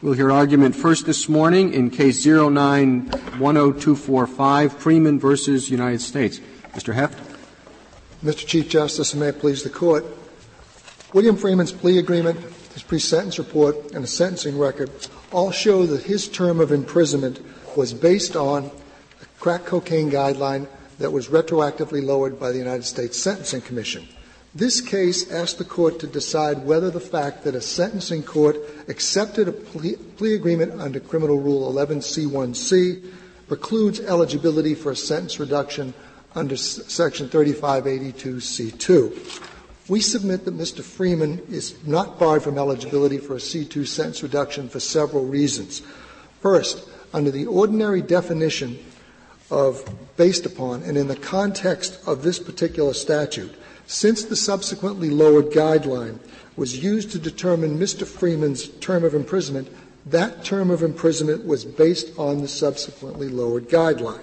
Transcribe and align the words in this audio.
We'll 0.00 0.12
hear 0.12 0.30
argument 0.30 0.76
first 0.76 1.06
this 1.06 1.28
morning 1.28 1.74
in 1.74 1.90
case 1.90 2.24
0910245, 2.24 4.72
Freeman 4.72 5.18
versus 5.18 5.70
United 5.70 6.00
States. 6.00 6.40
Mr. 6.74 6.94
Heft. 6.94 7.18
Mr. 8.22 8.46
Chief 8.46 8.68
Justice, 8.68 9.12
and 9.12 9.18
may 9.20 9.30
it 9.30 9.40
please 9.40 9.64
the 9.64 9.70
Court. 9.70 10.04
William 11.12 11.36
Freeman's 11.36 11.72
plea 11.72 11.98
agreement, 11.98 12.38
his 12.74 12.84
pre-sentence 12.84 13.40
report, 13.40 13.74
and 13.92 14.04
the 14.04 14.08
sentencing 14.08 14.56
record 14.56 14.88
all 15.32 15.50
show 15.50 15.84
that 15.86 16.04
his 16.04 16.28
term 16.28 16.60
of 16.60 16.70
imprisonment 16.70 17.40
was 17.76 17.92
based 17.92 18.36
on 18.36 18.70
a 19.20 19.24
crack 19.40 19.64
cocaine 19.64 20.12
guideline 20.12 20.68
that 21.00 21.10
was 21.10 21.26
retroactively 21.26 22.04
lowered 22.04 22.38
by 22.38 22.52
the 22.52 22.58
United 22.58 22.84
States 22.84 23.18
Sentencing 23.18 23.62
Commission. 23.62 24.06
This 24.58 24.80
case 24.80 25.30
asked 25.30 25.58
the 25.58 25.64
court 25.64 26.00
to 26.00 26.08
decide 26.08 26.64
whether 26.64 26.90
the 26.90 26.98
fact 26.98 27.44
that 27.44 27.54
a 27.54 27.60
sentencing 27.60 28.24
court 28.24 28.56
accepted 28.88 29.46
a 29.46 29.52
plea, 29.52 30.34
agreement 30.34 30.80
under 30.80 30.98
Criminal 30.98 31.38
Rule 31.38 31.72
11C1C 31.72 33.08
precludes 33.46 34.00
eligibility 34.00 34.74
for 34.74 34.90
a 34.90 34.96
sentence 34.96 35.38
reduction 35.38 35.94
under 36.34 36.56
Section 36.56 37.28
3582C2. 37.28 39.42
We 39.88 40.00
submit 40.00 40.44
that 40.44 40.58
Mr. 40.58 40.82
Freeman 40.82 41.40
is 41.48 41.76
not 41.86 42.18
barred 42.18 42.42
from 42.42 42.58
eligibility 42.58 43.18
for 43.18 43.34
a 43.34 43.38
C2 43.38 43.86
sentence 43.86 44.24
reduction 44.24 44.68
for 44.68 44.80
several 44.80 45.24
reasons. 45.24 45.82
First, 46.40 46.88
under 47.14 47.30
the 47.30 47.46
ordinary 47.46 48.02
definition 48.02 48.84
of 49.52 49.88
based 50.16 50.46
upon 50.46 50.82
and 50.82 50.98
in 50.98 51.06
the 51.06 51.14
context 51.14 52.00
of 52.08 52.24
this 52.24 52.40
particular 52.40 52.92
statute, 52.92 53.54
since 53.88 54.22
the 54.24 54.36
subsequently 54.36 55.08
lowered 55.08 55.46
guideline 55.46 56.18
was 56.56 56.82
used 56.84 57.10
to 57.10 57.18
determine 57.18 57.78
Mr. 57.78 58.06
Freeman's 58.06 58.68
term 58.80 59.02
of 59.02 59.14
imprisonment, 59.14 59.66
that 60.04 60.44
term 60.44 60.70
of 60.70 60.82
imprisonment 60.82 61.46
was 61.46 61.64
based 61.64 62.16
on 62.18 62.42
the 62.42 62.48
subsequently 62.48 63.28
lowered 63.28 63.66
guideline. 63.68 64.22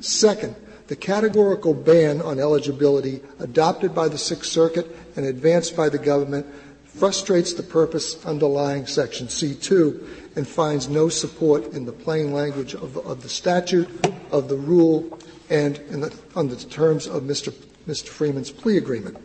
Second, 0.00 0.56
the 0.88 0.96
categorical 0.96 1.72
ban 1.72 2.20
on 2.20 2.40
eligibility 2.40 3.20
adopted 3.38 3.94
by 3.94 4.08
the 4.08 4.18
Sixth 4.18 4.50
Circuit 4.50 4.86
and 5.14 5.24
advanced 5.24 5.76
by 5.76 5.88
the 5.88 5.98
government 5.98 6.44
frustrates 6.84 7.52
the 7.52 7.62
purpose 7.62 8.24
underlying 8.26 8.86
Section 8.86 9.28
C2 9.28 10.36
and 10.36 10.48
finds 10.48 10.88
no 10.88 11.08
support 11.08 11.72
in 11.74 11.84
the 11.84 11.92
plain 11.92 12.32
language 12.32 12.74
of, 12.74 12.96
of 12.98 13.22
the 13.22 13.28
statute, 13.28 13.88
of 14.32 14.48
the 14.48 14.56
rule, 14.56 15.16
and 15.48 15.76
the, 15.76 16.12
on 16.34 16.48
the 16.48 16.56
terms 16.56 17.06
of 17.06 17.22
Mr. 17.22 17.52
Mr. 17.86 18.08
Freeman's 18.08 18.50
plea 18.50 18.76
agreement. 18.76 19.16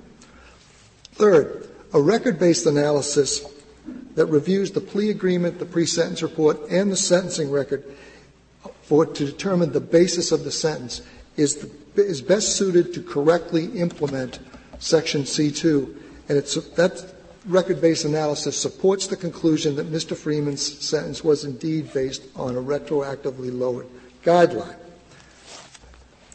Third, 1.13 1.69
a 1.93 2.01
record-based 2.01 2.65
analysis 2.65 3.45
that 4.15 4.27
reviews 4.27 4.71
the 4.71 4.81
plea 4.81 5.09
agreement, 5.09 5.59
the 5.59 5.65
pre-sentence 5.65 6.21
report, 6.21 6.59
and 6.69 6.91
the 6.91 6.97
sentencing 6.97 7.51
record 7.51 7.83
for 8.83 9.05
to 9.05 9.25
determine 9.25 9.71
the 9.71 9.79
basis 9.79 10.31
of 10.31 10.43
the 10.43 10.51
sentence 10.51 11.01
is, 11.37 11.55
the, 11.55 12.03
is 12.03 12.21
best 12.21 12.55
suited 12.55 12.93
to 12.93 13.01
correctly 13.01 13.65
implement 13.79 14.39
Section 14.79 15.23
C2, 15.23 15.95
and 16.29 16.37
it's, 16.37 16.55
that 16.55 17.13
record-based 17.45 18.05
analysis 18.05 18.59
supports 18.59 19.07
the 19.07 19.15
conclusion 19.15 19.75
that 19.75 19.91
Mr. 19.91 20.15
Freeman's 20.15 20.61
sentence 20.85 21.23
was 21.23 21.43
indeed 21.43 21.91
based 21.93 22.23
on 22.35 22.55
a 22.55 22.61
retroactively 22.61 23.57
lowered 23.57 23.87
guideline. 24.23 24.75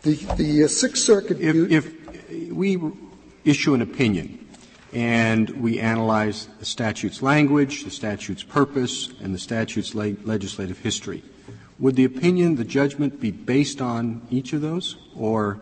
The, 0.02 0.14
the 0.36 0.64
uh, 0.64 0.68
Sixth 0.68 1.02
Circuit. 1.02 1.40
If, 1.40 1.70
if 1.70 2.05
we 2.50 2.78
issue 3.44 3.74
an 3.74 3.82
opinion 3.82 4.46
and 4.92 5.50
we 5.50 5.78
analyze 5.78 6.48
the 6.58 6.64
statute's 6.64 7.22
language, 7.22 7.84
the 7.84 7.90
statute's 7.90 8.42
purpose, 8.42 9.10
and 9.20 9.34
the 9.34 9.38
statute's 9.38 9.94
le- 9.94 10.16
legislative 10.24 10.78
history, 10.78 11.22
would 11.78 11.96
the 11.96 12.04
opinion, 12.04 12.56
the 12.56 12.64
judgment, 12.64 13.20
be 13.20 13.30
based 13.30 13.82
on 13.82 14.22
each 14.30 14.52
of 14.52 14.62
those, 14.62 14.96
or 15.14 15.60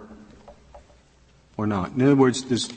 or 1.56 1.66
not? 1.66 1.92
In 1.92 2.02
other 2.02 2.16
words, 2.16 2.42
does 2.42 2.70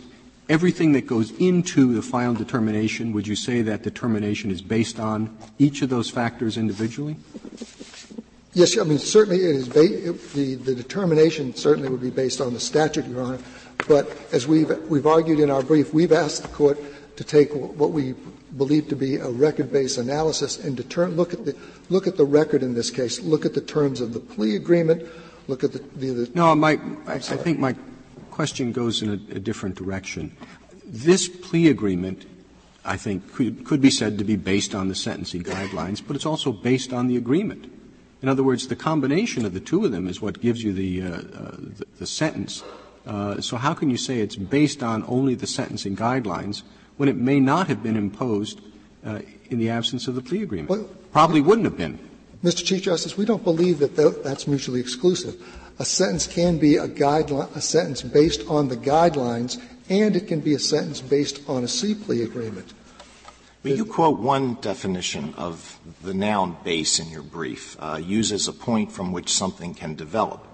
everything 0.49 0.93
that 0.93 1.05
goes 1.05 1.31
into 1.31 1.93
the 1.93 2.01
final 2.01 2.33
determination, 2.33 3.11
would 3.13 3.27
you 3.27 3.35
say 3.35 3.61
that 3.63 3.83
determination 3.83 4.49
is 4.49 4.61
based 4.61 4.99
on 4.99 5.35
each 5.59 5.81
of 5.81 5.89
those 5.89 6.09
factors 6.09 6.57
individually? 6.57 7.17
Yes, 8.53 8.75
I 8.79 8.83
mean 8.83 8.97
certainly 8.97 9.43
it 9.43 9.55
is 9.55 9.67
ba- 9.67 10.13
the 10.33 10.55
the 10.55 10.73
determination 10.73 11.53
certainly 11.53 11.89
would 11.89 12.01
be 12.01 12.09
based 12.09 12.41
on 12.41 12.53
the 12.53 12.59
statute, 12.59 13.05
Your 13.05 13.21
Honor. 13.21 13.39
But 13.87 14.17
as 14.33 14.47
we've 14.47 14.69
we've 14.89 15.05
argued 15.05 15.39
in 15.39 15.49
our 15.49 15.63
brief, 15.63 15.93
we've 15.93 16.11
asked 16.11 16.43
the 16.43 16.49
court 16.49 16.79
to 17.17 17.23
take 17.23 17.53
what 17.53 17.91
we 17.91 18.15
believe 18.55 18.87
to 18.89 18.95
be 18.95 19.15
a 19.17 19.29
record-based 19.29 19.97
analysis 19.97 20.57
and 20.63 20.77
deter- 20.77 21.07
look 21.07 21.33
at 21.33 21.45
the 21.45 21.55
look 21.89 22.07
at 22.07 22.17
the 22.17 22.25
record 22.25 22.63
in 22.63 22.73
this 22.73 22.89
case, 22.89 23.21
look 23.21 23.45
at 23.45 23.53
the 23.53 23.61
terms 23.61 24.01
of 24.01 24.13
the 24.13 24.19
plea 24.19 24.55
agreement, 24.55 25.07
look 25.47 25.63
at 25.63 25.73
the. 25.73 25.79
the, 25.95 26.11
the 26.11 26.31
no, 26.33 26.55
my, 26.55 26.79
I, 27.05 27.19
think 27.19 27.59
my 27.59 27.75
question 28.31 28.71
goes 28.71 29.01
in 29.01 29.09
a, 29.09 29.35
a 29.35 29.39
different 29.39 29.75
direction. 29.75 30.35
This 30.85 31.27
plea 31.27 31.69
agreement 31.69 32.25
I 32.87 32.95
think, 32.95 33.33
could, 33.33 33.65
could, 33.65 33.81
be 33.81 33.89
said 33.89 34.17
to 34.17 34.23
be 34.23 34.37
based 34.37 34.73
on 34.73 34.87
the 34.87 34.95
sentencing 34.95 35.43
guidelines, 35.43 36.01
but 36.05 36.15
it's 36.15 36.25
also 36.25 36.53
based 36.53 36.93
on 36.93 37.07
the 37.07 37.17
agreement. 37.17 37.69
In 38.21 38.29
other 38.29 38.43
words, 38.43 38.69
the 38.69 38.77
combination 38.77 39.45
of 39.45 39.53
the 39.53 39.59
two 39.59 39.83
of 39.83 39.91
them 39.91 40.07
is 40.07 40.21
what 40.21 40.39
gives 40.41 40.63
you 40.63 40.71
the, 40.71 41.01
uh, 41.01 41.07
uh, 41.07 41.21
the, 41.57 41.85
the, 41.99 42.07
sentence. 42.07 42.63
Uh, 43.07 43.41
so 43.41 43.55
how 43.55 43.73
can 43.73 43.89
you 43.89 43.97
say 43.97 44.19
it's 44.19 44.35
based 44.35 44.83
on 44.83 45.03
only 45.07 45.33
the 45.33 45.47
sentencing 45.47 45.95
guidelines 45.95 46.61
when 46.97 47.07
it 47.07 47.15
may 47.15 47.39
not 47.39 47.67
have 47.67 47.81
been 47.81 47.95
imposed 47.95 48.59
uh, 49.05 49.19
in 49.49 49.57
the 49.57 49.69
absence 49.69 50.07
of 50.07 50.15
the 50.15 50.21
plea 50.21 50.43
agreement? 50.43 50.69
Well, 50.69 50.89
Probably 51.17 51.41
wouldn't 51.41 51.65
have 51.65 51.77
been. 51.77 51.97
Mr. 52.43 52.63
Chief 52.63 52.83
Justice, 52.83 53.17
we 53.17 53.25
don't 53.25 53.43
believe 53.43 53.79
that 53.79 53.95
that's 54.23 54.47
mutually 54.47 54.79
exclusive. 54.79 55.35
A 55.79 55.85
sentence 55.85 56.27
can 56.27 56.59
be 56.59 56.75
a 56.75 56.87
guideline, 56.87 57.55
a 57.55 57.61
sentence 57.61 58.03
based 58.03 58.43
on 58.47 58.67
the 58.67 58.77
guidelines, 58.77 59.59
and 59.89 60.15
it 60.15 60.27
can 60.27 60.41
be 60.41 60.53
a 60.53 60.59
sentence 60.59 61.01
based 61.01 61.41
on 61.49 61.63
a 61.63 61.67
C 61.67 61.95
plea 61.95 62.21
agreement. 62.21 62.71
But 63.63 63.75
you 63.75 63.85
quote 63.85 64.19
one 64.19 64.55
definition 64.61 65.33
of 65.35 65.79
the 66.03 66.13
noun 66.13 66.57
base 66.63 66.99
in 66.99 67.09
your 67.09 67.23
brief, 67.23 67.75
uh, 67.79 67.99
use 68.03 68.31
as 68.31 68.47
a 68.47 68.53
point 68.53 68.91
from 68.91 69.11
which 69.11 69.33
something 69.33 69.73
can 69.73 69.95
develop. 69.95 70.45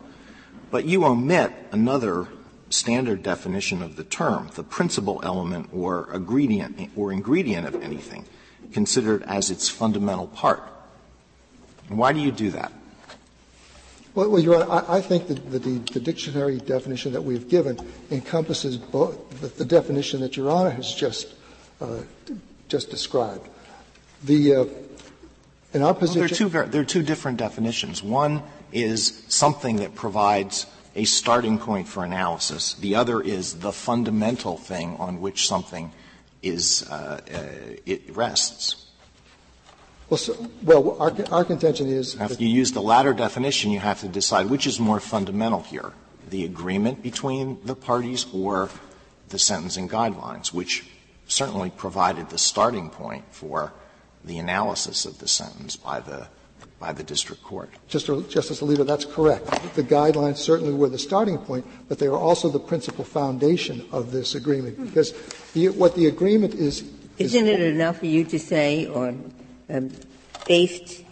But 0.72 0.86
you 0.86 1.04
omit 1.04 1.52
another 1.72 2.28
standard 2.74 3.24
definition 3.24 3.82
of 3.82 3.96
the 3.96 4.04
term, 4.04 4.50
the 4.56 4.64
principal 4.64 5.22
element 5.24 5.70
or 5.72 6.12
ingredient 6.14 6.90
or 6.96 7.12
ingredient 7.12 7.68
of 7.68 7.76
anything, 7.82 8.26
considered 8.72 9.24
as 9.24 9.52
its 9.52 9.70
fundamental 9.70 10.28
part. 10.28 10.64
Why 11.90 12.14
do 12.14 12.20
you 12.20 12.32
do 12.32 12.50
that? 12.52 12.72
Well, 14.16 14.30
well 14.30 14.42
Your 14.42 14.64
Honor, 14.64 14.86
I, 14.90 14.98
I 14.98 15.02
think 15.02 15.28
that 15.28 15.52
the, 15.52 15.60
the, 15.60 15.94
the, 15.94 16.00
dictionary 16.00 16.58
definition 16.58 17.14
that 17.14 17.22
we've 17.22 17.48
given 17.48 17.80
encompasses 18.12 18.78
both 18.78 19.42
the, 19.42 19.48
the 19.48 19.66
definition 19.66 20.22
that 20.22 20.38
Your 20.38 20.50
Honor 20.50 20.70
has 20.72 20.94
just 20.94 21.34
uh, 21.82 22.00
just 22.68 22.90
described. 22.90 23.48
The, 24.24 24.56
uh, 24.56 24.66
in 25.74 25.82
our 25.82 25.94
position. 25.94 26.22
Well, 26.22 26.50
there, 26.50 26.62
are 26.62 26.66
two 26.66 26.72
there 26.72 26.82
are 26.82 26.86
two 26.86 27.04
different 27.04 27.38
definitions. 27.38 28.02
One 28.02 28.42
is 28.72 29.24
something 29.28 29.78
that 29.78 29.96
provides 29.96 30.66
a 30.96 31.06
starting 31.06 31.58
point 31.58 31.88
for 31.88 32.04
analysis. 32.04 32.76
The 32.76 32.96
other 32.96 33.22
is 33.22 33.60
the 33.60 33.72
fundamental 33.72 34.58
thing 34.58 34.96
on 34.98 35.22
which 35.22 35.48
something 35.48 35.92
is, 36.42 36.88
uh, 36.90 37.20
uh, 37.34 37.78
it 37.86 38.16
rests. 38.16 38.88
Well, 40.10 40.18
so, 40.18 40.36
well 40.62 41.02
our, 41.02 41.14
our 41.32 41.46
contention 41.46 41.88
is. 41.88 42.16
If 42.20 42.40
you 42.40 42.48
use 42.48 42.74
the 42.74 42.82
latter 42.82 43.14
definition, 43.14 43.72
you 43.72 43.80
have 43.80 44.02
to 44.02 44.08
decide 44.08 44.50
which 44.50 44.68
is 44.68 44.80
more 44.80 45.00
fundamental 45.00 45.62
here 45.62 45.94
the 46.30 46.46
agreement 46.46 47.04
between 47.04 47.60
the 47.64 47.76
parties 47.76 48.26
or 48.34 48.70
the 49.30 49.38
sentencing 49.38 49.88
guidelines, 49.88 50.54
which 50.54 50.84
certainly 51.28 51.70
provided 51.70 52.30
the 52.30 52.38
starting 52.38 52.90
point 52.90 53.24
for 53.32 53.72
the 54.24 54.40
analysis 54.40 55.06
of 55.06 55.20
the 55.20 55.28
sentence 55.28 55.76
by 55.76 56.00
the 56.00 56.28
by 56.84 56.92
the 56.92 57.04
district 57.04 57.42
court. 57.44 57.70
Justice, 57.88 58.28
Justice 58.28 58.60
Alito, 58.60 58.86
that's 58.86 59.06
correct. 59.06 59.46
The 59.76 59.84
guidelines 59.84 60.36
certainly 60.36 60.74
were 60.74 60.90
the 60.90 61.00
starting 61.00 61.38
point, 61.38 61.66
but 61.88 61.98
they 61.98 62.08
are 62.08 62.18
also 62.18 62.50
the 62.50 62.60
principal 62.60 63.06
foundation 63.06 63.88
of 63.94 64.12
this 64.12 64.36
agreement. 64.36 64.76
Because 64.84 65.14
the, 65.54 65.70
what 65.70 65.96
the 65.96 66.08
agreement 66.08 66.54
is. 66.56 66.84
Isn't 67.20 67.48
it 67.48 67.62
enough 67.62 68.00
for 68.00 68.08
you 68.08 68.26
to 68.26 68.38
say, 68.38 68.86
or 68.88 69.16
um, 69.70 69.92
based, 70.46 71.06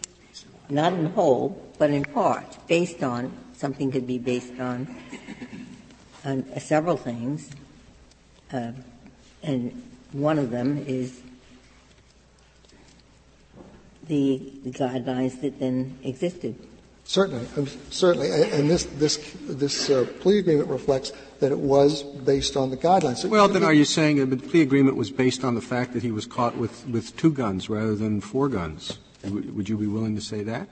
not 0.67 0.91
in 0.91 1.05
whole, 1.05 1.55
but 1.77 1.89
in 1.89 2.03
part, 2.03 2.57
based 2.67 3.01
on, 3.01 3.31
something 3.55 3.93
could 3.93 4.05
be 4.05 4.17
based 4.17 4.59
on, 4.59 4.93
on 6.25 6.43
uh, 6.53 6.59
several 6.59 6.97
things, 6.97 7.49
uh, 8.51 8.73
and 9.41 9.71
one 10.11 10.37
of 10.37 10.51
them 10.51 10.83
is 10.85 11.21
the, 14.11 14.41
the 14.65 14.71
guidelines 14.71 15.39
that 15.39 15.57
then 15.57 15.97
existed. 16.03 16.53
Certainly, 17.05 17.47
um, 17.55 17.67
certainly, 17.89 18.29
and 18.29 18.69
this 18.69 18.83
this 18.83 19.17
this 19.47 19.89
uh, 19.89 20.05
plea 20.19 20.37
agreement 20.37 20.69
reflects 20.69 21.13
that 21.39 21.51
it 21.51 21.57
was 21.57 22.03
based 22.03 22.55
on 22.55 22.69
the 22.69 22.77
guidelines. 22.77 23.25
Well, 23.25 23.47
then, 23.47 23.63
are 23.63 23.73
you 23.73 23.85
saying 23.85 24.17
that 24.17 24.27
the 24.27 24.37
plea 24.37 24.61
agreement 24.61 24.97
was 24.97 25.09
based 25.09 25.43
on 25.43 25.55
the 25.55 25.61
fact 25.61 25.93
that 25.93 26.03
he 26.03 26.11
was 26.11 26.27
caught 26.27 26.57
with 26.57 26.85
with 26.87 27.15
two 27.17 27.31
guns 27.31 27.69
rather 27.69 27.95
than 27.95 28.21
four 28.21 28.49
guns? 28.49 28.99
Would 29.23 29.69
you 29.69 29.77
be 29.77 29.87
willing 29.87 30.15
to 30.15 30.21
say 30.21 30.43
that? 30.43 30.67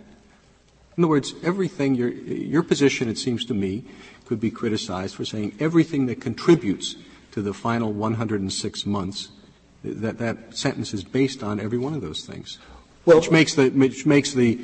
In 0.97 1.03
other 1.03 1.09
words, 1.09 1.33
everything 1.43 1.95
your, 1.95 2.09
your 2.09 2.63
position, 2.63 3.07
it 3.07 3.17
seems 3.17 3.45
to 3.45 3.53
me, 3.53 3.85
could 4.25 4.39
be 4.39 4.51
criticized 4.51 5.15
for 5.15 5.23
saying 5.23 5.55
everything 5.59 6.07
that 6.07 6.19
contributes 6.19 6.95
to 7.31 7.41
the 7.41 7.53
final 7.53 7.93
106 7.93 8.85
months, 8.85 9.29
that 9.83 10.17
that 10.17 10.57
sentence 10.57 10.93
is 10.93 11.03
based 11.03 11.41
on 11.41 11.59
every 11.59 11.77
one 11.77 11.93
of 11.93 12.01
those 12.01 12.25
things, 12.25 12.57
well, 12.59 12.78
which 13.17 13.31
makes 13.31 13.55
the, 13.55 13.69
which 13.69 14.05
makes 14.05 14.33
the, 14.33 14.59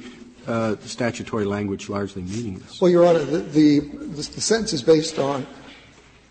uh, 0.47 0.75
statutory 0.81 1.45
language 1.45 1.89
largely 1.89 2.21
meaningless. 2.21 2.79
Well, 2.79 2.91
Your 2.91 3.05
Honor, 3.05 3.19
the, 3.19 3.39
the, 3.39 3.79
the 3.79 4.23
sentence 4.23 4.73
is 4.73 4.83
based 4.83 5.17
on 5.17 5.45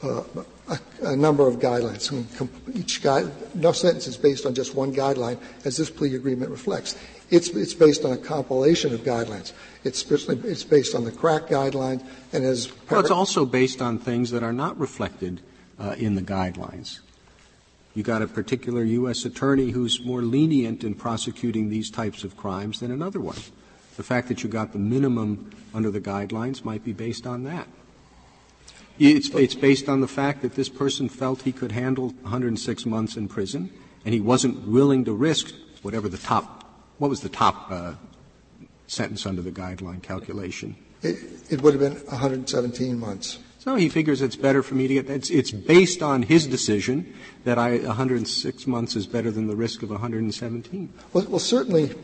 uh, 0.03 0.23
a, 0.69 0.79
a, 1.03 1.17
number 1.17 1.47
of 1.47 1.57
guidelines. 1.57 2.13
I 2.13 2.17
mean, 2.17 2.51
each 2.75 3.03
guide, 3.03 3.31
no 3.55 3.73
sentence 3.73 4.07
is 4.07 4.17
based 4.17 4.47
on 4.47 4.55
just 4.55 4.75
one 4.75 4.95
guideline, 4.95 5.39
as 5.65 5.77
this 5.77 5.91
plea 5.91 6.15
agreement 6.15 6.51
reflects. 6.51 6.97
It's, 7.31 7.49
it's 7.49 7.75
based 7.75 8.05
on 8.05 8.13
a 8.13 8.17
compilation 8.17 8.93
of 8.95 9.01
guidelines. 9.01 9.53
It's, 9.83 10.09
it's 10.11 10.65
based 10.65 10.95
on 10.95 11.05
the 11.05 11.13
crack 11.13 11.47
guidelines, 11.47 12.05
and 12.33 12.45
as 12.45 12.71
well, 12.91 13.01
it's 13.01 13.11
also 13.11 13.45
based 13.45 13.83
on 13.83 13.99
things 13.99 14.31
that 14.31 14.43
are 14.43 14.53
not 14.53 14.79
reflected 14.79 15.41
uh, 15.79 15.95
in 15.99 16.15
the 16.15 16.23
guidelines. 16.23 17.01
You 17.95 18.03
got 18.03 18.23
a 18.23 18.27
particular 18.27 18.83
U.S. 18.83 19.25
attorney 19.25 19.71
who's 19.71 20.05
more 20.05 20.23
lenient 20.23 20.83
in 20.83 20.95
prosecuting 20.95 21.71
these 21.71 21.91
types 21.91 22.25
of 22.25 22.37
crimes 22.37 22.81
than 22.81 22.91
another 22.91 23.21
one. 23.21 23.39
The 23.97 24.03
fact 24.03 24.27
that 24.29 24.43
you 24.43 24.49
got 24.49 24.73
the 24.73 24.81
minimum 24.81 25.51
under 25.73 25.91
the 25.91 26.01
guidelines 26.01 26.65
might 26.65 26.85
be 26.85 26.93
based 26.93 27.27
on 27.27 27.45
that. 27.45 27.69
It's, 28.99 29.29
it's 29.31 29.55
based 29.55 29.89
on 29.89 30.01
the 30.01 30.09
fact 30.09 30.43
that 30.43 30.55
this 30.55 30.69
person 30.69 31.09
felt 31.09 31.43
he 31.43 31.53
could 31.53 31.73
handle 31.73 32.09
106 32.23 32.87
months 32.87 33.17
in 33.17 33.29
prison, 33.29 33.73
and 34.05 34.13
he 34.13 34.21
wasn't 34.21 34.67
willing 34.67 35.05
to 35.05 35.13
risk 35.13 35.55
whatever 35.83 36.09
the 36.09 36.19
top, 36.19 36.65
what 36.99 37.09
was 37.09 37.21
the 37.21 37.29
top 37.29 37.71
uh, 37.71 37.95
sentence 38.87 39.27
under 39.27 39.43
the 39.43 39.53
guideline 39.53 40.03
calculation? 40.03 40.77
It, 41.03 41.19
it 41.51 41.63
would 41.63 41.75
have 41.75 41.81
been 41.81 42.05
117 42.07 42.99
months. 42.99 43.39
So 43.65 43.77
he 43.77 43.89
figures 43.89 44.21
it's 44.21 44.37
better 44.37 44.63
for 44.63 44.75
me 44.75 44.89
to 44.89 44.95
get. 44.95 45.09
It's, 45.09 45.31
it's 45.31 45.51
based 45.51 46.03
on 46.03 46.21
his 46.21 46.47
decision 46.47 47.15
that 47.45 47.59
I 47.59 47.79
106 47.79 48.67
months 48.67 48.95
is 48.95 49.07
better 49.07 49.31
than 49.31 49.47
the 49.47 49.57
risk 49.57 49.83
of 49.83 49.89
117. 49.89 50.93
Well, 51.15 51.25
well 51.31 51.39
certainly 51.39 51.95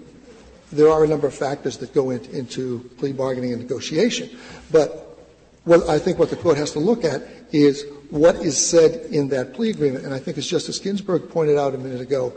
there 0.73 0.89
are 0.89 1.05
a 1.05 1.07
number 1.07 1.27
of 1.27 1.35
factors 1.35 1.77
that 1.77 1.93
go 1.93 2.09
in, 2.09 2.25
into 2.31 2.79
plea 2.97 3.13
bargaining 3.13 3.53
and 3.53 3.61
negotiation, 3.61 4.31
but 4.73 5.19
what 5.65 5.87
I 5.87 5.99
think 5.99 6.19
what 6.19 6.31
the 6.31 6.37
court 6.37 6.57
has 6.57 6.71
to 6.71 6.79
look 6.79 7.05
at 7.05 7.25
is 7.53 7.85
what 8.09 8.37
is 8.37 8.57
said 8.57 9.13
in 9.13 9.29
that 9.29 9.53
plea 9.53 9.69
agreement. 9.69 10.07
And 10.07 10.15
I 10.15 10.19
think, 10.19 10.39
as 10.39 10.47
Justice 10.47 10.79
Ginsburg 10.79 11.29
pointed 11.29 11.59
out 11.59 11.75
a 11.75 11.79
minute 11.79 12.01
ago, 12.01 12.33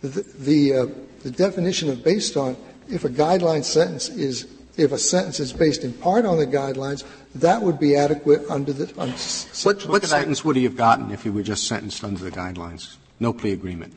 the, 0.00 0.22
the, 0.38 0.74
uh, 0.74 0.86
the 1.24 1.30
definition 1.30 1.90
of 1.90 2.02
based 2.02 2.38
on, 2.38 2.56
if 2.88 3.04
a 3.04 3.10
guideline 3.10 3.64
sentence 3.64 4.08
is, 4.08 4.48
if 4.78 4.92
a 4.92 4.98
sentence 4.98 5.40
is 5.40 5.52
based 5.52 5.84
in 5.84 5.92
part 5.92 6.24
on 6.24 6.38
the 6.38 6.46
guidelines, 6.46 7.04
that 7.36 7.62
would 7.62 7.78
be 7.78 7.96
adequate 7.96 8.48
under 8.50 8.72
the. 8.72 8.88
Under 8.98 9.16
what, 9.62 9.86
what 9.86 10.04
oh 10.04 10.06
sentence 10.06 10.44
would 10.44 10.56
he 10.56 10.64
have 10.64 10.76
gotten 10.76 11.10
if 11.10 11.22
he 11.22 11.30
were 11.30 11.42
just 11.42 11.66
sentenced 11.66 12.04
under 12.04 12.22
the 12.22 12.30
guidelines? 12.30 12.96
No 13.20 13.32
plea 13.32 13.52
agreement. 13.52 13.94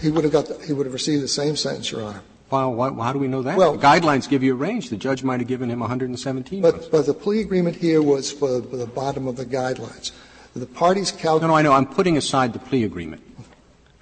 He 0.00 0.10
would 0.10 0.24
have 0.24 0.32
got. 0.32 0.46
The, 0.46 0.58
he 0.66 0.72
would 0.72 0.86
have 0.86 0.92
received 0.92 1.22
the 1.22 1.28
same 1.28 1.56
sentence, 1.56 1.90
Your 1.90 2.02
Honor. 2.02 2.22
Well, 2.50 2.74
why, 2.74 2.90
how 2.92 3.14
do 3.14 3.18
we 3.18 3.28
know 3.28 3.40
that? 3.42 3.56
Well, 3.56 3.76
the 3.78 3.86
guidelines 3.86 4.28
give 4.28 4.42
you 4.42 4.52
a 4.52 4.56
range. 4.56 4.90
The 4.90 4.96
judge 4.98 5.22
might 5.22 5.40
have 5.40 5.48
given 5.48 5.70
him 5.70 5.80
117 5.80 6.60
but, 6.60 6.74
months. 6.74 6.88
But 6.88 7.06
the 7.06 7.14
plea 7.14 7.40
agreement 7.40 7.76
here 7.76 8.02
was 8.02 8.30
for, 8.30 8.60
for 8.62 8.76
the 8.76 8.86
bottom 8.86 9.26
of 9.26 9.36
the 9.36 9.46
guidelines. 9.46 10.12
The 10.54 10.66
parties 10.66 11.10
calculated. 11.10 11.46
No, 11.46 11.48
no, 11.48 11.54
I 11.54 11.62
know. 11.62 11.72
I'm 11.72 11.86
putting 11.86 12.18
aside 12.18 12.52
the 12.52 12.58
plea 12.58 12.84
agreement. 12.84 13.22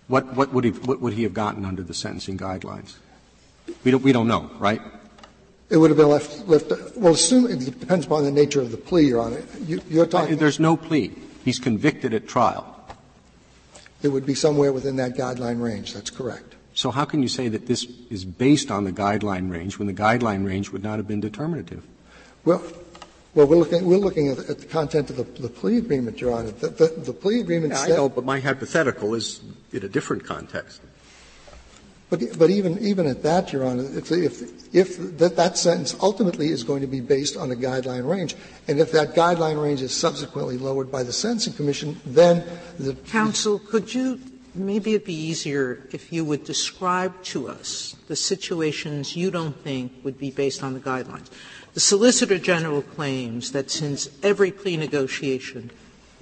What, 0.09 0.35
what, 0.35 0.53
would 0.53 0.65
he, 0.65 0.71
what 0.71 1.01
would 1.01 1.13
he 1.13 1.23
have 1.23 1.35
gotten 1.35 1.65
under 1.65 1.85
the 1.85 1.95
sentencing 1.95 2.39
guidelines? 2.39 2.97
We 3.85 3.93
don't, 3.93 4.03
we 4.03 4.11
don't 4.11 4.27
know, 4.27 4.51
right? 4.59 4.83
It 5.71 5.77
would 5.77 5.91
have 5.91 5.97
been 5.97 6.09
left, 6.09 6.49
left 6.49 6.73
well, 6.97 7.15
assume, 7.15 7.47
it 7.47 7.61
depends 7.81 8.05
upon 8.05 8.25
the 8.25 8.33
nature 8.33 8.61
of 8.61 8.73
the 8.73 8.77
plea, 8.77 9.07
Your 9.07 9.21
Honor. 9.21 9.43
You, 9.65 10.03
are 10.03 10.07
talking. 10.07 10.37
There's 10.37 10.59
no 10.59 10.77
plea. 10.77 11.13
He's 11.45 11.61
convicted 11.61 12.13
at 12.13 12.27
trial. 12.27 12.67
It 14.03 14.09
would 14.09 14.27
be 14.27 14.35
somewhere 14.35 14.73
within 14.73 14.97
that 14.97 15.15
guideline 15.15 15.63
range. 15.63 15.95
That's 15.95 16.11
correct. 16.11 16.55
So 16.75 16.91
how 16.91 17.05
can 17.05 17.23
you 17.23 17.29
say 17.29 17.49
that 17.49 17.67
this 17.67 17.87
is 18.11 18.25
based 18.25 18.71
on 18.71 18.85
the 18.85 18.93
guideline 18.93 19.51
range 19.51 19.79
when 19.79 19.87
the 19.87 19.95
guideline 19.95 20.45
range 20.47 20.71
would 20.71 20.83
not 20.83 20.99
have 20.99 21.07
been 21.07 21.21
determinative? 21.21 21.85
Well, 22.45 22.63
well, 23.35 23.47
we're 23.47 23.57
looking, 23.57 23.85
we're 23.85 23.99
looking 23.99 24.29
at, 24.29 24.39
at 24.39 24.59
the 24.59 24.67
content 24.67 25.11
of 25.11 25.17
the, 25.17 25.25
the, 25.25 25.49
plea 25.49 25.79
agreement, 25.79 26.21
Your 26.21 26.33
Honor. 26.33 26.51
The, 26.51 26.69
the, 26.69 26.87
the 26.89 27.13
plea 27.13 27.41
agreement 27.41 27.75
yeah, 27.75 27.83
I 27.83 27.89
know, 27.89 28.09
but 28.09 28.25
my 28.25 28.41
hypothetical 28.41 29.15
is 29.15 29.41
in 29.73 29.85
a 29.85 29.89
different 29.89 30.25
context. 30.25 30.81
But, 32.11 32.51
even, 32.51 33.07
at 33.07 33.23
that, 33.23 33.53
Your 33.53 33.65
Honor, 33.65 33.85
if, 33.85 34.99
that, 35.19 35.53
sentence 35.57 35.97
ultimately 36.01 36.49
is 36.49 36.65
going 36.65 36.81
to 36.81 36.89
be 36.89 37.01
based 37.01 37.37
on 37.37 37.53
a 37.53 37.55
guideline 37.55 38.09
range, 38.09 38.35
and 38.67 38.81
if 38.81 38.91
that 38.91 39.15
guideline 39.15 39.63
range 39.63 39.81
is 39.81 39.95
subsequently 39.95 40.59
lowered 40.59 40.91
by 40.91 41.05
the 41.05 41.13
Sentencing 41.13 41.53
Commission, 41.53 42.01
then 42.05 42.45
the 42.81 42.95
counsel, 42.95 43.61
could 43.61 43.95
you 43.95 44.21
maybe 44.55 44.95
it'd 44.95 45.07
be 45.07 45.15
easier 45.15 45.87
if 45.93 46.13
you 46.13 46.25
would 46.25 46.43
describe 46.43 47.23
to 47.23 47.49
us 47.49 47.95
the 48.09 48.17
situations 48.17 49.15
you 49.15 49.31
don't 49.31 49.57
think 49.63 49.93
would 50.03 50.19
be 50.19 50.33
based 50.33 50.65
on 50.65 50.75
the 50.75 50.81
guidelines. 50.81 51.29
The 51.75 51.81
Solicitor 51.81 52.39
General 52.39 52.83
claims 52.83 53.53
that 53.53 53.71
since 53.71 54.09
every 54.25 54.51
plea 54.51 54.77
negotiation 54.77 55.71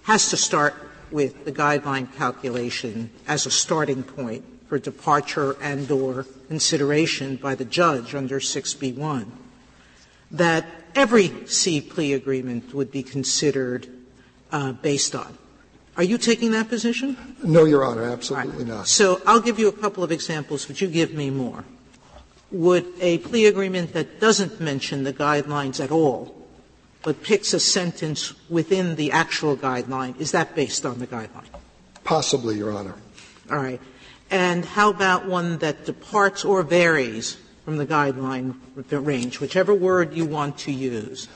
has 0.02 0.28
to 0.28 0.36
start 0.36 0.74
with 1.10 1.46
the 1.46 1.52
guideline 1.52 2.14
calculation 2.16 3.10
as 3.26 3.46
a 3.46 3.50
starting 3.50 4.02
point 4.02 4.44
for 4.68 4.78
departure 4.78 5.56
and 5.60 5.90
or 5.90 6.26
consideration 6.48 7.36
by 7.36 7.54
the 7.54 7.64
judge 7.64 8.14
under 8.14 8.38
6b1, 8.38 9.26
that 10.30 10.66
every 10.94 11.46
C 11.46 11.80
plea 11.80 12.12
agreement 12.12 12.74
would 12.74 12.90
be 12.90 13.02
considered 13.02 13.88
uh, 14.52 14.72
based 14.72 15.14
on. 15.14 15.38
Are 15.96 16.04
you 16.04 16.18
taking 16.18 16.52
that 16.52 16.68
position? 16.68 17.16
No, 17.42 17.64
Your 17.64 17.84
Honor, 17.84 18.04
absolutely 18.04 18.58
right. 18.58 18.66
not. 18.66 18.88
So 18.88 19.20
I'll 19.26 19.40
give 19.40 19.58
you 19.58 19.68
a 19.68 19.72
couple 19.72 20.04
of 20.04 20.12
examples. 20.12 20.68
Would 20.68 20.80
you 20.80 20.86
give 20.86 21.12
me 21.12 21.30
more? 21.30 21.64
Would 22.52 22.86
a 23.00 23.18
plea 23.18 23.46
agreement 23.46 23.94
that 23.94 24.20
doesn't 24.20 24.60
mention 24.60 25.02
the 25.02 25.12
guidelines 25.12 25.82
at 25.82 25.90
all, 25.90 26.34
but 27.02 27.22
picks 27.22 27.52
a 27.52 27.60
sentence 27.60 28.34
within 28.48 28.96
the 28.96 29.10
actual 29.12 29.56
guideline, 29.56 30.18
is 30.20 30.30
that 30.32 30.54
based 30.54 30.86
on 30.86 30.98
the 30.98 31.06
guideline? 31.06 31.50
Possibly, 32.04 32.56
Your 32.56 32.72
Honor. 32.72 32.94
All 33.50 33.58
right. 33.58 33.80
And 34.30 34.64
how 34.64 34.90
about 34.90 35.26
one 35.26 35.58
that 35.58 35.86
departs 35.86 36.44
or 36.44 36.62
varies 36.62 37.38
from 37.64 37.76
the 37.76 37.86
guideline 37.86 38.54
range, 38.90 39.40
whichever 39.40 39.74
word 39.74 40.14
you 40.14 40.24
want 40.24 40.58
to 40.58 40.72
use? 40.72 41.28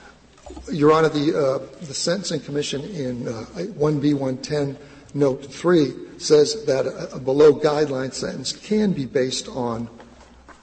Your 0.71 0.93
Honor, 0.93 1.09
the, 1.09 1.37
uh, 1.37 1.85
the 1.85 1.95
Sentencing 1.95 2.41
Commission 2.41 2.83
in 2.83 3.29
uh, 3.29 3.45
1B110 3.79 4.77
Note 5.15 5.53
3 5.53 5.93
says 6.19 6.65
that 6.65 6.87
a, 6.87 7.17
a, 7.17 7.19
below 7.19 7.53
guideline 7.53 8.15
sentence 8.15 8.53
can 8.53 8.93
be 8.93 9.05
based 9.05 9.49
on, 9.49 9.89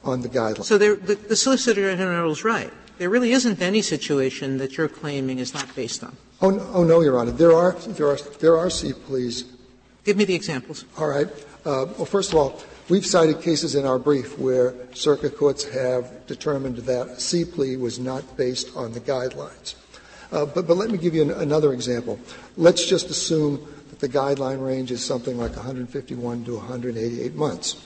on 0.04 0.22
the 0.22 0.30
guideline. 0.30 0.64
So 0.64 0.78
the, 0.78 0.96
the 0.96 1.36
Solicitor 1.36 1.96
General 1.96 2.32
is 2.32 2.44
right. 2.44 2.72
There 2.98 3.10
really 3.10 3.32
isn't 3.32 3.62
any 3.62 3.82
situation 3.82 4.58
that 4.58 4.78
you're 4.78 4.90
claiming 4.90 5.40
is 5.40 5.54
not 5.54 5.74
based 5.76 6.04
on. 6.04 6.18
Oh, 6.42 6.50
no, 6.50 6.72
oh, 6.74 6.84
no 6.84 7.02
Your 7.02 7.20
Honor. 7.20 7.32
There 7.32 7.54
are, 7.54 7.74
there 7.74 8.08
are, 8.08 8.18
there 8.40 8.58
are 8.58 8.70
C 8.70 8.94
pleas. 8.94 9.46
Give 10.04 10.18
me 10.18 10.26
the 10.26 10.36
examples. 10.36 10.86
All 10.98 11.08
right. 11.08 11.28
Uh, 11.66 11.86
well, 11.98 12.06
first 12.06 12.32
of 12.32 12.38
all, 12.38 12.62
We've 12.90 13.06
cited 13.06 13.42
cases 13.44 13.76
in 13.76 13.86
our 13.86 14.00
brief 14.00 14.40
where 14.40 14.74
circuit 14.96 15.38
courts 15.38 15.64
have 15.66 16.26
determined 16.26 16.78
that 16.78 17.08
a 17.08 17.20
C 17.20 17.46
plea 17.46 17.78
was 17.78 18.00
not 18.00 18.36
based 18.36 18.76
on 18.76 18.94
the 18.94 19.00
guidelines. 19.00 19.76
Uh, 20.32 20.48
but, 20.48 20.68
let 20.68 20.90
me 20.90 20.98
give 20.98 21.14
you 21.14 21.32
another 21.32 21.72
example. 21.72 22.20
Let's 22.58 22.84
just 22.84 23.12
assume 23.12 23.64
that 23.90 24.00
the 24.00 24.10
guideline 24.10 24.66
range 24.66 24.90
is 24.90 25.06
something 25.06 25.38
like 25.38 25.56
151 25.56 26.46
to 26.46 26.56
188 26.56 27.36
months. 27.36 27.80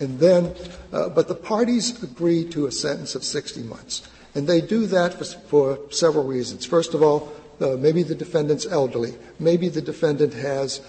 And 0.00 0.18
then, 0.18 0.54
uh, 0.90 1.10
but 1.10 1.28
the 1.28 1.34
parties 1.34 2.02
agree 2.02 2.48
to 2.48 2.64
a 2.64 2.72
sentence 2.72 3.14
of 3.14 3.24
60 3.24 3.62
months. 3.62 4.08
And 4.34 4.46
they 4.46 4.62
do 4.62 4.86
that 4.86 5.22
for, 5.50 5.78
several 5.90 6.24
reasons. 6.24 6.64
First 6.64 6.94
of 6.94 7.02
all, 7.02 7.30
maybe 7.60 8.02
the 8.02 8.14
defendant's 8.14 8.64
elderly. 8.64 9.16
Maybe 9.38 9.68
the 9.68 9.82
defendant 9.82 10.32
has 10.32 10.80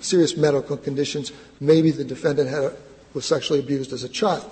serious 0.00 0.36
medical 0.36 0.76
conditions. 0.76 1.32
Maybe 1.60 1.90
the 1.90 2.04
defendant 2.04 2.50
had, 2.50 2.72
was 3.14 3.24
sexually 3.24 3.60
abused 3.60 3.92
as 3.92 4.04
a 4.04 4.08
child. 4.08 4.50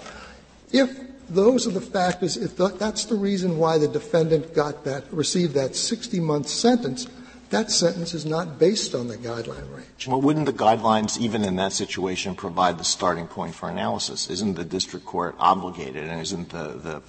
If 0.72 0.98
those 1.28 1.66
are 1.66 1.70
the 1.70 1.80
factors, 1.80 2.36
if 2.36 2.56
that's 2.56 3.04
the 3.04 3.14
reason 3.14 3.58
why 3.58 3.78
the 3.78 3.88
defendant 3.88 4.54
got 4.54 4.84
that, 4.84 5.12
received 5.12 5.54
that 5.54 5.74
60 5.74 6.20
month 6.20 6.48
sentence, 6.48 7.06
that 7.50 7.70
sentence 7.70 8.14
is 8.14 8.26
not 8.26 8.58
based 8.58 8.94
on 8.94 9.08
the 9.08 9.16
guideline 9.16 9.72
range. 9.74 10.08
Well, 10.08 10.20
wouldn't 10.20 10.46
the 10.46 10.52
guidelines, 10.52 11.18
even 11.18 11.44
in 11.44 11.56
that 11.56 11.72
situation, 11.72 12.34
provide 12.34 12.78
the 12.78 12.84
starting 12.84 13.28
point 13.28 13.54
for 13.54 13.68
analysis? 13.68 14.28
Isn't 14.30 14.54
the 14.54 14.64
district 14.64 15.06
court 15.06 15.36
obligated, 15.38 16.04
and 16.04 16.20
isn't 16.20 16.50
the, 16.50 16.68
the 16.68 17.02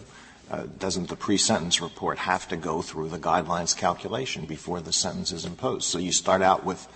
uh, 0.50 0.65
doesn't 0.79 1.10
the 1.10 1.15
pre-sentence 1.15 1.82
report 1.82 2.20
have 2.20 2.48
to 2.48 2.56
go 2.56 2.82
through 2.82 3.10
the 3.10 3.20
guidelines 3.20 3.75
calculation 3.75 4.46
before 4.46 4.79
the 4.79 4.94
sentence 4.94 5.32
is 5.32 5.44
imposed? 5.44 5.84
So 5.86 5.98
you 5.98 6.12
start 6.12 6.41
out 6.41 6.63
with 6.63 6.88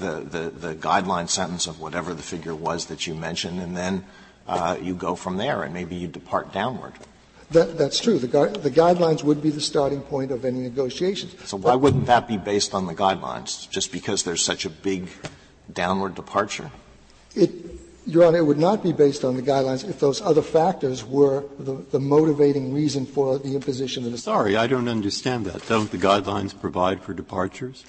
the, 0.00 0.20
the, 0.20 0.50
the 0.50 0.74
guideline 0.74 1.28
sentence 1.28 1.66
of 1.66 1.80
whatever 1.80 2.14
the 2.14 2.22
figure 2.22 2.54
was 2.54 2.86
that 2.86 3.06
you 3.06 3.14
mentioned, 3.14 3.60
and 3.60 3.76
then 3.76 4.04
uh, 4.48 4.76
you 4.80 4.94
go 4.94 5.14
from 5.14 5.36
there 5.36 5.62
and 5.62 5.72
maybe 5.72 5.94
you 5.94 6.08
depart 6.08 6.52
downward. 6.52 6.92
That, 7.50 7.76
that's 7.76 8.00
true. 8.00 8.18
The, 8.18 8.28
gu- 8.28 8.52
the 8.52 8.70
guidelines 8.70 9.24
would 9.24 9.42
be 9.42 9.50
the 9.50 9.60
starting 9.60 10.02
point 10.02 10.30
of 10.30 10.44
any 10.44 10.60
negotiations. 10.60 11.34
So 11.48 11.56
why 11.56 11.74
wouldn't 11.74 12.06
that 12.06 12.28
be 12.28 12.36
based 12.36 12.74
on 12.74 12.86
the 12.86 12.94
guidelines, 12.94 13.68
just 13.68 13.90
because 13.92 14.22
there's 14.22 14.42
such 14.42 14.64
a 14.64 14.70
big 14.70 15.08
downward 15.72 16.14
departure? 16.14 16.70
It, 17.34 17.50
Your 18.06 18.24
Honor, 18.24 18.38
it 18.38 18.44
would 18.44 18.58
not 18.58 18.82
be 18.82 18.92
based 18.92 19.24
on 19.24 19.36
the 19.36 19.42
guidelines 19.42 19.88
if 19.88 19.98
those 19.98 20.20
other 20.22 20.42
factors 20.42 21.04
were 21.04 21.44
the, 21.58 21.74
the 21.90 21.98
motivating 21.98 22.72
reason 22.72 23.04
for 23.04 23.38
the 23.38 23.54
imposition 23.56 24.06
of 24.06 24.12
the 24.12 24.18
Sorry, 24.18 24.56
I 24.56 24.68
don't 24.68 24.88
understand 24.88 25.44
that. 25.46 25.66
Don't 25.66 25.90
the 25.90 25.98
guidelines 25.98 26.58
provide 26.58 27.02
for 27.02 27.14
departures? 27.14 27.84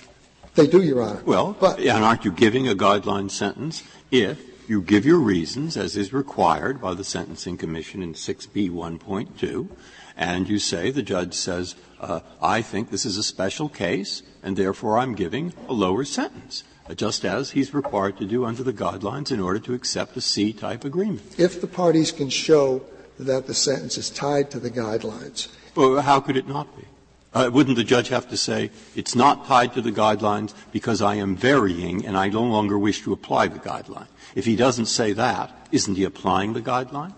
They 0.55 0.67
do, 0.67 0.81
Your 0.81 1.01
Honor. 1.01 1.21
Well, 1.25 1.55
but 1.59 1.79
and 1.79 2.03
aren't 2.03 2.25
you 2.25 2.31
giving 2.31 2.67
a 2.67 2.75
guideline 2.75 3.31
sentence 3.31 3.83
if 4.11 4.69
you 4.69 4.81
give 4.81 5.05
your 5.05 5.17
reasons, 5.17 5.77
as 5.77 5.95
is 5.95 6.13
required 6.13 6.81
by 6.81 6.93
the 6.93 7.03
Sentencing 7.03 7.57
Commission 7.57 8.03
in 8.03 8.13
6b 8.13 8.69
1.2, 8.69 9.69
and 10.17 10.49
you 10.49 10.59
say, 10.59 10.91
the 10.91 11.01
judge 11.01 11.33
says, 11.33 11.75
uh, 11.99 12.19
I 12.41 12.61
think 12.61 12.89
this 12.89 13.05
is 13.05 13.17
a 13.17 13.23
special 13.23 13.69
case, 13.69 14.23
and 14.43 14.55
therefore 14.57 14.97
I'm 14.99 15.15
giving 15.15 15.53
a 15.67 15.73
lower 15.73 16.03
sentence, 16.05 16.63
uh, 16.89 16.95
just 16.95 17.25
as 17.25 17.51
he's 17.51 17.73
required 17.73 18.17
to 18.17 18.25
do 18.25 18.45
under 18.45 18.63
the 18.63 18.73
guidelines 18.73 19.31
in 19.31 19.39
order 19.39 19.59
to 19.59 19.73
accept 19.73 20.17
a 20.17 20.21
C-type 20.21 20.83
agreement. 20.83 21.39
if 21.39 21.59
the 21.61 21.67
parties 21.67 22.11
can 22.11 22.29
show 22.29 22.81
that 23.17 23.47
the 23.47 23.53
sentence 23.53 23.97
is 23.97 24.09
tied 24.09 24.51
to 24.51 24.59
the 24.59 24.71
guidelines, 24.71 25.47
Well, 25.75 26.01
how 26.01 26.19
could 26.19 26.37
it 26.37 26.47
not 26.47 26.75
be? 26.77 26.85
Uh, 27.33 27.49
wouldn't 27.51 27.77
the 27.77 27.83
judge 27.83 28.09
have 28.09 28.27
to 28.29 28.35
say, 28.35 28.69
it's 28.95 29.15
not 29.15 29.45
tied 29.45 29.73
to 29.73 29.81
the 29.81 29.91
guidelines 29.91 30.53
because 30.73 31.01
I 31.01 31.15
am 31.15 31.35
varying 31.35 32.05
and 32.05 32.17
I 32.17 32.27
no 32.27 32.43
longer 32.43 32.77
wish 32.77 33.03
to 33.03 33.13
apply 33.13 33.47
the 33.47 33.59
guideline? 33.59 34.07
If 34.35 34.45
he 34.45 34.57
doesn't 34.57 34.87
say 34.87 35.13
that, 35.13 35.67
isn't 35.71 35.95
he 35.95 36.03
applying 36.03 36.53
the 36.53 36.61
guideline? 36.61 37.13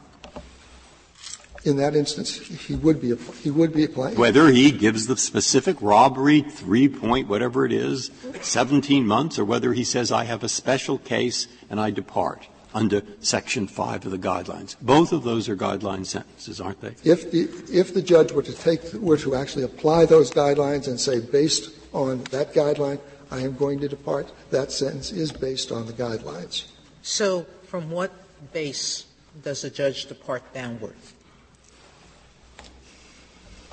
in 1.65 1.77
that 1.77 1.96
instance, 1.96 2.36
he 2.36 2.75
would 2.75 3.01
be, 3.01 3.13
app- 3.13 3.36
he 3.41 3.50
would 3.50 3.74
be 3.74 3.86
applying. 3.86 4.17
Whether 4.17 4.50
he 4.50 4.72
gives 4.72 5.08
the 5.08 5.15
specific 5.15 5.77
robbery, 5.82 6.41
three 6.41 6.89
point, 6.89 7.27
whatever 7.27 7.65
it 7.65 7.72
is, 7.72 8.12
17 8.41 9.08
months, 9.08 9.39
or 9.39 9.46
whether 9.46 9.74
he 9.74 9.84
says, 9.84 10.12
I 10.12 10.25
have 10.25 10.43
a 10.43 10.50
special 10.50 10.98
case 10.98 11.48
and 11.70 11.79
I 11.79 11.91
depart 11.91 12.48
under 12.74 13.01
Section 13.22 13.68
5 13.68 14.06
of 14.06 14.12
the 14.12 14.18
guidelines. 14.18 14.75
Both 14.82 15.12
of 15.12 15.24
those 15.24 15.48
are 15.50 15.56
guideline 15.56 16.06
sentences, 16.06 16.60
aren't 16.60 16.82
they? 16.82 16.96
If 17.03 17.32
the, 17.32 17.50
if 17.72 17.94
the 17.94 18.01
judge 18.01 18.32
were 18.32 18.44
to 18.44 18.53
take, 18.53 18.94
were 18.94 19.18
to 19.18 19.36
actually 19.36 19.63
apply 19.63 20.06
those 20.06 20.32
guidelines 20.32 20.88
and 20.88 21.00
say, 21.00 21.20
based 21.20 21.72
on 21.94 22.24
that 22.25 22.53
guideline, 22.53 23.00
I 23.32 23.39
am 23.39 23.56
going 23.56 23.80
to 23.80 23.88
depart, 23.88 24.32
that 24.51 24.72
sentence 24.72 25.12
is 25.12 25.32
based 25.32 25.72
on 25.72 25.86
the 25.86 25.94
guidelines. 25.94 26.65
So 27.01 27.46
from 27.68 27.89
what 27.89 28.12
base 28.53 29.06
does 29.44 29.63
a 29.63 29.70
judge 29.70 30.06
depart 30.06 30.53
downward? 30.53 30.96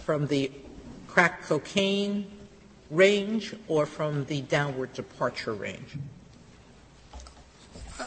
From 0.05 0.27
the 0.27 0.51
crack 1.09 1.43
cocaine 1.43 2.27
range 2.91 3.55
or 3.69 3.87
from 3.87 4.25
the 4.25 4.41
downward 4.43 4.93
departure 4.95 5.53
range? 5.53 5.97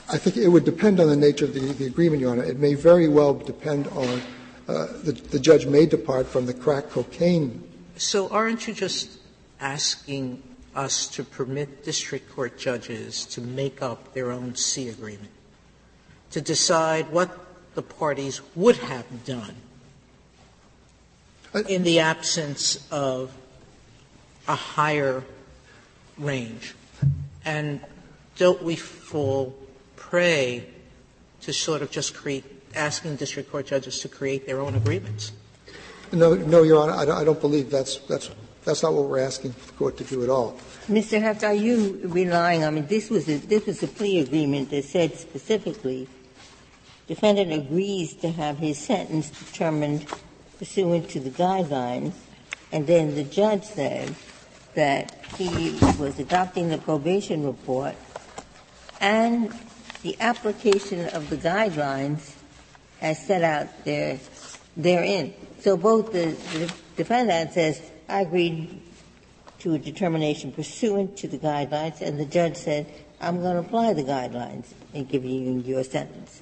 I 0.10 0.18
think 0.18 0.38
it 0.38 0.48
would 0.48 0.66
depend 0.66 1.00
on 1.00 1.08
the 1.08 1.16
nature 1.16 1.46
of 1.46 1.54
the, 1.54 1.60
the 1.60 1.86
agreement, 1.86 2.22
Your 2.22 2.32
Honor. 2.32 2.44
It 2.44 2.60
may 2.60 2.74
very 2.74 3.08
well 3.08 3.34
depend 3.34 3.88
on, 3.90 4.22
uh, 4.68 4.88
the, 5.04 5.12
the 5.12 5.40
judge 5.40 5.66
may 5.66 5.86
depart 5.86 6.28
from 6.28 6.46
the 6.46 6.54
crack 6.54 6.90
cocaine. 6.90 7.64
So 7.96 8.30
aren't 8.30 8.68
you 8.68 8.74
just 8.74 9.20
asking 9.60 10.42
us 10.76 11.08
to 11.10 11.24
permit 11.24 11.84
district 11.84 12.32
court 12.32 12.58
judges 12.58 13.26
to 13.28 13.42
make 13.42 13.82
up 13.82 14.14
their 14.14 14.32
own 14.32 14.56
C 14.56 14.90
agreement? 14.90 15.32
To 16.32 16.42
decide 16.42 17.10
what 17.12 17.38
the 17.76 17.84
parties 17.84 18.42
would 18.56 18.78
have 18.78 19.26
done 19.26 19.56
in 21.68 21.84
the 21.84 22.00
absence 22.00 22.88
of 22.92 23.32
a 24.48 24.56
higher 24.56 25.24
range? 26.18 26.74
And 27.46 27.80
don't 28.38 28.64
we 28.64 28.76
fall 28.76 29.56
prey 30.14 30.64
to 31.42 31.52
sort 31.52 31.82
of 31.82 31.90
just 31.90 32.14
create, 32.14 32.46
asking 32.76 33.16
district 33.16 33.50
court 33.50 33.66
judges 33.66 33.98
to 33.98 34.08
create 34.08 34.46
their 34.46 34.62
own 34.62 34.76
agreements? 34.76 35.32
No, 36.12 36.36
no, 36.36 36.62
Your 36.62 36.84
Honor, 36.84 36.94
I 36.94 37.04
don't, 37.04 37.18
I 37.18 37.24
don't 37.24 37.42
believe 37.42 37.72
that's, 37.72 37.98
that's, 38.06 38.30
that's 38.64 38.84
not 38.84 38.94
what 38.94 39.06
we're 39.06 39.26
asking 39.26 39.56
the 39.66 39.72
court 39.72 39.98
to 39.98 40.04
do 40.04 40.24
at 40.24 40.30
all. 40.30 40.60
Mr. 40.88 41.20
Heft, 41.20 41.44
are 41.44 41.56
you 41.56 42.00
relying, 42.04 42.64
I 42.64 42.70
mean, 42.70 42.86
this 42.86 43.10
was 43.10 43.28
a, 43.28 43.38
this 43.38 43.66
was 43.66 43.82
a 43.82 43.88
plea 43.88 44.20
agreement 44.20 44.70
that 44.70 44.84
said 44.84 45.16
specifically, 45.16 46.08
defendant 47.08 47.52
agrees 47.52 48.14
to 48.18 48.30
have 48.30 48.60
his 48.60 48.78
sentence 48.78 49.32
determined 49.32 50.06
pursuant 50.60 51.10
to 51.10 51.22
the 51.22 51.32
guidelines, 51.32 52.14
and 52.72 52.86
then 52.86 53.16
the 53.16 53.24
judge 53.24 53.64
said 53.64 54.14
that 54.76 55.26
he 55.38 55.76
was 55.98 56.20
adopting 56.20 56.70
the 56.70 56.78
probation 56.78 57.44
report 57.44 57.96
and 59.02 59.52
the 60.04 60.18
application 60.20 61.08
of 61.10 61.30
the 61.30 61.38
guidelines 61.38 62.36
as 63.02 63.26
set 63.26 63.44
out 63.44 63.86
there, 63.86 64.20
therein. 64.78 65.34
So 65.62 65.76
both 65.76 66.12
the, 66.12 66.36
the 66.58 66.74
defendant 66.96 67.54
says, 67.54 67.82
I 68.08 68.22
agreed 68.22 68.82
to 69.60 69.74
a 69.74 69.80
determination 69.80 70.52
pursuant 70.52 71.18
to 71.18 71.28
the 71.28 71.38
guidelines, 71.38 72.02
and 72.02 72.20
the 72.20 72.26
judge 72.26 72.58
said, 72.58 72.86
I'm 73.22 73.42
going 73.42 73.56
to 73.56 73.62
apply 73.62 73.94
the 73.94 74.04
guidelines 74.04 74.74
in 74.94 75.06
giving 75.06 75.32
you 75.32 75.60
your 75.60 75.84
sentence. 75.84 76.42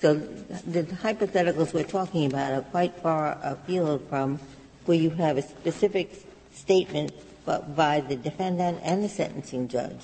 So 0.00 0.14
the 0.14 0.84
hypotheticals 0.84 1.74
we're 1.74 1.84
talking 1.84 2.26
about 2.26 2.52
are 2.52 2.62
quite 2.62 2.94
far 3.02 3.38
afield 3.42 4.08
from 4.08 4.38
where 4.86 4.96
you 4.96 5.10
have 5.10 5.36
a 5.36 5.42
specific 5.42 6.24
statement 6.54 7.12
by 7.44 8.00
the 8.00 8.16
defendant 8.16 8.78
and 8.82 9.02
the 9.02 9.08
sentencing 9.08 9.66
judge 9.66 9.98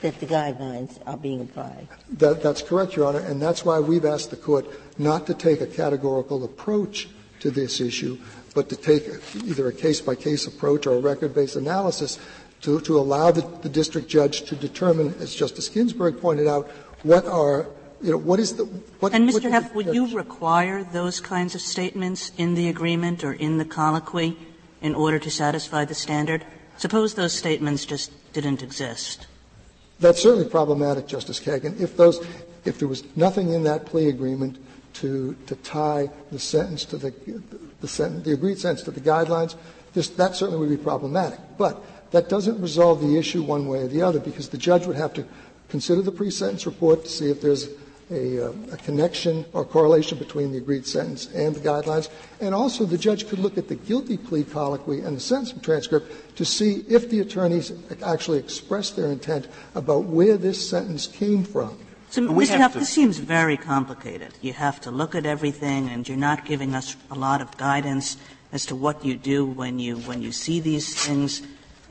that 0.00 0.18
the 0.20 0.26
guidelines 0.26 0.98
are 1.06 1.16
being 1.16 1.42
applied. 1.42 1.88
That, 2.12 2.42
that's 2.42 2.62
correct, 2.62 2.96
Your 2.96 3.06
Honor, 3.06 3.20
and 3.20 3.40
that's 3.40 3.64
why 3.64 3.80
we've 3.80 4.04
asked 4.04 4.30
the 4.30 4.36
court 4.36 4.66
not 4.98 5.26
to 5.26 5.34
take 5.34 5.60
a 5.60 5.66
categorical 5.66 6.44
approach 6.44 7.08
to 7.40 7.50
this 7.50 7.80
issue, 7.80 8.18
but 8.54 8.68
to 8.68 8.76
take 8.76 9.04
either 9.34 9.68
a 9.68 9.72
case-by-case 9.72 10.46
approach 10.46 10.86
or 10.86 10.96
a 10.96 11.00
record-based 11.00 11.56
analysis 11.56 12.18
to, 12.62 12.80
to 12.82 12.98
allow 12.98 13.30
the, 13.30 13.42
the 13.62 13.68
district 13.68 14.08
judge 14.08 14.42
to 14.42 14.56
determine, 14.56 15.14
as 15.20 15.34
Justice 15.34 15.68
Ginsburg 15.68 16.20
pointed 16.20 16.46
out, 16.46 16.68
what 17.02 17.24
are, 17.26 17.66
you 18.02 18.10
know, 18.10 18.18
what 18.18 18.38
is 18.38 18.56
the, 18.56 18.64
what 19.00 19.14
And, 19.14 19.28
Mr. 19.28 19.50
Heft, 19.50 19.74
would 19.74 19.94
you 19.94 20.14
require 20.14 20.84
those 20.84 21.20
kinds 21.20 21.54
of 21.54 21.60
statements 21.60 22.32
in 22.36 22.54
the 22.54 22.68
agreement 22.68 23.24
or 23.24 23.32
in 23.32 23.58
the 23.58 23.64
colloquy 23.64 24.36
in 24.82 24.94
order 24.94 25.18
to 25.18 25.30
satisfy 25.30 25.84
the 25.84 25.94
standard? 25.94 26.44
Suppose 26.76 27.14
those 27.14 27.32
statements 27.32 27.84
just 27.84 28.10
didn't 28.32 28.62
exist. 28.62 29.26
That's 30.00 30.22
certainly 30.22 30.48
problematic, 30.48 31.06
Justice 31.06 31.38
Kagan. 31.38 31.78
If 31.78 31.96
those, 31.96 32.26
if 32.64 32.78
there 32.78 32.88
was 32.88 33.04
nothing 33.16 33.52
in 33.52 33.64
that 33.64 33.86
plea 33.86 34.08
agreement 34.08 34.58
to, 34.94 35.36
to 35.46 35.54
tie 35.56 36.10
the 36.32 36.38
sentence 36.38 36.84
to 36.86 36.96
the, 36.96 37.10
the 37.80 38.32
agreed 38.32 38.58
sentence 38.58 38.82
to 38.82 38.90
the 38.90 39.00
guidelines, 39.00 39.54
this, 39.92 40.08
that 40.08 40.34
certainly 40.36 40.58
would 40.58 40.70
be 40.70 40.82
problematic. 40.82 41.38
But 41.58 41.82
that 42.12 42.28
doesn't 42.28 42.60
resolve 42.60 43.00
the 43.00 43.18
issue 43.18 43.42
one 43.42 43.68
way 43.68 43.80
or 43.80 43.88
the 43.88 44.02
other, 44.02 44.20
because 44.20 44.48
the 44.48 44.58
judge 44.58 44.86
would 44.86 44.96
have 44.96 45.12
to 45.14 45.24
consider 45.68 46.02
the 46.02 46.12
pre-sentence 46.12 46.66
report 46.66 47.04
to 47.04 47.10
see 47.10 47.30
if 47.30 47.40
there's 47.40 47.68
a, 48.10 48.48
uh, 48.48 48.52
a 48.72 48.76
connection 48.78 49.44
or 49.52 49.64
correlation 49.64 50.18
between 50.18 50.52
the 50.52 50.58
agreed 50.58 50.86
sentence 50.86 51.26
and 51.34 51.54
the 51.54 51.60
guidelines. 51.60 52.08
And 52.40 52.54
also, 52.54 52.84
the 52.84 52.98
judge 52.98 53.28
could 53.28 53.38
look 53.38 53.56
at 53.56 53.68
the 53.68 53.76
guilty 53.76 54.16
plea 54.16 54.44
colloquy 54.44 55.00
and 55.00 55.16
the 55.16 55.20
sentencing 55.20 55.60
transcript 55.60 56.36
to 56.36 56.44
see 56.44 56.84
if 56.88 57.10
the 57.10 57.20
attorneys 57.20 57.72
actually 58.02 58.38
expressed 58.38 58.96
their 58.96 59.12
intent 59.12 59.48
about 59.74 60.04
where 60.04 60.36
this 60.36 60.68
sentence 60.68 61.06
came 61.06 61.44
from. 61.44 61.78
So, 62.10 62.30
we 62.32 62.44
Mr. 62.44 62.48
have 62.48 62.60
Heft, 62.60 62.72
to- 62.74 62.78
this 62.80 62.88
seems 62.88 63.18
very 63.18 63.56
complicated. 63.56 64.34
You 64.40 64.52
have 64.54 64.80
to 64.80 64.90
look 64.90 65.14
at 65.14 65.26
everything, 65.26 65.88
and 65.88 66.08
you're 66.08 66.18
not 66.18 66.44
giving 66.44 66.74
us 66.74 66.96
a 67.10 67.14
lot 67.14 67.40
of 67.40 67.56
guidance 67.56 68.16
as 68.52 68.66
to 68.66 68.74
what 68.74 69.04
you 69.04 69.16
do 69.16 69.46
when 69.46 69.78
you 69.78 69.96
when 69.98 70.20
you 70.20 70.32
see 70.32 70.58
these 70.58 71.06
things. 71.06 71.42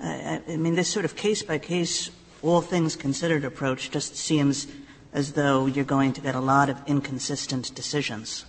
Uh, 0.02 0.08
I 0.08 0.42
I 0.50 0.58
mean, 0.58 0.76
this 0.76 0.90
sort 0.90 1.06
of 1.06 1.16
case 1.16 1.42
by 1.42 1.58
case, 1.58 2.12
all 2.42 2.60
things 2.60 2.98
considered 2.98 3.46
approach 3.46 3.92
just 3.92 4.18
seems 4.18 4.68
as 5.14 5.34
though 5.34 5.66
you're 5.66 5.86
going 5.86 6.14
to 6.14 6.22
get 6.22 6.36
a 6.36 6.40
lot 6.40 6.70
of 6.70 6.78
inconsistent 6.88 7.74
decisions. 7.76 8.46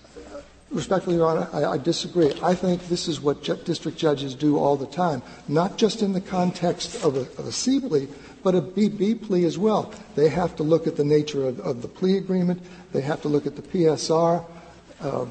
Respectfully, 0.70 1.16
Your 1.16 1.26
Honor, 1.26 1.48
I, 1.66 1.78
disagree. 1.78 2.32
I 2.44 2.54
think 2.54 2.86
this 2.88 3.08
is 3.08 3.20
what 3.20 3.42
district 3.42 3.98
judges 3.98 4.36
do 4.36 4.56
all 4.56 4.76
the 4.76 4.86
time, 4.86 5.20
not 5.48 5.76
just 5.76 6.00
in 6.00 6.12
the 6.12 6.20
context 6.20 7.02
of 7.02 7.16
a, 7.16 7.42
a 7.42 7.50
C 7.50 7.80
plea, 7.80 8.06
but 8.44 8.54
a 8.54 8.62
BB 8.62 9.26
plea 9.26 9.46
as 9.46 9.58
well. 9.58 9.92
They 10.14 10.28
have 10.28 10.54
to 10.56 10.62
look 10.62 10.86
at 10.86 10.94
the 10.94 11.04
nature 11.04 11.48
of, 11.48 11.82
the 11.82 11.88
plea 11.88 12.18
agreement. 12.18 12.62
They 12.92 13.00
have 13.00 13.20
to 13.22 13.28
look 13.28 13.46
at 13.46 13.56
the 13.56 13.62
PSR. 13.62 14.44
Uh, 15.00 15.26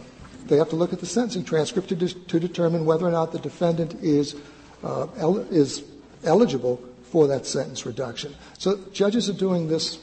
they 0.47 0.57
have 0.57 0.69
to 0.69 0.75
look 0.75 0.91
at 0.91 0.99
the 0.99 1.05
sentencing 1.05 1.45
transcript 1.45 1.87
to, 1.87 2.39
determine 2.39 2.85
whether 2.85 3.07
or 3.07 3.11
not 3.11 3.31
the 3.31 3.39
defendant 3.39 3.93
is, 4.01 4.35
uh, 4.83 5.07
is 5.51 5.83
eligible 6.25 6.81
for 7.03 7.27
that 7.27 7.45
sentence 7.45 7.85
reduction. 7.85 8.35
So 8.57 8.77
judges 8.91 9.29
are 9.29 9.33
doing 9.33 9.69
this 9.69 9.99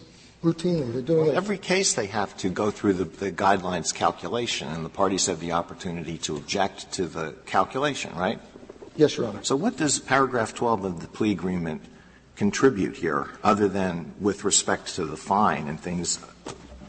routinely. 0.47 0.93
They're 0.93 1.03
doing 1.03 1.21
Well, 1.27 1.31
it. 1.31 1.37
every 1.37 1.59
case 1.59 1.95
they 1.95 2.07
have 2.07 2.37
to 2.39 2.49
go 2.49 2.71
through 2.71 2.95
the, 2.95 3.05
the 3.05 3.33
guidelines 3.33 3.93
calculation, 3.93 4.69
and 4.69 4.85
the 4.85 4.89
parties 4.89 5.27
have 5.27 5.41
the 5.41 5.53
opportunity 5.53 6.17
to 6.19 6.37
object 6.37 6.93
to 6.93 7.07
the 7.07 7.33
calculation, 7.47 8.15
right? 8.15 8.39
Yes, 8.97 9.17
Your 9.17 9.27
Honor. 9.27 9.41
So 9.43 9.57
what 9.57 9.77
does 9.77 9.99
paragraph 9.99 10.55
12 10.55 10.85
of 10.85 11.01
the 11.01 11.09
plea 11.09 11.33
agreement 11.33 11.83
contribute 12.37 12.97
here, 12.97 13.29
other 13.43 13.69
than 13.69 14.15
with 14.21 14.45
respect 14.45 14.95
to 14.95 15.05
the 15.05 15.17
fine 15.17 15.69
and 15.69 15.81
things 15.81 16.19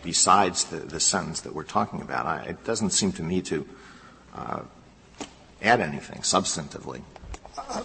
besides 0.03 0.65
the, 0.65 0.77
the 0.77 0.99
sentence 0.99 1.41
that 1.41 1.53
we're 1.53 1.63
talking 1.63 2.01
about? 2.01 2.25
I, 2.25 2.43
it 2.43 2.63
doesn't 2.63 2.91
seem 2.91 3.11
to 3.13 3.23
me 3.23 3.41
to 3.43 3.67
uh, 4.35 4.61
add 5.61 5.81
anything 5.81 6.21
substantively. 6.21 7.01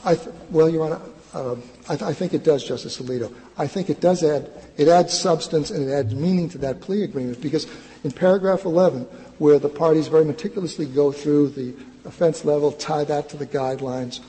I, 0.05 0.15
th- 0.15 0.29
well, 0.51 0.69
Your 0.69 0.85
Honor, 0.85 1.01
um, 1.35 1.63
I, 1.89 1.97
th- 1.97 2.03
I 2.03 2.13
think 2.13 2.35
it 2.35 2.45
does, 2.45 2.63
Justice 2.63 2.99
Alito. 2.99 3.33
I 3.57 3.67
think 3.67 3.89
it 3.89 4.01
does 4.01 4.23
add, 4.23 4.51
it 4.77 4.89
adds 4.89 5.19
substance 5.19 5.71
and 5.71 5.89
it 5.89 5.93
adds 5.93 6.15
meaning 6.15 6.49
to 6.51 6.59
that 6.59 6.81
plea 6.81 7.05
agreement 7.05 7.41
because 7.41 7.67
in 8.05 8.11
paragraph 8.11 8.65
11, 8.65 9.05
where 9.39 9.59
the 9.59 9.69
parties 9.69 10.09
very 10.09 10.25
meticulously 10.25 10.85
go 10.87 11.11
through 11.11 11.49
the 11.51 11.75
offense 12.05 12.45
level, 12.45 12.73
tie 12.73 13.05
that 13.05 13.29
to 13.31 13.37
the 13.37 13.47
guidelines, 13.47 14.21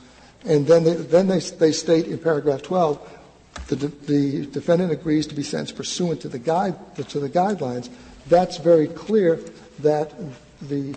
and 0.46 0.66
then 0.66 0.84
they, 0.84 0.94
then 0.94 1.28
they, 1.28 1.40
they 1.40 1.72
state 1.72 2.08
in 2.08 2.18
paragraph 2.20 2.62
12, 2.62 3.20
the, 3.68 3.76
de- 3.76 3.88
the 3.88 4.46
defendant 4.48 4.92
agrees 4.92 5.28
to 5.28 5.36
be 5.36 5.44
sentenced 5.44 5.76
pursuant 5.76 6.22
to 6.22 6.30
the 6.30 6.40
guide, 6.40 6.76
to 7.10 7.20
the 7.20 7.30
guidelines. 7.30 7.90
That's 8.28 8.58
very 8.58 8.88
clear 8.88 9.40
that 9.80 10.14
the 10.62 10.96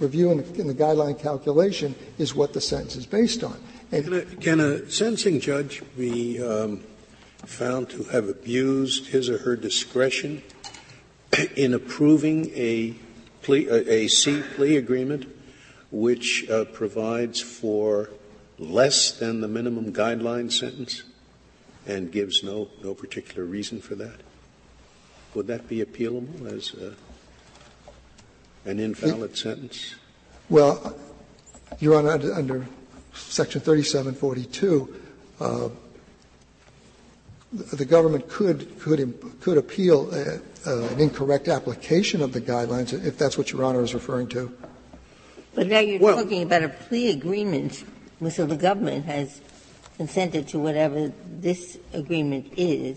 review 0.00 0.30
in 0.30 0.38
the, 0.38 0.60
in 0.60 0.66
the 0.66 0.74
guideline 0.74 1.18
calculation 1.18 1.94
is 2.18 2.34
what 2.34 2.52
the 2.52 2.60
sentence 2.60 2.96
is 2.96 3.06
based 3.06 3.44
on. 3.44 3.56
Can 3.92 4.14
a, 4.14 4.22
can 4.22 4.58
a 4.58 4.90
sentencing 4.90 5.38
judge 5.38 5.82
be 5.98 6.42
um, 6.42 6.82
found 7.44 7.90
to 7.90 8.04
have 8.04 8.26
abused 8.26 9.08
his 9.08 9.28
or 9.28 9.36
her 9.36 9.54
discretion 9.54 10.42
in 11.56 11.74
approving 11.74 12.50
a 12.54 12.94
plea, 13.42 13.68
a, 13.68 13.92
a 13.92 14.08
C 14.08 14.42
plea 14.54 14.78
agreement 14.78 15.26
which 15.90 16.48
uh, 16.48 16.64
provides 16.72 17.42
for 17.42 18.08
less 18.58 19.10
than 19.10 19.42
the 19.42 19.48
minimum 19.48 19.92
guideline 19.92 20.50
sentence 20.50 21.02
and 21.86 22.10
gives 22.10 22.42
no, 22.42 22.70
no 22.82 22.94
particular 22.94 23.44
reason 23.44 23.82
for 23.82 23.94
that? 23.96 24.20
Would 25.34 25.48
that 25.48 25.68
be 25.68 25.84
appealable 25.84 26.50
as 26.50 26.72
a, 26.72 26.94
an 28.64 28.80
invalid 28.80 29.36
sentence? 29.36 29.96
Well, 30.48 30.96
Your 31.78 31.98
Honor, 31.98 32.32
under 32.34 32.66
Section 33.28 33.60
3742, 33.60 34.94
uh, 35.40 35.68
the, 37.52 37.76
the 37.76 37.84
government 37.84 38.28
could 38.28 38.78
could 38.80 39.20
could 39.40 39.58
appeal 39.58 40.08
uh, 40.12 40.38
uh, 40.66 40.88
an 40.88 41.00
incorrect 41.00 41.48
application 41.48 42.22
of 42.22 42.32
the 42.32 42.40
guidelines, 42.40 42.92
if 42.92 43.18
that's 43.18 43.36
what 43.36 43.50
Your 43.52 43.64
Honor 43.64 43.82
is 43.82 43.94
referring 43.94 44.28
to. 44.28 44.52
But 45.54 45.66
now 45.66 45.80
you're 45.80 46.00
Well- 46.00 46.16
talking 46.16 46.42
about 46.42 46.62
a 46.62 46.68
plea 46.68 47.10
agreement, 47.10 47.84
so 48.30 48.46
the 48.46 48.56
government 48.56 49.04
has 49.06 49.40
consented 49.96 50.48
to 50.48 50.58
whatever 50.58 51.12
this 51.40 51.78
agreement 51.92 52.52
is. 52.56 52.96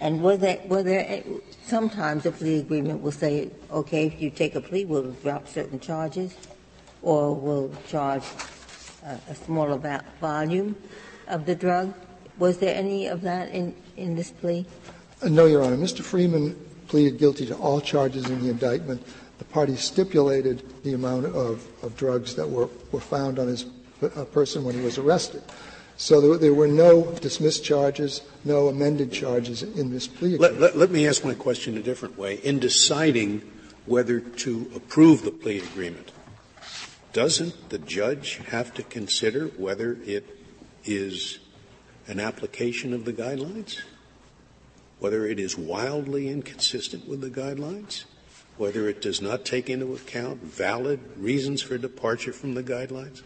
And 0.00 0.22
was 0.22 0.40
there, 0.40 0.60
were 0.66 0.82
there, 0.82 1.22
sometimes 1.66 2.26
a 2.26 2.30
plea 2.30 2.58
agreement 2.58 3.02
will 3.02 3.12
say, 3.12 3.50
okay, 3.70 4.06
if 4.06 4.20
you 4.20 4.30
take 4.30 4.54
a 4.54 4.60
plea, 4.60 4.84
we'll 4.84 5.12
drop 5.22 5.48
certain 5.48 5.80
charges, 5.80 6.36
or 7.00 7.34
we'll 7.34 7.72
charge 7.88 8.24
a, 9.06 9.18
a 9.30 9.34
smaller 9.34 9.78
va- 9.78 10.04
volume 10.20 10.76
of 11.28 11.46
the 11.46 11.54
drug. 11.54 11.94
Was 12.38 12.58
there 12.58 12.74
any 12.74 13.06
of 13.06 13.22
that 13.22 13.50
in, 13.50 13.74
in 13.96 14.14
this 14.14 14.30
plea? 14.30 14.66
Uh, 15.22 15.28
no, 15.28 15.46
Your 15.46 15.62
Honor. 15.62 15.76
Mr. 15.76 16.02
Freeman 16.02 16.54
pleaded 16.88 17.18
guilty 17.18 17.46
to 17.46 17.56
all 17.56 17.80
charges 17.80 18.28
in 18.28 18.42
the 18.42 18.50
indictment. 18.50 19.02
The 19.38 19.44
parties 19.44 19.80
stipulated 19.80 20.62
the 20.82 20.94
amount 20.94 21.26
of, 21.26 21.66
of 21.82 21.96
drugs 21.96 22.34
that 22.36 22.48
were, 22.48 22.68
were 22.92 23.00
found 23.00 23.38
on 23.38 23.48
his 23.48 23.66
uh, 24.02 24.24
person 24.24 24.64
when 24.64 24.74
he 24.74 24.80
was 24.82 24.98
arrested. 24.98 25.42
So 25.96 26.20
there, 26.20 26.36
there 26.36 26.54
were 26.54 26.68
no 26.68 27.10
dismissed 27.14 27.64
charges, 27.64 28.20
no 28.44 28.68
amended 28.68 29.12
charges 29.12 29.62
in 29.62 29.90
this 29.90 30.06
plea. 30.06 30.36
Let, 30.36 30.60
let, 30.60 30.76
let 30.76 30.90
me 30.90 31.06
ask 31.06 31.24
my 31.24 31.34
question 31.34 31.78
a 31.78 31.82
different 31.82 32.18
way. 32.18 32.34
In 32.36 32.58
deciding 32.58 33.40
whether 33.86 34.20
to 34.20 34.70
approve 34.74 35.22
the 35.22 35.30
plea 35.30 35.58
agreement, 35.58 36.12
doesn't 37.16 37.70
the 37.70 37.78
judge 37.78 38.42
have 38.48 38.74
to 38.74 38.82
consider 38.82 39.46
whether 39.56 39.96
it 40.04 40.38
is 40.84 41.38
an 42.06 42.20
application 42.20 42.92
of 42.92 43.06
the 43.06 43.12
guidelines? 43.12 43.80
Whether 44.98 45.26
it 45.26 45.40
is 45.40 45.56
wildly 45.56 46.28
inconsistent 46.28 47.08
with 47.08 47.22
the 47.22 47.30
guidelines? 47.30 48.04
Whether 48.58 48.86
it 48.90 49.00
does 49.00 49.22
not 49.22 49.46
take 49.46 49.70
into 49.70 49.94
account 49.94 50.42
valid 50.42 51.00
reasons 51.16 51.62
for 51.62 51.78
departure 51.78 52.34
from 52.34 52.52
the 52.52 52.62
guidelines? 52.62 53.22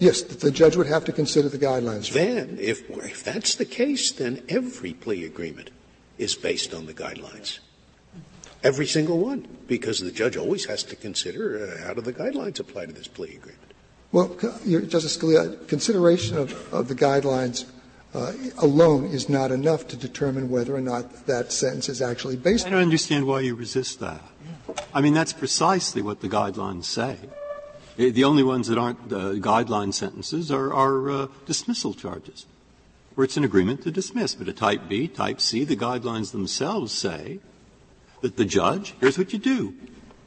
Yes, 0.00 0.22
the 0.22 0.50
judge 0.50 0.74
would 0.74 0.88
have 0.88 1.04
to 1.04 1.12
consider 1.12 1.48
the 1.48 1.56
guidelines. 1.56 2.12
Then, 2.12 2.58
if, 2.60 2.90
if 2.90 3.22
that's 3.22 3.54
the 3.54 3.64
case, 3.64 4.10
then 4.10 4.42
every 4.48 4.92
plea 4.92 5.24
agreement 5.24 5.70
is 6.18 6.34
based 6.34 6.74
on 6.74 6.86
the 6.86 6.94
guidelines. 6.94 7.60
Every 8.64 8.86
single 8.86 9.18
one, 9.18 9.46
because 9.68 10.00
the 10.00 10.10
judge 10.10 10.38
always 10.38 10.64
has 10.64 10.82
to 10.84 10.96
consider 10.96 11.78
uh, 11.78 11.86
how 11.86 11.92
do 11.92 12.00
the 12.00 12.14
guidelines 12.14 12.58
apply 12.58 12.86
to 12.86 12.92
this 12.92 13.06
plea 13.06 13.36
agreement. 13.36 13.60
Well, 14.10 14.34
Your- 14.64 14.80
Justice 14.80 15.18
Scalia, 15.18 15.68
consideration 15.68 16.38
of, 16.38 16.72
of 16.72 16.88
the 16.88 16.94
guidelines 16.94 17.66
uh, 18.14 18.32
alone 18.58 19.04
is 19.06 19.28
not 19.28 19.50
enough 19.50 19.86
to 19.88 19.96
determine 19.96 20.48
whether 20.48 20.74
or 20.74 20.80
not 20.80 21.26
that 21.26 21.52
sentence 21.52 21.90
is 21.90 22.00
actually 22.00 22.36
based 22.36 22.66
I 22.66 22.70
don't 22.70 22.80
understand 22.80 23.26
why 23.26 23.40
you 23.40 23.54
resist 23.54 24.00
that. 24.00 24.22
I 24.94 25.02
mean, 25.02 25.12
that's 25.12 25.32
precisely 25.34 26.00
what 26.00 26.20
the 26.20 26.28
guidelines 26.28 26.84
say. 26.84 27.18
The 27.96 28.10
the 28.10 28.24
only 28.24 28.42
ones 28.42 28.68
that 28.68 28.78
aren't 28.78 29.12
uh, 29.12 29.34
guideline 29.34 29.92
sentences 29.92 30.50
are, 30.50 30.72
are 30.72 31.10
uh, 31.10 31.26
dismissal 31.44 31.92
charges, 31.92 32.46
where 33.14 33.24
it's 33.24 33.36
an 33.36 33.44
agreement 33.44 33.82
to 33.82 33.90
dismiss. 33.90 34.34
But 34.34 34.48
a 34.48 34.52
type 34.52 34.88
B, 34.88 35.06
type 35.06 35.40
C, 35.40 35.64
the 35.64 35.76
guidelines 35.76 36.32
themselves 36.32 36.92
say 36.92 37.40
that 38.24 38.38
the 38.38 38.44
judge, 38.46 38.94
here's 39.00 39.18
what 39.18 39.34
you 39.34 39.38
do. 39.38 39.74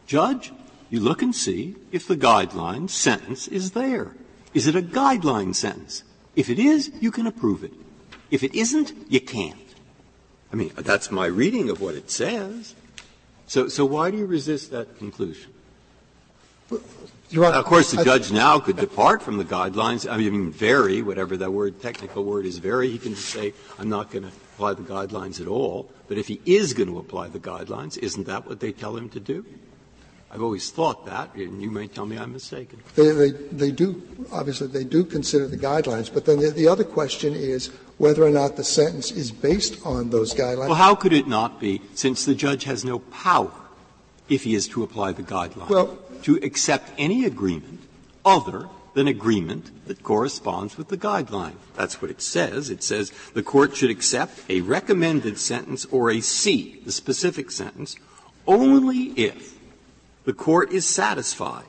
Judge, 0.06 0.54
you 0.92 1.00
look 1.00 1.24
and 1.24 1.34
see 1.34 1.76
if 1.92 2.08
the 2.08 2.16
guideline 2.16 2.88
sentence 2.88 3.48
is 3.48 3.72
there. 3.72 4.12
Is 4.54 4.68
it 4.68 4.76
a 4.76 4.84
guideline 4.84 5.56
sentence? 5.56 6.04
If 6.36 6.48
it 6.48 6.60
is, 6.60 6.92
you 7.02 7.10
can 7.10 7.26
approve 7.26 7.64
it. 7.64 7.74
If 8.30 8.44
it 8.44 8.54
isn't, 8.54 8.94
you 9.10 9.20
can't. 9.20 9.74
I 10.54 10.56
mean, 10.56 10.74
that's 10.76 11.10
my 11.10 11.26
reading 11.26 11.72
of 11.72 11.82
what 11.82 11.96
it 11.96 12.12
says. 12.12 12.76
So, 13.48 13.68
so 13.68 13.84
why 13.84 14.12
do 14.12 14.18
you 14.18 14.28
resist 14.28 14.70
that 14.70 15.00
conclusion? 15.00 15.52
Your 17.30 17.46
Honor, 17.46 17.58
Of 17.58 17.66
course, 17.66 17.92
the 17.92 18.04
judge 18.06 18.32
now 18.32 18.60
could 18.60 18.78
depart 18.78 19.22
from 19.22 19.38
the 19.38 19.44
guidelines, 19.44 20.10
I 20.10 20.16
mean, 20.18 20.50
vary, 20.52 21.02
whatever 21.02 21.36
that 21.38 21.52
word, 21.52 21.82
technical 21.82 22.24
word 22.24 22.46
is 22.46 22.58
vary. 22.58 22.90
He 22.90 22.98
can 22.98 23.16
say, 23.16 23.54
I'm 23.78 23.90
not 23.90 24.12
going 24.12 24.24
to 24.24 24.32
apply 24.56 24.76
the 24.76 24.84
guidelines 24.84 25.42
at 25.42 25.48
all. 25.48 25.90
But 26.08 26.18
if 26.18 26.28
he 26.28 26.40
is 26.46 26.74
going 26.74 26.88
to 26.88 27.00
apply 27.00 27.28
the 27.28 27.40
guidelines, 27.40 27.98
isn't 27.98 28.28
that 28.28 28.48
what 28.48 28.62
they 28.62 28.72
tell 28.72 28.96
him 28.96 29.10
to 29.10 29.20
do? 29.20 29.46
I've 30.32 30.42
always 30.42 30.72
thought 30.72 31.06
that, 31.06 31.36
and 31.36 31.62
you 31.62 31.72
may 31.72 31.88
tell 31.88 32.06
me 32.06 32.18
I'm 32.18 32.34
mistaken. 32.34 32.82
They, 32.96 33.72
do, 33.72 34.02
obviously, 34.32 34.68
they 34.68 34.84
do 34.84 35.04
consider 35.04 35.48
the 35.48 35.58
guidelines, 35.58 36.14
but 36.14 36.26
then 36.26 36.40
the, 36.40 36.52
the 36.52 36.68
other 36.68 36.84
question 36.84 37.34
is 37.34 37.68
whether 37.98 38.24
or 38.24 38.30
not 38.30 38.56
the 38.56 38.64
sentence 38.64 39.12
is 39.12 39.32
based 39.32 39.86
on 39.86 40.10
those 40.10 40.34
guidelines. 40.34 40.68
Well, 40.68 40.76
how 40.76 40.96
could 40.96 41.14
it 41.14 41.28
not 41.28 41.60
be, 41.60 41.82
since 41.94 42.26
the 42.26 42.36
judge 42.36 42.66
has 42.66 42.84
no 42.86 43.00
power, 43.00 43.52
if 44.30 44.44
he 44.44 44.54
is 44.54 44.68
to 44.70 44.84
apply 44.84 45.14
the 45.14 45.24
guidelines, 45.24 45.70
Well- 45.70 45.98
to 46.24 46.36
accept 46.38 46.92
any 46.98 47.26
agreement 47.26 47.82
other 48.26 48.70
than 48.94 49.08
agreement 49.08 49.72
that 49.88 50.04
corresponds 50.04 50.78
with 50.78 50.88
the 50.88 50.98
guideline? 50.98 51.56
That's 51.76 52.02
what 52.02 52.12
it 52.12 52.22
says. 52.22 52.70
It 52.70 52.84
says 52.84 53.12
the 53.34 53.44
court 53.44 53.76
should 53.76 53.92
accept 53.92 54.40
a 54.50 54.62
recommended 54.62 55.38
sentence 55.38 55.86
or 55.86 56.10
a 56.10 56.22
C, 56.22 56.82
the 56.86 56.92
specific 56.92 57.52
sentence, 57.52 57.96
only 58.48 59.12
if 59.16 59.58
the 60.26 60.34
court 60.34 60.72
is 60.72 60.86
satisfied 60.86 61.66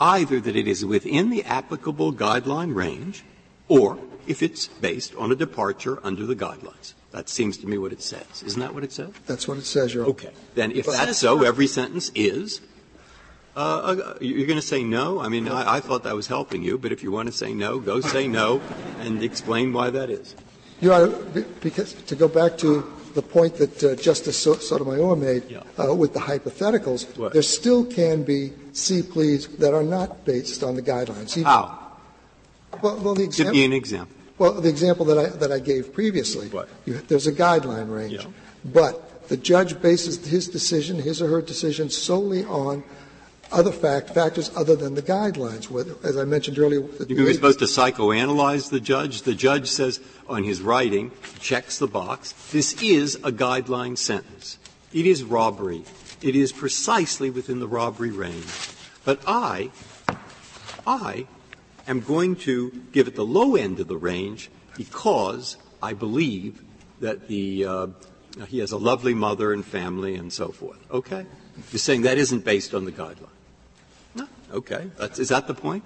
either 0.00 0.40
that 0.40 0.56
it 0.56 0.68
is 0.68 0.84
within 0.84 1.30
the 1.30 1.44
applicable 1.44 2.12
guideline 2.12 2.74
range 2.74 3.24
or 3.68 3.98
if 4.26 4.42
it's 4.42 4.68
based 4.68 5.14
on 5.16 5.32
a 5.32 5.34
departure 5.34 5.98
under 6.04 6.24
the 6.24 6.36
guidelines. 6.36 6.94
That 7.10 7.28
seems 7.28 7.56
to 7.58 7.66
me 7.66 7.78
what 7.78 7.92
it 7.92 8.02
says. 8.02 8.42
Isn't 8.44 8.60
that 8.60 8.74
what 8.74 8.84
it 8.84 8.92
says? 8.92 9.10
That's 9.26 9.48
what 9.48 9.56
it 9.58 9.64
says, 9.64 9.94
Your 9.94 10.04
Honor. 10.04 10.10
Okay. 10.10 10.30
Then 10.54 10.72
if 10.72 10.86
that's 10.86 11.18
so, 11.18 11.42
every 11.42 11.66
sentence 11.66 12.10
is. 12.14 12.60
Uh, 13.58 13.60
uh, 13.60 14.14
you're 14.20 14.46
going 14.46 14.60
to 14.60 14.66
say 14.74 14.84
no? 14.84 15.18
I 15.20 15.28
mean, 15.28 15.48
I, 15.48 15.76
I 15.76 15.80
thought 15.80 16.04
that 16.04 16.14
was 16.14 16.28
helping 16.28 16.62
you, 16.62 16.78
but 16.78 16.92
if 16.92 17.02
you 17.02 17.10
want 17.10 17.26
to 17.26 17.32
say 17.32 17.52
no, 17.52 17.80
go 17.80 18.00
say 18.00 18.28
no 18.28 18.60
and 19.00 19.20
explain 19.20 19.72
why 19.72 19.90
that 19.90 20.10
is. 20.10 20.36
Your 20.80 20.92
Honor, 20.94 21.42
because, 21.60 21.92
to 21.94 22.14
go 22.14 22.28
back 22.28 22.56
to 22.58 22.86
the 23.14 23.22
point 23.22 23.56
that 23.56 23.82
uh, 23.82 23.96
Justice 23.96 24.38
Sotomayor 24.38 25.16
made 25.16 25.42
Yeah. 25.50 25.62
uh, 25.76 25.92
with 25.92 26.14
the 26.14 26.20
hypotheticals, 26.20 27.02
What? 27.18 27.32
there 27.32 27.42
still 27.42 27.84
can 27.84 28.22
be 28.22 28.52
C 28.72 29.02
pleas 29.02 29.48
that 29.58 29.74
are 29.74 29.82
not 29.82 30.24
based 30.24 30.62
on 30.62 30.76
the 30.76 30.82
guidelines. 30.82 31.32
Even- 31.36 31.44
How? 31.44 31.78
Well, 32.80 32.96
well, 32.98 33.14
the 33.16 33.26
Give 33.26 33.48
me 33.50 33.64
example, 33.64 33.64
an 33.64 33.72
example. 33.72 34.16
well, 34.38 34.52
the 34.52 34.68
example 34.68 35.04
that 35.06 35.18
I, 35.18 35.26
that 35.42 35.50
I 35.50 35.58
gave 35.58 35.92
previously. 35.92 36.46
What? 36.48 36.68
You, 36.86 36.98
there's 37.08 37.26
a 37.26 37.32
guideline 37.32 37.90
range. 37.92 38.12
Yeah. 38.12 38.26
But 38.64 39.26
the 39.28 39.36
judge 39.36 39.80
bases 39.82 40.24
his 40.24 40.46
decision, 40.48 41.00
his 41.00 41.20
or 41.20 41.26
her 41.28 41.42
decision, 41.42 41.90
solely 41.90 42.44
on 42.44 42.84
other 43.50 43.72
fact, 43.72 44.10
factors 44.10 44.50
other 44.56 44.76
than 44.76 44.94
the 44.94 45.02
guidelines. 45.02 45.70
Whether, 45.70 45.94
as 46.04 46.16
I 46.16 46.24
mentioned 46.24 46.58
earlier, 46.58 46.80
you 47.08 47.24
were 47.24 47.32
supposed 47.32 47.58
to 47.60 47.64
psychoanalyze 47.64 48.70
the 48.70 48.80
judge. 48.80 49.22
The 49.22 49.34
judge 49.34 49.70
says 49.70 50.00
on 50.28 50.44
his 50.44 50.60
writing, 50.60 51.10
checks 51.40 51.78
the 51.78 51.86
box. 51.86 52.32
This 52.52 52.80
is 52.82 53.16
a 53.16 53.32
guideline 53.32 53.96
sentence. 53.96 54.58
It 54.92 55.06
is 55.06 55.22
robbery. 55.22 55.84
It 56.20 56.36
is 56.36 56.52
precisely 56.52 57.30
within 57.30 57.60
the 57.60 57.68
robbery 57.68 58.10
range. 58.10 58.46
But 59.04 59.20
I, 59.26 59.70
I 60.86 61.26
am 61.86 62.00
going 62.00 62.36
to 62.36 62.70
give 62.92 63.08
it 63.08 63.14
the 63.14 63.24
low 63.24 63.56
end 63.56 63.80
of 63.80 63.88
the 63.88 63.96
range 63.96 64.50
because 64.76 65.56
I 65.82 65.92
believe 65.94 66.62
that 67.00 67.28
the 67.28 67.64
uh, 67.64 67.86
he 68.48 68.58
has 68.58 68.72
a 68.72 68.76
lovely 68.76 69.14
mother 69.14 69.52
and 69.52 69.64
family 69.64 70.14
and 70.14 70.32
so 70.32 70.48
forth. 70.48 70.78
Okay? 70.90 71.26
You're 71.72 71.78
saying 71.78 72.02
that 72.02 72.18
isn't 72.18 72.44
based 72.44 72.74
on 72.74 72.84
the 72.84 72.92
guideline. 72.92 73.28
Okay. 74.52 74.90
Is 75.16 75.28
that 75.28 75.46
the 75.46 75.54
point? 75.54 75.84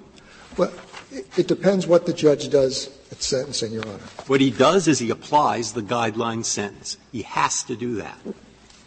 Well, 0.56 0.72
it, 1.10 1.26
it 1.38 1.48
depends 1.48 1.86
what 1.86 2.06
the 2.06 2.12
judge 2.12 2.48
does 2.50 2.90
at 3.10 3.22
sentencing, 3.22 3.72
Your 3.72 3.86
Honor. 3.86 4.02
What 4.26 4.40
he 4.40 4.50
does 4.50 4.88
is 4.88 4.98
he 4.98 5.10
applies 5.10 5.72
the 5.72 5.82
guideline 5.82 6.44
sentence. 6.44 6.96
He 7.10 7.22
has 7.22 7.62
to 7.64 7.76
do 7.76 7.96
that. 7.96 8.18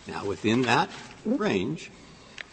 Now, 0.08 0.26
within 0.26 0.64
that 0.64 0.90
range, 1.26 1.92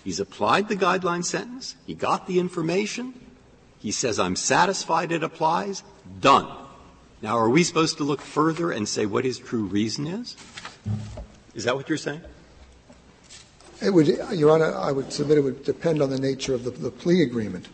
he's 0.03 0.19
applied 0.19 0.69
the 0.69 0.77
guideline 0.77 1.25
sentence, 1.25 1.77
he 1.87 1.95
got 1.95 2.27
the 2.27 2.39
information, 2.39 3.15
he 3.79 3.91
says, 3.91 4.19
I'm 4.19 4.37
satisfied 4.37 5.13
it 5.13 5.23
applies, 5.23 5.83
done. 6.21 6.49
Now, 7.21 7.37
are 7.37 7.51
we 7.51 7.63
supposed 7.63 7.99
to 7.99 8.05
look 8.05 8.21
further 8.21 8.73
and 8.73 8.89
say 8.89 9.07
what 9.07 9.25
his 9.25 9.39
true 9.39 9.65
reason 9.65 10.07
is? 10.07 10.37
Is 11.55 11.65
that 11.65 11.77
what 11.77 11.89
you're 11.89 11.99
saying? 11.99 12.23
It 13.83 13.91
would, 13.91 14.07
Your 14.33 14.51
Honor, 14.51 14.75
I 14.77 14.93
would 14.93 15.13
submit 15.13 15.39
it 15.39 15.41
would 15.41 15.65
depend 15.65 16.03
on 16.03 16.11
the 16.11 16.19
nature 16.19 16.55
of 16.55 16.65
the, 16.65 16.71
the 16.71 16.91
plea 16.91 17.23
agreement, 17.23 17.69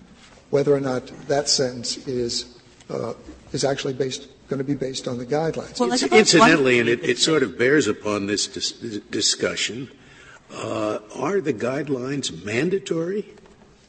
whether 0.50 0.74
or 0.74 0.80
not 0.80 1.06
that 1.28 1.48
sentence 1.48 1.98
is 2.06 2.58
uh, 2.88 3.12
is 3.52 3.64
actually 3.64 3.92
based 3.92 4.28
going 4.48 4.58
to 4.58 4.64
be 4.64 4.74
based 4.74 5.06
on 5.06 5.18
the 5.18 5.26
guidelines. 5.26 5.78
Well, 5.78 5.92
incidentally, 5.92 6.78
and 6.78 6.88
it, 6.88 7.04
it, 7.04 7.18
sort 7.18 7.42
of 7.42 7.58
bears 7.58 7.86
upon 7.86 8.26
this 8.26 8.46
dis- 8.46 8.72
discussion, 8.72 9.90
uh, 10.54 11.00
are 11.14 11.42
the 11.42 11.52
guidelines 11.52 12.44
mandatory 12.44 13.26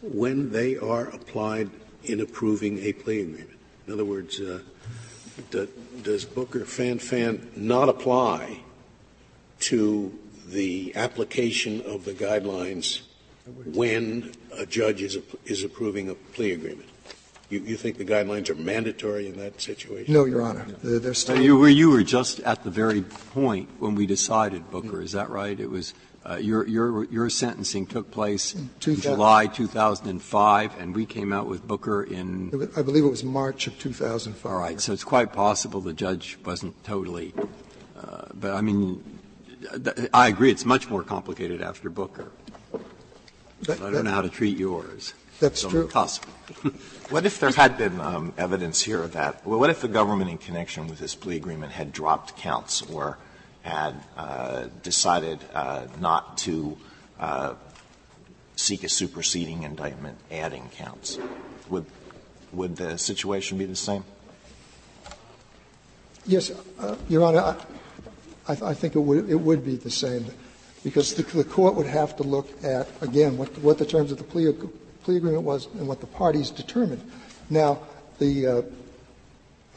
when 0.01 0.51
they 0.51 0.75
are 0.75 1.08
applied 1.08 1.69
in 2.03 2.19
approving 2.19 2.79
a 2.79 2.91
plea 2.91 3.21
agreement? 3.21 3.49
In 3.88 3.93
other 3.93 4.05
words, 4.05 4.39
uh, 4.41 4.60
do, 5.49 5.69
does 6.03 6.25
Booker 6.25 6.62
Fanfan 6.62 7.55
not 7.55 7.88
apply 7.88 8.60
to 9.62 10.17
the 10.52 10.96
application 10.96 11.82
of 11.82 12.06
the 12.06 12.14
guidelines 12.14 13.02
when 13.74 14.32
a 14.58 14.66
judge 14.66 15.02
is, 15.02 15.18
is 15.46 15.64
approving 15.64 16.10
a 16.10 16.16
plea 16.16 16.52
agreement? 16.52 16.90
You, 17.50 17.60
you, 17.62 17.78
think 17.78 17.98
the 17.98 18.06
guidelines 18.06 18.48
are 18.50 18.56
mandatory 18.56 19.28
in 19.28 19.38
that 19.38 19.60
situation? 19.60 20.14
No, 20.14 20.26
Your 20.26 20.44
Honor. 20.44 20.66
They're, 20.84 21.00
they're 21.00 21.14
still. 21.16 21.42
You 21.42 21.58
were, 21.58 21.70
you 21.70 21.90
were 21.90 22.04
just 22.04 22.40
at 22.42 22.64
the 22.64 22.70
very 22.70 23.02
point 23.02 23.70
when 23.80 23.96
we 23.96 24.06
decided, 24.06 24.70
Booker. 24.70 25.02
Is 25.02 25.14
that 25.14 25.32
right? 25.32 25.60
It 25.60 25.72
was 25.72 25.96
uh, 26.30 26.36
your, 26.36 26.68
your, 26.68 27.06
your 27.06 27.30
sentencing 27.30 27.88
took 27.88 28.12
place 28.12 28.54
in 28.54 28.70
July 28.80 29.48
2005, 29.48 30.80
and 30.80 30.96
we 30.96 31.08
came 31.08 31.34
out 31.34 31.48
with 31.48 31.68
Booker 31.68 32.04
in. 32.04 32.52
Was, 32.52 32.78
I 32.78 32.84
believe 32.84 33.04
it 33.04 33.10
was 33.10 33.24
March 33.24 33.66
of 33.66 33.80
2005. 33.80 34.52
All 34.52 34.60
right, 34.60 34.80
so 34.80 34.94
it's 34.94 35.04
quite 35.04 35.34
possible 35.34 35.82
the 35.82 35.94
judge 35.94 36.38
wasn't 36.46 36.84
totally. 36.84 37.34
Uh, 37.98 38.26
but 38.34 38.52
I 38.52 38.62
mean, 38.62 39.04
I 40.13 40.28
agree. 40.28 40.52
It's 40.52 40.65
much 40.65 40.89
more 40.89 41.04
complicated 41.04 41.62
after 41.62 41.89
Booker. 41.89 42.32
That, 43.63 43.82
I 43.82 43.91
don't 43.91 44.06
know 44.06 44.12
how 44.12 44.22
to 44.22 44.30
treat 44.30 44.58
yours. 44.58 45.13
That's 45.39 45.63
true. 45.63 45.88
Possible. 45.88 46.30
what 47.10 47.26
if 47.26 47.39
there 47.39 47.52
had 47.52 47.78
been 47.78 48.00
um, 48.00 48.34
evidence 48.38 48.82
here 48.82 49.06
that? 49.08 49.45
Well, 49.45 49.60
what 49.60 49.69
if 49.69 49.82
the 49.82 49.88
government, 49.88 50.30
in 50.30 50.38
connection 50.38 50.88
with 50.88 51.00
this 51.00 51.15
plea 51.15 51.38
agreement, 51.38 51.72
had 51.72 51.91
dropped 51.91 52.38
counts 52.38 52.82
or 52.82 53.17
had 53.62 53.95
uh, 54.17 54.67
decided 54.84 55.39
uh, 55.54 55.88
not 56.00 56.38
to 56.39 56.78
uh, 57.19 57.54
seek 58.56 58.84
a 58.84 58.89
superseding 58.89 59.63
indictment, 59.63 60.17
adding 60.32 60.69
counts? 60.76 61.17
Would 61.69 61.86
would 62.52 62.78
the 62.78 62.98
situation 62.98 63.58
be 63.58 63.65
the 63.65 63.76
same? 63.76 64.04
Yes, 66.26 66.52
uh, 66.80 66.95
Your 67.08 67.24
Honor. 67.24 67.58
I, 68.50 68.72
I, 68.72 68.74
think 68.74 68.96
it 68.96 69.00
would 69.00 69.30
it 69.30 69.40
would 69.40 69.64
be 69.64 69.76
the 69.76 69.92
same 69.92 70.26
because 70.84 71.14
the, 71.14 71.24
the 71.24 71.44
court 71.44 71.76
would 71.76 71.86
have 71.86 72.18
to 72.18 72.24
look 72.24 72.48
at 72.64 72.88
again 73.02 73.38
what 73.38 73.56
what 73.60 73.78
the 73.78 73.86
terms 73.86 74.12
of 74.12 74.18
the 74.18 74.24
plea 74.24 74.52
plea 75.04 75.18
agreement 75.18 75.44
was 75.44 75.68
and 75.78 75.88
what 75.88 76.02
the 76.02 76.08
parties 76.08 76.50
determined. 76.50 77.02
Now, 77.50 77.80
the 78.18 78.48
uh, 78.48 78.62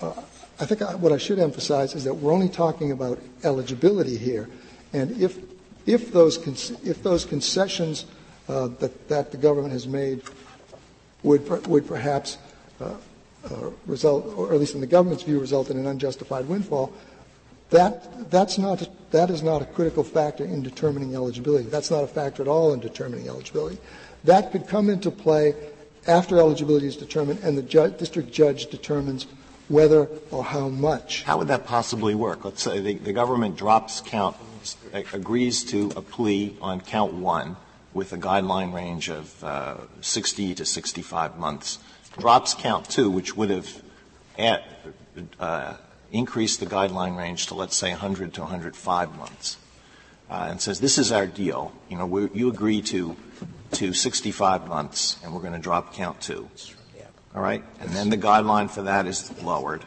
uh, 0.01 0.23
I 0.59 0.67
think 0.67 0.83
I, 0.83 0.95
what 0.95 1.13
I 1.13 1.19
should 1.19 1.39
emphasize 1.39 1.95
is 1.95 2.05
that 2.05 2.15
we're 2.15 2.33
only 2.33 2.49
talking 2.49 2.93
about 2.93 3.19
eligibility 3.45 4.17
here, 4.17 4.49
and 4.93 5.21
if 5.21 5.39
if 5.87 6.13
those 6.13 6.39
if 6.83 7.03
those 7.03 7.25
concessions 7.25 8.07
uh, 8.49 8.69
that 8.81 9.09
that 9.09 9.33
the 9.33 9.39
government 9.39 9.73
has 9.73 9.87
made 9.87 10.23
would 11.23 11.47
would 11.67 11.87
perhaps 11.87 12.39
uh, 12.81 12.95
uh, 13.45 13.71
result, 13.87 14.27
or 14.37 14.53
at 14.53 14.61
least 14.61 14.75
in 14.75 14.81
the 14.81 14.87
government's 14.87 15.25
view, 15.25 15.41
result 15.41 15.71
in 15.71 15.77
an 15.77 15.87
unjustified 15.87 16.47
windfall. 16.49 16.93
That 17.73 18.31
that's 18.31 18.59
not 18.59 18.89
that 19.11 19.31
is 19.31 19.43
not 19.43 19.63
a 19.63 19.65
critical 19.65 20.05
factor 20.05 20.45
in 20.45 20.63
determining 20.63 21.15
eligibility. 21.15 21.69
That's 21.69 21.91
not 21.91 22.05
a 22.05 22.07
factor 22.07 22.43
at 22.43 22.49
all 22.49 22.73
in 22.73 22.81
determining 22.81 23.29
eligibility. 23.29 23.79
That 24.25 24.53
could 24.53 24.69
come 24.69 24.89
into 24.89 25.11
play 25.11 25.55
after 26.07 26.39
eligibility 26.39 26.87
is 26.87 26.97
determined 26.97 27.41
and 27.43 27.57
the 27.57 27.63
ju- 27.63 27.95
district 27.99 28.31
judge 28.33 28.67
determines 28.67 29.27
whether 29.69 30.09
or 30.31 30.45
how 30.45 30.69
much. 30.69 31.23
How 31.23 31.39
would 31.39 31.49
that 31.49 31.67
possibly 31.67 32.15
work? 32.15 32.45
Let's 32.45 32.63
say 32.63 32.81
the, 32.81 32.95
the 32.95 33.13
government 33.13 33.57
drops 33.57 34.01
count, 34.01 34.37
agrees 35.13 35.65
to 35.65 35.93
a 35.97 36.03
plea 36.03 36.57
on 36.61 36.81
count 36.81 37.15
one 37.15 37.57
with 37.95 38.13
a 38.13 38.19
guideline 38.19 38.73
range 38.73 39.09
of 39.09 39.43
uh, 39.45 39.77
60 40.01 40.55
to 40.57 40.65
65 40.65 41.39
months, 41.39 41.79
drops 42.19 42.55
count 42.55 42.89
two, 42.89 43.11
which 43.11 43.37
would 43.37 43.51
have 43.51 43.83
at, 44.39 44.65
uh, 45.39 45.75
increased 46.13 46.61
the 46.61 46.67
guideline 46.67 47.17
range 47.17 47.47
to, 47.49 47.55
let's 47.55 47.77
say, 47.77 47.91
100 47.91 48.35
to 48.35 48.43
105 48.43 49.17
months, 49.17 49.57
uh, 50.31 50.47
and 50.49 50.61
says, 50.61 50.79
this 50.79 50.99
is 50.99 51.11
our 51.11 51.27
deal. 51.27 51.73
You 51.89 51.97
know, 51.97 52.31
you 52.33 52.49
agree 52.49 52.83
to 52.83 53.17
to 53.73 53.93
65 53.93 54.69
months, 54.69 55.17
and 55.25 55.35
we're 55.35 55.41
going 55.41 55.55
to 55.55 55.59
drop 55.59 55.95
count 55.95 56.21
two. 56.21 56.49
All 57.35 57.43
right? 57.43 57.65
And 57.81 57.91
then 57.91 58.11
the 58.11 58.19
guideline 58.19 58.71
for 58.71 58.83
that 58.83 59.07
is 59.07 59.33
lowered. 59.43 59.85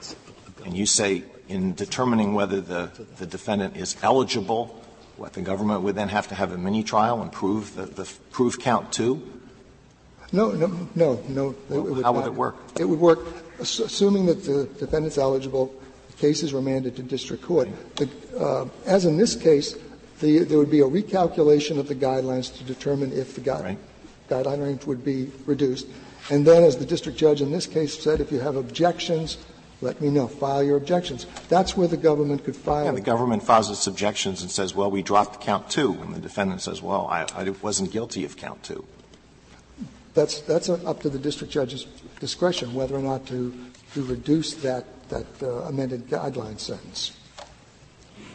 And 0.66 0.76
you 0.76 0.86
say, 0.86 1.24
in 1.48 1.76
determining 1.76 2.34
whether 2.34 2.60
the, 2.60 2.90
the 3.18 3.26
defendant 3.26 3.78
is 3.78 3.96
eligible, 4.02 4.82
what, 5.18 5.34
the 5.34 5.42
government 5.42 5.84
would 5.84 5.96
then 5.96 6.10
have 6.10 6.28
to 6.30 6.36
have 6.36 6.52
a 6.52 6.58
mini 6.58 6.84
trial 6.84 7.22
and 7.22 7.32
prove 7.32 7.76
the, 7.76 7.86
the 7.86 8.12
prove 8.32 8.60
count 8.60 8.92
two? 8.92 9.22
No, 10.32 10.52
no, 10.52 10.68
no, 10.96 11.24
no. 11.30 11.56
Well, 11.70 12.02
how 12.02 12.14
would 12.14 12.26
it 12.26 12.34
work? 12.34 12.56
It 12.80 12.86
would 12.86 13.00
work, 13.00 13.20
assuming 13.60 14.26
that 14.26 14.44
the 14.44 14.66
defendant's 14.80 15.20
eligible, 15.20 15.68
the 15.68 15.85
case 16.18 16.44
is 16.44 16.54
remanded 16.54 16.96
to 16.96 17.04
district 17.04 17.44
court. 17.44 17.70
The, 17.96 18.10
uh, 18.38 18.68
as 18.86 19.06
in 19.06 19.18
this 19.18 19.36
case, 19.36 19.76
the, 20.20 20.40
there 20.40 20.58
would 20.58 20.72
be 20.72 20.80
a 20.80 20.86
recalculation 20.86 21.78
of 21.78 21.88
the 21.88 21.96
guidelines 21.96 22.56
to 22.58 22.64
determine 22.64 23.12
if 23.12 23.36
the 23.36 23.42
gui- 23.42 23.62
right. 23.62 23.78
guideline 24.30 24.64
range 24.64 24.86
would 24.86 25.04
be 25.04 25.32
reduced. 25.46 25.88
And 26.30 26.46
then, 26.46 26.64
as 26.64 26.78
the 26.78 26.86
district 26.86 27.18
judge 27.18 27.42
in 27.42 27.52
this 27.52 27.68
case 27.68 28.02
said, 28.02 28.20
if 28.20 28.32
you 28.32 28.40
have 28.40 28.56
objections, 28.56 29.38
let 29.82 30.02
me 30.02 30.10
know. 30.10 30.28
File 30.28 30.64
your 30.64 30.78
objections. 30.78 31.28
That's 31.50 31.78
where 31.78 31.88
the 31.88 31.98
government 31.98 32.44
could 32.44 32.56
file. 32.56 32.86
Yeah, 32.86 32.92
the 32.92 33.02
government 33.02 33.44
files 33.44 33.70
its 33.70 33.86
objections 33.86 34.42
and 34.42 34.50
says, 34.50 34.74
well, 34.74 34.90
we 34.90 35.04
dropped 35.04 35.42
count 35.42 35.70
two. 35.70 35.94
And 36.02 36.16
the 36.16 36.22
defendant 36.22 36.62
says, 36.62 36.82
well, 36.82 37.08
I, 37.08 37.28
I 37.36 37.50
wasn't 37.62 37.92
guilty 37.92 38.26
of 38.26 38.38
count 38.38 38.64
two. 38.64 38.86
That's, 40.16 40.40
that's 40.40 40.70
up 40.70 41.02
to 41.02 41.10
the 41.10 41.20
district 41.20 41.52
judge's 41.52 41.86
discretion 42.20 42.74
whether 42.74 42.96
or 42.96 43.02
not 43.02 43.28
to, 43.28 43.54
to 43.94 44.04
reduce 44.04 44.54
that, 44.56 44.86
that 45.10 45.26
uh, 45.42 45.48
amended 45.64 46.08
guideline 46.08 46.60
sentence. 46.60 47.12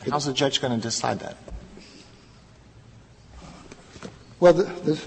How's 0.09 0.27
the 0.27 0.33
judge 0.33 0.61
going 0.61 0.75
to 0.75 0.81
decide 0.81 1.21
that? 1.21 1.37
Well, 4.39 4.55
the, 4.55 4.65
the, 4.65 5.01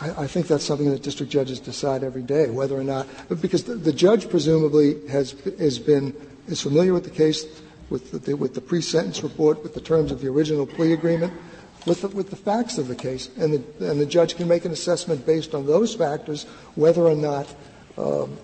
I, 0.00 0.24
I, 0.24 0.26
think 0.26 0.48
that's 0.48 0.64
something 0.64 0.90
that 0.90 1.02
district 1.02 1.30
judges 1.30 1.60
decide 1.60 2.02
every 2.02 2.22
day, 2.22 2.50
whether 2.50 2.76
or 2.76 2.82
not, 2.82 3.06
because 3.40 3.64
the, 3.64 3.76
the 3.76 3.92
judge 3.92 4.28
presumably 4.28 5.06
has, 5.08 5.32
has 5.58 5.78
been, 5.78 6.14
is 6.48 6.60
familiar 6.60 6.92
with 6.92 7.04
the 7.04 7.10
case, 7.10 7.46
with 7.90 8.24
the, 8.24 8.34
with 8.34 8.54
the 8.54 8.60
pre-sentence 8.60 9.22
report, 9.22 9.62
with 9.62 9.74
the 9.74 9.80
terms 9.80 10.10
of 10.10 10.20
the 10.20 10.28
original 10.28 10.66
plea 10.66 10.92
agreement, 10.92 11.32
with 11.86 12.02
the, 12.02 12.08
with 12.08 12.30
the 12.30 12.36
facts 12.36 12.78
of 12.78 12.88
the 12.88 12.96
case, 12.96 13.30
and 13.36 13.52
the, 13.52 13.90
and 13.90 14.00
the 14.00 14.06
judge 14.06 14.36
can 14.36 14.48
make 14.48 14.64
an 14.64 14.72
assessment 14.72 15.24
based 15.24 15.54
on 15.54 15.66
those 15.66 15.94
factors 15.94 16.44
whether 16.74 17.02
or 17.02 17.14
not 17.14 17.46
um, 17.96 18.36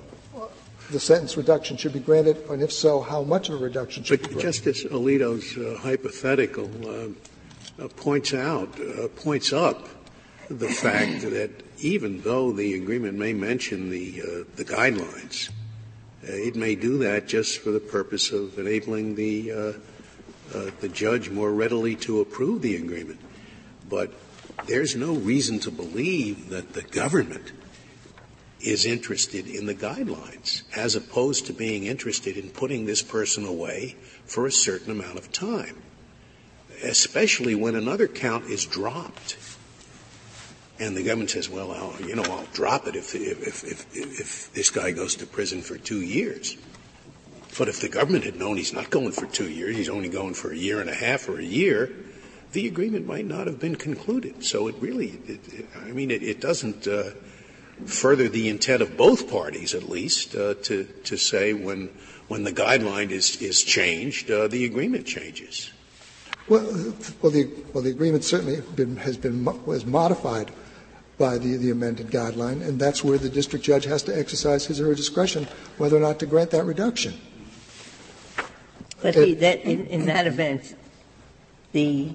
the 0.91 1.01
sentence 1.01 1.37
reduction 1.37 1.77
should 1.77 1.93
be 1.93 2.01
granted, 2.01 2.37
and 2.49 2.63
if 2.63 2.73
so, 2.73 3.01
how 3.01 3.23
much 3.23 3.49
of 3.49 3.61
a 3.61 3.65
reduction 3.65 4.03
should 4.03 4.21
but 4.21 4.29
be 4.29 4.35
granted. 4.35 4.53
Justice 4.53 4.85
Alito's 4.85 5.57
uh, 5.57 5.79
hypothetical 5.81 6.71
uh, 6.85 7.83
uh, 7.83 7.89
points 7.89 8.35
out, 8.35 8.79
uh, 8.81 9.09
points 9.09 9.53
up 9.53 9.89
the 10.49 10.69
fact 10.69 11.23
that 11.23 11.51
even 11.79 12.21
though 12.23 12.53
the 12.53 12.75
agreement 12.75 13.17
may 13.17 13.33
mention 13.33 13.91
the, 13.91 14.21
uh, 14.21 14.45
the 14.57 14.65
guidelines, 14.65 15.51
it 16.23 16.57
may 16.57 16.75
do 16.75 16.99
that 16.99 17.27
just 17.29 17.59
for 17.61 17.71
the 17.71 17.81
purpose 17.81 18.33
of 18.33 18.59
enabling 18.59 19.15
the, 19.15 19.79
the 20.81 20.89
judge 20.89 21.31
more 21.31 21.53
readily 21.53 21.95
to 21.97 22.21
approve 22.21 22.61
the 22.63 22.77
agreement. 22.77 23.21
But 23.89 24.13
there's 24.67 24.95
no 24.97 25.15
reason 25.15 25.61
to 25.61 25.71
believe 25.71 26.51
that 26.51 26.75
the 26.75 26.83
government 26.83 27.53
is 28.63 28.85
interested 28.85 29.47
in 29.47 29.67
the 29.67 29.75
guidelines 29.75 30.63
as 30.77 30.95
opposed 30.95 31.47
to 31.47 31.53
being 31.53 31.85
interested 31.85 32.37
in 32.37 32.51
putting 32.51 32.87
this 32.87 33.03
person 33.03 33.47
away 33.47 33.97
for 34.27 34.47
a 34.47 34.53
certain 34.53 34.91
amount 34.91 35.19
of 35.19 35.33
time, 35.33 35.77
especially 36.85 37.55
when 37.55 37.75
another 37.75 38.07
count 38.07 38.45
is 38.45 38.67
dropped. 38.67 39.37
And 40.79 40.97
the 40.97 41.03
government 41.03 41.31
says, 41.31 41.49
well, 41.49 41.73
I'll, 41.73 41.95
you 42.07 42.17
know, 42.17 42.23
I'll 42.23 42.47
drop 42.53 42.87
it 42.87 42.97
if, 42.97 43.15
if, 43.15 43.65
if, 43.65 43.87
if, 43.95 44.53
this 44.55 44.71
guy 44.71 44.93
goes 44.93 45.15
to 45.17 45.27
prison 45.27 45.61
for 45.61 45.77
two 45.77 46.01
years. 46.01 46.57
But 47.59 47.69
if 47.69 47.81
the 47.81 47.89
government 47.89 48.25
had 48.25 48.37
known 48.37 48.57
he's 48.57 48.73
not 48.73 48.89
going 48.89 49.13
for 49.13 49.27
two 49.27 49.51
years, 49.51 49.77
he's 49.77 49.89
only 49.91 50.09
going 50.09 50.35
for 50.35 50.53
a 50.53 50.57
year 50.57 50.81
and 50.81 50.89
a 50.89 50.95
half 50.95 51.29
or 51.29 51.39
a 51.39 51.45
year, 51.45 51.93
the 52.53 52.67
agreement 52.67 53.07
might 53.07 53.27
not 53.27 53.47
have 53.47 53.61
been 53.61 53.77
concluded. 53.77 54.45
So 54.45 54.69
it 54.69 54.77
really, 54.81 55.21
it, 55.27 55.67
I 55.77 55.91
mean, 55.91 56.11
it, 56.11 56.23
it 56.23 56.41
doesn't 56.41 56.87
uh, 56.87 57.11
further 57.87 58.29
the 58.29 58.49
intent 58.49 58.83
of 58.83 58.97
both 58.97 59.31
parties, 59.31 59.75
at 59.75 59.89
least, 59.89 60.35
uh, 60.35 60.55
to 60.63 60.85
to 61.05 61.17
say 61.17 61.53
when 61.53 61.91
when 62.29 62.45
the 62.45 62.53
guideline 62.53 63.11
is 63.11 63.41
is 63.43 63.63
changed, 63.63 64.31
uh, 64.31 64.49
the 64.49 64.65
agreement 64.65 65.07
changes. 65.07 65.71
Well, 66.49 66.95
well, 67.23 67.33
the 67.33 67.49
well 67.73 67.83
the 67.83 67.91
agreement 67.91 68.25
certainly 68.25 68.61
been, 68.75 68.97
has 68.97 69.17
been 69.17 69.45
was 69.65 69.87
modified 69.87 70.51
by 71.19 71.37
the, 71.37 71.57
the 71.59 71.71
amended 71.71 72.09
guideline, 72.09 72.67
and 72.67 72.81
that's 72.81 73.05
where 73.05 73.19
the 73.19 73.29
district 73.29 73.65
judge 73.65 73.85
has 73.85 74.03
to 74.05 74.19
exercise 74.19 74.65
his 74.65 74.81
or 74.81 74.87
her 74.87 74.95
discretion 74.95 75.47
whether 75.77 75.97
or 75.97 76.01
not 76.01 76.19
to 76.19 76.27
grant 76.27 76.51
that 76.51 76.65
reduction. 76.65 77.21
But 79.03 79.15
the, 79.15 79.35
that, 79.35 79.61
in, 79.61 79.87
in 79.87 80.07
that 80.07 80.27
event, 80.27 80.75
the 81.73 82.15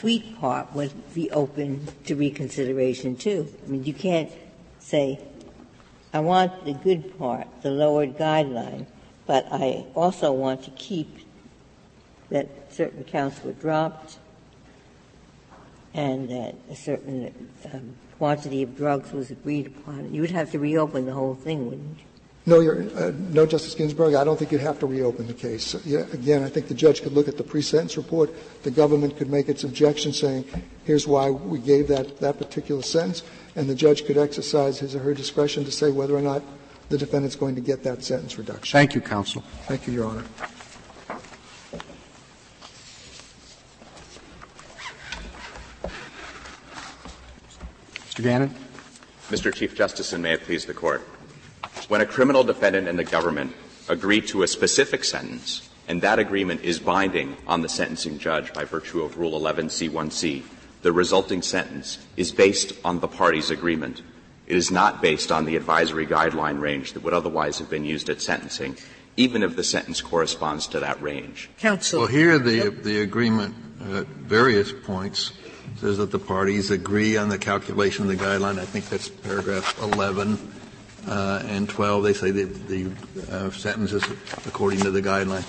sweet 0.00 0.40
part 0.40 0.72
would 0.74 0.92
be 1.14 1.30
open 1.30 1.86
to 2.06 2.14
reconsideration 2.14 3.16
too. 3.16 3.46
I 3.64 3.68
mean, 3.68 3.84
you 3.84 3.92
can't 3.92 4.32
say, 4.78 5.20
I 6.14 6.20
want 6.20 6.64
the 6.64 6.72
good 6.72 7.18
part, 7.18 7.46
the 7.60 7.70
lowered 7.70 8.16
guideline, 8.16 8.86
but 9.26 9.46
I 9.52 9.84
also 9.94 10.32
want 10.32 10.64
to 10.64 10.70
keep 10.70 11.18
that 12.30 12.72
certain 12.72 13.04
counts 13.04 13.44
were 13.44 13.52
dropped 13.52 14.18
and 15.92 16.30
that 16.30 16.54
a 16.70 16.76
certain 16.76 17.50
um, 17.70 17.94
quantity 18.16 18.62
of 18.62 18.76
drugs 18.76 19.12
was 19.12 19.30
agreed 19.30 19.66
upon, 19.66 20.14
you 20.14 20.22
would 20.22 20.30
have 20.30 20.50
to 20.52 20.58
reopen 20.58 21.04
the 21.04 21.12
whole 21.12 21.34
thing, 21.34 21.66
wouldn't 21.66 21.98
you? 21.98 22.04
No, 22.50 22.58
uh, 22.58 23.12
no, 23.30 23.46
Justice 23.46 23.76
Ginsburg. 23.76 24.14
I 24.14 24.24
don't 24.24 24.36
think 24.36 24.50
you'd 24.50 24.60
have 24.60 24.80
to 24.80 24.86
reopen 24.86 25.28
the 25.28 25.34
case. 25.34 25.76
Yeah, 25.86 26.00
again, 26.12 26.42
I 26.42 26.48
think 26.48 26.66
the 26.66 26.74
judge 26.74 27.00
could 27.00 27.12
look 27.12 27.28
at 27.28 27.36
the 27.36 27.44
pre-sentence 27.44 27.96
report. 27.96 28.34
The 28.64 28.72
government 28.72 29.16
could 29.16 29.30
make 29.30 29.48
its 29.48 29.62
objection, 29.62 30.12
saying, 30.12 30.46
"Here's 30.82 31.06
why 31.06 31.30
we 31.30 31.60
gave 31.60 31.86
that 31.86 32.18
that 32.18 32.38
particular 32.38 32.82
sentence," 32.82 33.22
and 33.54 33.70
the 33.70 33.74
judge 33.76 34.04
could 34.04 34.18
exercise 34.18 34.80
his 34.80 34.96
or 34.96 34.98
her 34.98 35.14
discretion 35.14 35.64
to 35.64 35.70
say 35.70 35.92
whether 35.92 36.16
or 36.16 36.22
not 36.22 36.42
the 36.88 36.98
defendant's 36.98 37.36
going 37.36 37.54
to 37.54 37.60
get 37.60 37.84
that 37.84 38.02
sentence 38.02 38.36
reduction. 38.36 38.76
Thank 38.76 38.96
you, 38.96 39.00
counsel. 39.00 39.44
Thank 39.68 39.86
you, 39.86 39.92
Your 39.92 40.06
Honor. 40.06 40.24
Mr. 48.08 48.24
Gannon. 48.24 48.52
Mr. 49.28 49.54
Chief 49.54 49.76
Justice, 49.76 50.12
and 50.12 50.20
may 50.20 50.32
it 50.32 50.42
please 50.42 50.66
the 50.66 50.74
Court. 50.74 51.06
When 51.90 52.00
a 52.00 52.06
criminal 52.06 52.44
defendant 52.44 52.86
and 52.86 52.96
the 52.96 53.02
government 53.02 53.52
agree 53.88 54.20
to 54.20 54.44
a 54.44 54.46
specific 54.46 55.02
sentence, 55.02 55.68
and 55.88 56.00
that 56.02 56.20
agreement 56.20 56.62
is 56.62 56.78
binding 56.78 57.36
on 57.48 57.62
the 57.62 57.68
sentencing 57.68 58.20
judge 58.20 58.52
by 58.52 58.62
virtue 58.62 59.02
of 59.02 59.18
Rule 59.18 59.32
11C1C, 59.40 60.44
the 60.82 60.92
resulting 60.92 61.42
sentence 61.42 61.98
is 62.16 62.30
based 62.30 62.74
on 62.84 63.00
the 63.00 63.08
parties' 63.08 63.50
agreement. 63.50 64.02
It 64.46 64.56
is 64.56 64.70
not 64.70 65.02
based 65.02 65.32
on 65.32 65.46
the 65.46 65.56
advisory 65.56 66.06
guideline 66.06 66.60
range 66.60 66.92
that 66.92 67.02
would 67.02 67.12
otherwise 67.12 67.58
have 67.58 67.68
been 67.68 67.84
used 67.84 68.08
at 68.08 68.22
sentencing, 68.22 68.76
even 69.16 69.42
if 69.42 69.56
the 69.56 69.64
sentence 69.64 70.00
corresponds 70.00 70.68
to 70.68 70.78
that 70.78 71.02
range. 71.02 71.50
Counsel. 71.58 72.02
Well, 72.02 72.08
here 72.08 72.38
the, 72.38 72.70
the 72.70 73.00
agreement 73.00 73.56
at 73.90 74.06
various 74.06 74.72
points 74.72 75.32
says 75.80 75.98
that 75.98 76.12
the 76.12 76.20
parties 76.20 76.70
agree 76.70 77.16
on 77.16 77.30
the 77.30 77.38
calculation 77.38 78.08
of 78.08 78.16
the 78.16 78.24
guideline. 78.24 78.60
I 78.60 78.64
think 78.64 78.88
that's 78.88 79.08
paragraph 79.08 79.76
11 79.82 80.38
uh, 81.06 81.42
and 81.46 81.68
12. 81.68 82.02
They 82.02 82.12
say 82.12 82.30
the, 82.30 82.44
the 82.44 82.90
uh, 83.30 83.50
sentences 83.50 84.04
according 84.46 84.80
to 84.80 84.90
the 84.90 85.02
guideline. 85.02 85.44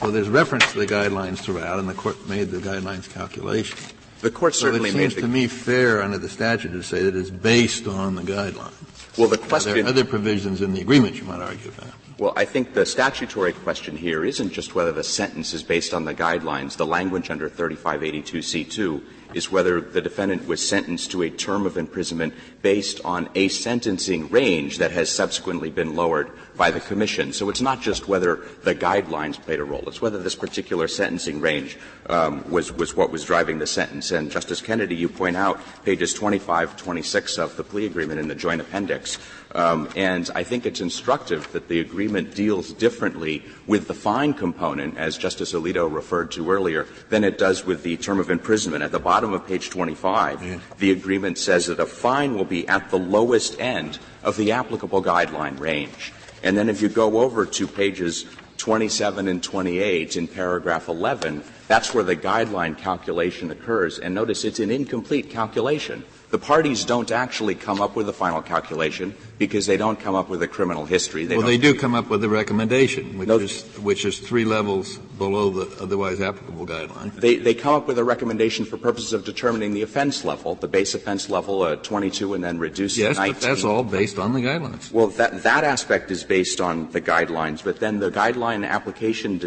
So 0.00 0.10
there's 0.10 0.28
reference 0.28 0.70
to 0.72 0.78
the 0.78 0.86
guidelines 0.86 1.38
throughout, 1.38 1.78
and 1.78 1.88
the 1.88 1.94
court 1.94 2.28
made 2.28 2.50
the 2.50 2.58
guidelines 2.58 3.08
calculation. 3.12 3.78
The 4.20 4.30
court 4.30 4.54
certainly 4.54 4.90
so 4.90 4.98
it 4.98 5.00
seems 5.00 5.14
to 5.16 5.28
me 5.28 5.46
fair 5.48 6.02
under 6.02 6.18
the 6.18 6.28
statute 6.28 6.72
to 6.72 6.82
say 6.82 7.02
that 7.02 7.16
it's 7.16 7.30
based 7.30 7.86
on 7.86 8.14
the 8.14 8.22
guidelines. 8.22 9.18
Well, 9.18 9.28
the 9.28 9.38
question. 9.38 9.70
Now, 9.70 9.76
there 9.76 9.84
are 9.84 9.88
other 9.88 10.04
provisions 10.04 10.62
in 10.62 10.72
the 10.72 10.80
agreement 10.80 11.16
you 11.16 11.24
might 11.24 11.40
argue 11.40 11.70
about. 11.70 11.90
Well, 12.18 12.32
I 12.36 12.44
think 12.44 12.74
the 12.74 12.86
statutory 12.86 13.52
question 13.52 13.96
here 13.96 14.24
isn't 14.24 14.52
just 14.52 14.74
whether 14.74 14.92
the 14.92 15.02
sentence 15.02 15.54
is 15.54 15.62
based 15.62 15.92
on 15.92 16.04
the 16.04 16.14
guidelines. 16.14 16.76
The 16.76 16.86
language 16.86 17.30
under 17.30 17.50
3582C2 17.50 19.02
is 19.34 19.50
whether 19.50 19.80
the 19.80 20.00
defendant 20.00 20.46
was 20.46 20.66
sentenced 20.66 21.10
to 21.10 21.22
a 21.22 21.30
term 21.30 21.66
of 21.66 21.76
imprisonment 21.76 22.34
based 22.62 23.00
on 23.04 23.28
a 23.34 23.48
sentencing 23.48 24.28
range 24.30 24.78
that 24.78 24.90
has 24.90 25.10
subsequently 25.10 25.70
been 25.70 25.94
lowered 25.94 26.30
by 26.56 26.70
the 26.70 26.80
Commission. 26.80 27.32
So 27.32 27.48
it's 27.48 27.60
not 27.60 27.80
just 27.80 28.08
whether 28.08 28.40
the 28.62 28.74
guidelines 28.74 29.40
played 29.40 29.60
a 29.60 29.64
role, 29.64 29.84
it's 29.86 30.00
whether 30.00 30.18
this 30.18 30.34
particular 30.34 30.88
sentencing 30.88 31.40
range 31.40 31.78
um, 32.06 32.48
was, 32.50 32.72
was 32.72 32.96
what 32.96 33.10
was 33.10 33.24
driving 33.24 33.58
the 33.58 33.66
sentence. 33.66 34.10
And 34.10 34.30
Justice 34.30 34.60
Kennedy, 34.60 34.94
you 34.94 35.08
point 35.08 35.36
out 35.36 35.60
pages 35.84 36.12
25, 36.14 36.76
26 36.76 37.38
of 37.38 37.56
the 37.56 37.64
plea 37.64 37.86
agreement 37.86 38.20
in 38.20 38.28
the 38.28 38.34
joint 38.34 38.60
appendix. 38.60 39.18
Um, 39.54 39.88
and 39.96 40.30
I 40.34 40.44
think 40.44 40.64
it's 40.64 40.80
instructive 40.80 41.50
that 41.52 41.68
the 41.68 41.80
agreement 41.80 42.34
deals 42.34 42.72
differently 42.72 43.42
with 43.66 43.86
the 43.86 43.94
fine 43.94 44.32
component, 44.32 44.96
as 44.96 45.18
Justice 45.18 45.52
Alito 45.52 45.92
referred 45.92 46.30
to 46.32 46.50
earlier, 46.50 46.86
than 47.10 47.22
it 47.22 47.38
does 47.38 47.64
with 47.64 47.82
the 47.82 47.96
term 47.98 48.18
of 48.18 48.30
imprisonment. 48.30 48.82
At 48.82 48.92
the 48.92 48.98
bottom 48.98 49.32
of 49.32 49.46
page 49.46 49.68
25, 49.68 50.42
yeah. 50.42 50.58
the 50.78 50.90
agreement 50.90 51.38
says 51.38 51.66
that 51.66 51.80
a 51.80 51.86
fine 51.86 52.34
will 52.34 52.46
be 52.46 52.66
at 52.66 52.90
the 52.90 52.98
lowest 52.98 53.60
end 53.60 53.98
of 54.22 54.36
the 54.36 54.52
applicable 54.52 55.02
guideline 55.02 55.58
range. 55.58 56.12
And 56.42 56.56
then 56.56 56.68
if 56.68 56.80
you 56.80 56.88
go 56.88 57.20
over 57.20 57.44
to 57.46 57.66
pages 57.66 58.24
27 58.56 59.28
and 59.28 59.42
28 59.42 60.16
in 60.16 60.28
paragraph 60.28 60.88
11, 60.88 61.42
that's 61.68 61.92
where 61.92 62.04
the 62.04 62.16
guideline 62.16 62.76
calculation 62.78 63.50
occurs. 63.50 63.98
And 63.98 64.14
notice 64.14 64.44
it's 64.44 64.60
an 64.60 64.70
incomplete 64.70 65.30
calculation. 65.30 66.04
The 66.32 66.38
parties 66.38 66.86
don't 66.86 67.10
actually 67.10 67.54
come 67.54 67.82
up 67.82 67.94
with 67.94 68.08
a 68.08 68.12
final 68.14 68.40
calculation 68.40 69.14
because 69.36 69.66
they 69.66 69.76
don't 69.76 70.00
come 70.00 70.14
up 70.14 70.30
with 70.30 70.42
a 70.42 70.48
criminal 70.48 70.86
history. 70.86 71.26
They 71.26 71.36
well, 71.36 71.44
they 71.44 71.58
do 71.58 71.74
come 71.74 71.94
up 71.94 72.08
with 72.08 72.24
a 72.24 72.28
recommendation, 72.30 73.18
which, 73.18 73.28
no, 73.28 73.38
is, 73.38 73.64
which 73.76 74.06
is 74.06 74.18
three 74.18 74.46
levels 74.46 74.98
below 75.18 75.50
the 75.50 75.82
otherwise 75.82 76.20
applicable 76.20 76.66
guideline. 76.66 77.14
They, 77.14 77.36
they 77.36 77.54
come 77.54 77.74
up 77.74 77.86
with 77.86 77.98
a 77.98 78.04
recommendation 78.04 78.64
for 78.64 78.76
purposes 78.76 79.12
of 79.12 79.24
determining 79.24 79.74
the 79.74 79.82
offense 79.82 80.24
level, 80.24 80.54
the 80.54 80.68
base 80.68 80.94
offense 80.94 81.28
level, 81.28 81.62
uh, 81.62 81.76
22, 81.76 82.34
and 82.34 82.42
then 82.42 82.58
reduce 82.58 82.96
yes, 82.96 83.16
to 83.16 83.20
19. 83.20 83.34
Yes, 83.34 83.42
but 83.42 83.48
that's 83.48 83.64
all 83.64 83.84
based 83.84 84.18
on 84.18 84.32
the 84.32 84.40
guidelines. 84.40 84.90
Well, 84.92 85.08
that, 85.08 85.42
that 85.42 85.64
aspect 85.64 86.10
is 86.10 86.24
based 86.24 86.60
on 86.60 86.90
the 86.92 87.00
guidelines, 87.00 87.62
but 87.62 87.80
then 87.80 87.98
the 87.98 88.10
guideline 88.10 88.66
application 88.66 89.40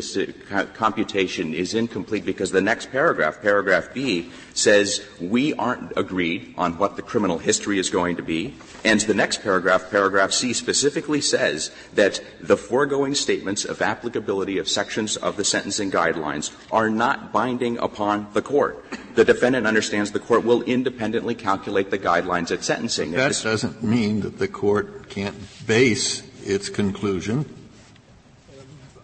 computation 0.74 1.54
is 1.54 1.74
incomplete 1.74 2.26
because 2.26 2.52
the 2.52 2.62
next 2.62 2.92
paragraph, 2.92 3.42
paragraph 3.42 3.94
B, 3.94 4.32
says 4.54 5.06
we 5.20 5.54
aren't 5.56 5.94
agreed 5.98 6.54
on 6.58 6.78
what 6.78 6.96
the 6.96 7.02
criminal 7.02 7.38
history 7.38 7.80
is 7.80 7.90
going 7.90 8.16
to 8.18 8.24
be. 8.24 8.54
And 8.84 9.02
the 9.02 9.14
next 9.14 9.42
paragraph, 9.42 9.90
paragraph 9.90 10.32
C, 10.32 10.54
specifically 10.54 11.22
says 11.22 11.72
that 11.94 12.22
the 12.40 12.58
foregoing 12.58 13.16
statements 13.16 13.66
of 13.66 13.82
applicability 13.82 14.58
of 14.58 14.70
sections 14.70 15.18
of 15.18 15.38
the 15.38 15.44
sentencing 15.56 15.90
guidelines 15.90 16.52
are 16.70 16.90
not 16.90 17.32
binding 17.32 17.78
upon 17.78 18.28
the 18.34 18.42
court. 18.42 18.84
The 19.16 19.24
defendant 19.24 19.66
understands 19.66 20.12
the 20.12 20.20
court 20.20 20.44
will 20.44 20.64
independently 20.64 21.34
calculate 21.34 21.92
the 21.92 21.98
guidelines 21.98 22.52
at 22.52 22.62
sentencing. 22.62 23.12
That 23.12 23.40
doesn't 23.42 23.82
mean 23.82 24.20
that 24.20 24.38
the 24.38 24.50
court 24.50 25.08
can't 25.08 25.38
base 25.66 26.24
its 26.44 26.68
conclusion 26.68 27.46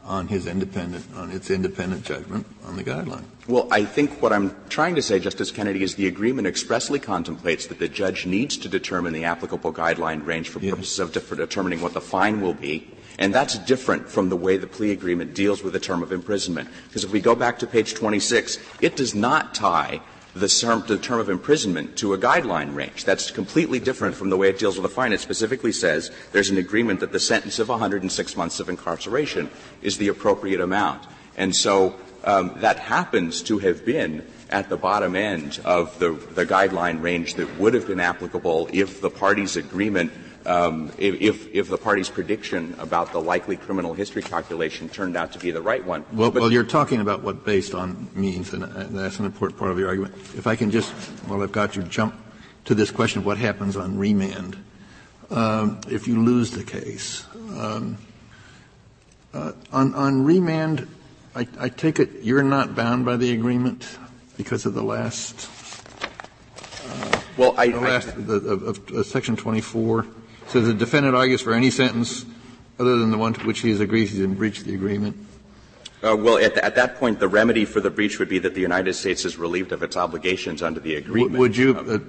on 0.03 0.27
his 0.27 0.45
independent, 0.45 1.05
on 1.15 1.31
its 1.31 1.49
independent 1.49 2.03
judgment 2.03 2.45
on 2.65 2.75
the 2.75 2.83
guideline. 2.83 3.23
Well, 3.47 3.69
I 3.71 3.85
think 3.85 4.21
what 4.21 4.33
I'm 4.33 4.53
trying 4.67 4.95
to 4.95 5.01
say, 5.01 5.19
Justice 5.19 5.51
Kennedy, 5.51 5.83
is 5.83 5.95
the 5.95 6.07
agreement 6.07 6.47
expressly 6.47 6.99
contemplates 6.99 7.67
that 7.67 7.79
the 7.79 7.87
judge 7.87 8.25
needs 8.25 8.57
to 8.57 8.67
determine 8.67 9.13
the 9.13 9.23
applicable 9.23 9.71
guideline 9.71 10.25
range 10.25 10.49
for 10.49 10.59
purposes 10.59 10.99
of 10.99 11.13
de- 11.13 11.35
determining 11.37 11.79
what 11.79 11.93
the 11.93 12.01
fine 12.01 12.41
will 12.41 12.53
be. 12.53 12.91
And 13.21 13.33
that's 13.35 13.57
different 13.59 14.09
from 14.09 14.29
the 14.29 14.35
way 14.35 14.57
the 14.57 14.65
plea 14.65 14.91
agreement 14.91 15.35
deals 15.35 15.61
with 15.61 15.73
the 15.73 15.79
term 15.79 16.01
of 16.01 16.11
imprisonment. 16.11 16.69
Because 16.87 17.03
if 17.03 17.11
we 17.11 17.21
go 17.21 17.35
back 17.35 17.59
to 17.59 17.67
page 17.67 17.93
26, 17.93 18.57
it 18.81 18.95
does 18.95 19.13
not 19.13 19.53
tie 19.53 20.01
the 20.33 20.47
term, 20.47 21.19
of 21.19 21.29
imprisonment 21.29 21.97
to 21.97 22.13
a 22.13 22.17
guideline 22.17 22.73
range. 22.73 23.05
That's 23.05 23.29
completely 23.29 23.79
different 23.79 24.15
from 24.15 24.29
the 24.29 24.37
way 24.37 24.49
it 24.49 24.57
deals 24.57 24.77
with 24.77 24.89
a 24.89 24.93
fine. 24.93 25.13
It 25.13 25.19
specifically 25.19 25.71
says 25.71 26.09
there's 26.31 26.49
an 26.49 26.57
agreement 26.57 27.01
that 27.01 27.11
the 27.11 27.19
sentence 27.19 27.59
of 27.59 27.69
106 27.69 28.37
months 28.37 28.59
of 28.59 28.69
incarceration 28.69 29.51
is 29.81 29.97
the 29.97 30.07
appropriate 30.07 30.61
amount. 30.61 31.05
And 31.37 31.55
so 31.55 31.95
um, 32.23 32.53
that 32.57 32.79
happens 32.79 33.41
to 33.43 33.59
have 33.59 33.85
been 33.85 34.25
at 34.49 34.69
the 34.69 34.77
bottom 34.77 35.15
end 35.15 35.59
of 35.63 35.97
the, 35.99 36.11
the 36.11 36.45
guideline 36.45 37.01
range 37.01 37.35
that 37.35 37.59
would 37.59 37.73
have 37.73 37.87
been 37.87 37.99
applicable 37.99 38.69
if 38.73 39.01
the 39.01 39.09
parties' 39.09 39.57
agreement 39.57 40.11
um, 40.51 40.91
if, 40.97 41.47
if 41.53 41.69
the 41.69 41.77
party's 41.77 42.09
prediction 42.09 42.75
about 42.79 43.11
the 43.11 43.21
likely 43.21 43.55
criminal 43.55 43.93
history 43.93 44.21
calculation 44.21 44.89
turned 44.89 45.15
out 45.15 45.31
to 45.33 45.39
be 45.39 45.51
the 45.51 45.61
right 45.61 45.83
one. 45.83 46.03
Well, 46.11 46.31
well 46.31 46.51
you're 46.51 46.63
talking 46.63 46.99
about 46.99 47.21
what 47.21 47.45
based 47.45 47.73
on 47.73 48.09
means, 48.13 48.53
and 48.53 48.63
that's 48.63 49.19
an 49.19 49.25
important 49.25 49.57
part 49.57 49.71
of 49.71 49.79
your 49.79 49.87
argument. 49.87 50.15
If 50.35 50.47
I 50.47 50.55
can 50.55 50.71
just, 50.71 50.91
while 51.27 51.41
I've 51.41 51.51
got 51.51 51.75
you, 51.75 51.83
jump 51.83 52.15
to 52.65 52.75
this 52.75 52.91
question 52.91 53.19
of 53.19 53.25
what 53.25 53.37
happens 53.37 53.77
on 53.77 53.97
remand. 53.97 54.57
Um, 55.29 55.79
if 55.89 56.07
you 56.07 56.21
lose 56.21 56.51
the 56.51 56.63
case, 56.63 57.25
um, 57.57 57.97
uh, 59.33 59.53
on, 59.71 59.95
on 59.95 60.25
remand, 60.25 60.87
I, 61.33 61.47
I 61.57 61.69
take 61.69 61.99
it 61.99 62.09
you're 62.23 62.43
not 62.43 62.75
bound 62.75 63.05
by 63.05 63.15
the 63.15 63.31
agreement 63.31 63.97
because 64.35 64.65
of 64.65 64.73
the 64.73 64.83
last. 64.83 65.49
Uh, 66.85 67.21
well, 67.37 67.55
I, 67.57 67.67
the 67.69 67.79
last, 67.79 68.09
I, 68.09 68.11
the, 68.11 68.33
of, 68.33 68.63
of, 68.63 68.91
of 68.91 69.05
section 69.05 69.37
24 69.37 70.05
so 70.51 70.61
the 70.61 70.73
defendant 70.73 71.15
argues 71.15 71.41
for 71.41 71.53
any 71.53 71.69
sentence 71.69 72.25
other 72.77 72.97
than 72.97 73.11
the 73.11 73.17
one 73.17 73.33
to 73.33 73.45
which 73.45 73.59
he 73.59 73.69
has 73.69 73.79
agreed 73.79 74.09
he's 74.09 74.19
in 74.19 74.33
breach 74.33 74.59
of 74.59 74.65
the 74.65 74.73
agreement. 74.73 75.15
Uh, 76.03 76.15
well, 76.15 76.39
at, 76.39 76.55
the, 76.55 76.65
at, 76.65 76.73
that 76.75 76.95
point, 76.95 77.19
the 77.19 77.27
remedy 77.27 77.63
for 77.63 77.79
the 77.79 77.91
breach 77.91 78.17
would 78.17 78.27
be 78.27 78.39
that 78.39 78.55
the 78.55 78.61
United 78.61 78.91
States 78.95 79.23
is 79.23 79.37
relieved 79.37 79.71
of 79.71 79.83
its 79.83 79.95
obligations 79.95 80.63
under 80.63 80.79
the 80.79 80.95
agreement. 80.95 81.37
would 81.37 81.55
you? 81.55 81.77
Uh, 81.77 81.99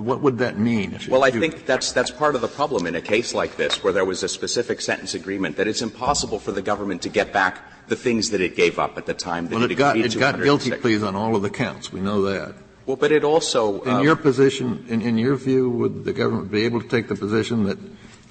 what 0.00 0.20
would 0.20 0.38
that 0.38 0.56
mean? 0.56 0.96
well, 1.08 1.24
I 1.24 1.32
think 1.32 1.66
that's 1.66 1.90
that's 1.90 2.12
part 2.12 2.36
of 2.36 2.42
the 2.42 2.48
problem 2.48 2.86
in 2.86 2.94
a 2.94 3.00
case 3.00 3.34
like 3.34 3.56
this, 3.56 3.82
where 3.82 3.92
there 3.92 4.04
was 4.04 4.22
a 4.22 4.28
specific 4.28 4.80
sentence 4.80 5.14
agreement, 5.14 5.56
that 5.56 5.66
it's 5.66 5.82
impossible 5.82 6.38
for 6.38 6.52
the 6.52 6.62
government 6.62 7.02
to 7.02 7.08
get 7.08 7.32
back 7.32 7.58
the 7.88 7.96
things 7.96 8.30
that 8.30 8.40
it 8.40 8.54
gave 8.54 8.78
up 8.78 8.96
at 8.96 9.06
the 9.06 9.14
time 9.14 9.48
that 9.48 9.56
well, 9.56 9.64
it, 9.64 9.72
it 9.72 9.74
got, 9.74 9.96
it 9.96 10.16
got 10.16 10.40
guilty 10.40 10.70
pleas 10.70 11.02
on 11.02 11.16
all 11.16 11.34
of 11.34 11.42
the 11.42 11.50
counts. 11.50 11.92
We 11.92 12.00
know 12.00 12.22
that. 12.22 12.54
Well, 12.90 12.96
but 12.96 13.12
it 13.12 13.22
also. 13.22 13.82
In 13.82 13.92
um, 13.92 14.02
your 14.02 14.16
position, 14.16 14.84
in, 14.88 15.00
in 15.00 15.16
your 15.16 15.36
view, 15.36 15.70
would 15.70 16.04
the 16.04 16.12
government 16.12 16.50
be 16.50 16.64
able 16.64 16.82
to 16.82 16.88
take 16.88 17.06
the 17.06 17.14
position 17.14 17.62
that 17.66 17.78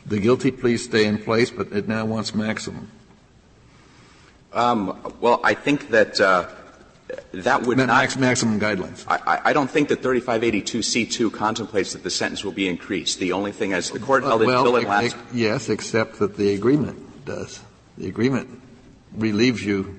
the 0.05 0.19
guilty 0.19 0.51
pleas 0.51 0.83
stay 0.83 1.05
in 1.05 1.17
place, 1.17 1.49
but 1.49 1.71
it 1.71 1.87
now 1.87 2.03
wants 2.03 2.35
maximum. 2.35 2.91
Um, 4.51 4.99
well, 5.21 5.39
I 5.45 5.53
think 5.53 5.91
that 5.91 6.19
uh, 6.19 6.49
that 7.31 7.61
would 7.61 7.77
Max, 7.77 8.17
not 8.17 8.19
maximum 8.19 8.59
guidelines. 8.59 9.05
I, 9.07 9.39
I, 9.45 9.53
don't 9.53 9.71
think 9.71 9.87
that 9.87 10.01
3582C2 10.01 11.31
contemplates 11.31 11.93
that 11.93 12.03
the 12.03 12.09
sentence 12.09 12.43
will 12.43 12.51
be 12.51 12.67
increased. 12.67 13.19
The 13.19 13.31
only 13.31 13.53
thing, 13.53 13.71
as 13.71 13.91
the 13.91 13.99
court 13.99 14.23
held 14.23 14.41
uh, 14.41 14.45
well, 14.45 14.75
in 14.75 14.89
last, 14.89 15.15
yes, 15.33 15.69
except 15.69 16.19
that 16.19 16.35
the 16.35 16.53
agreement 16.53 17.23
does. 17.23 17.61
The 17.97 18.09
agreement 18.09 18.61
relieves 19.15 19.63
you. 19.63 19.98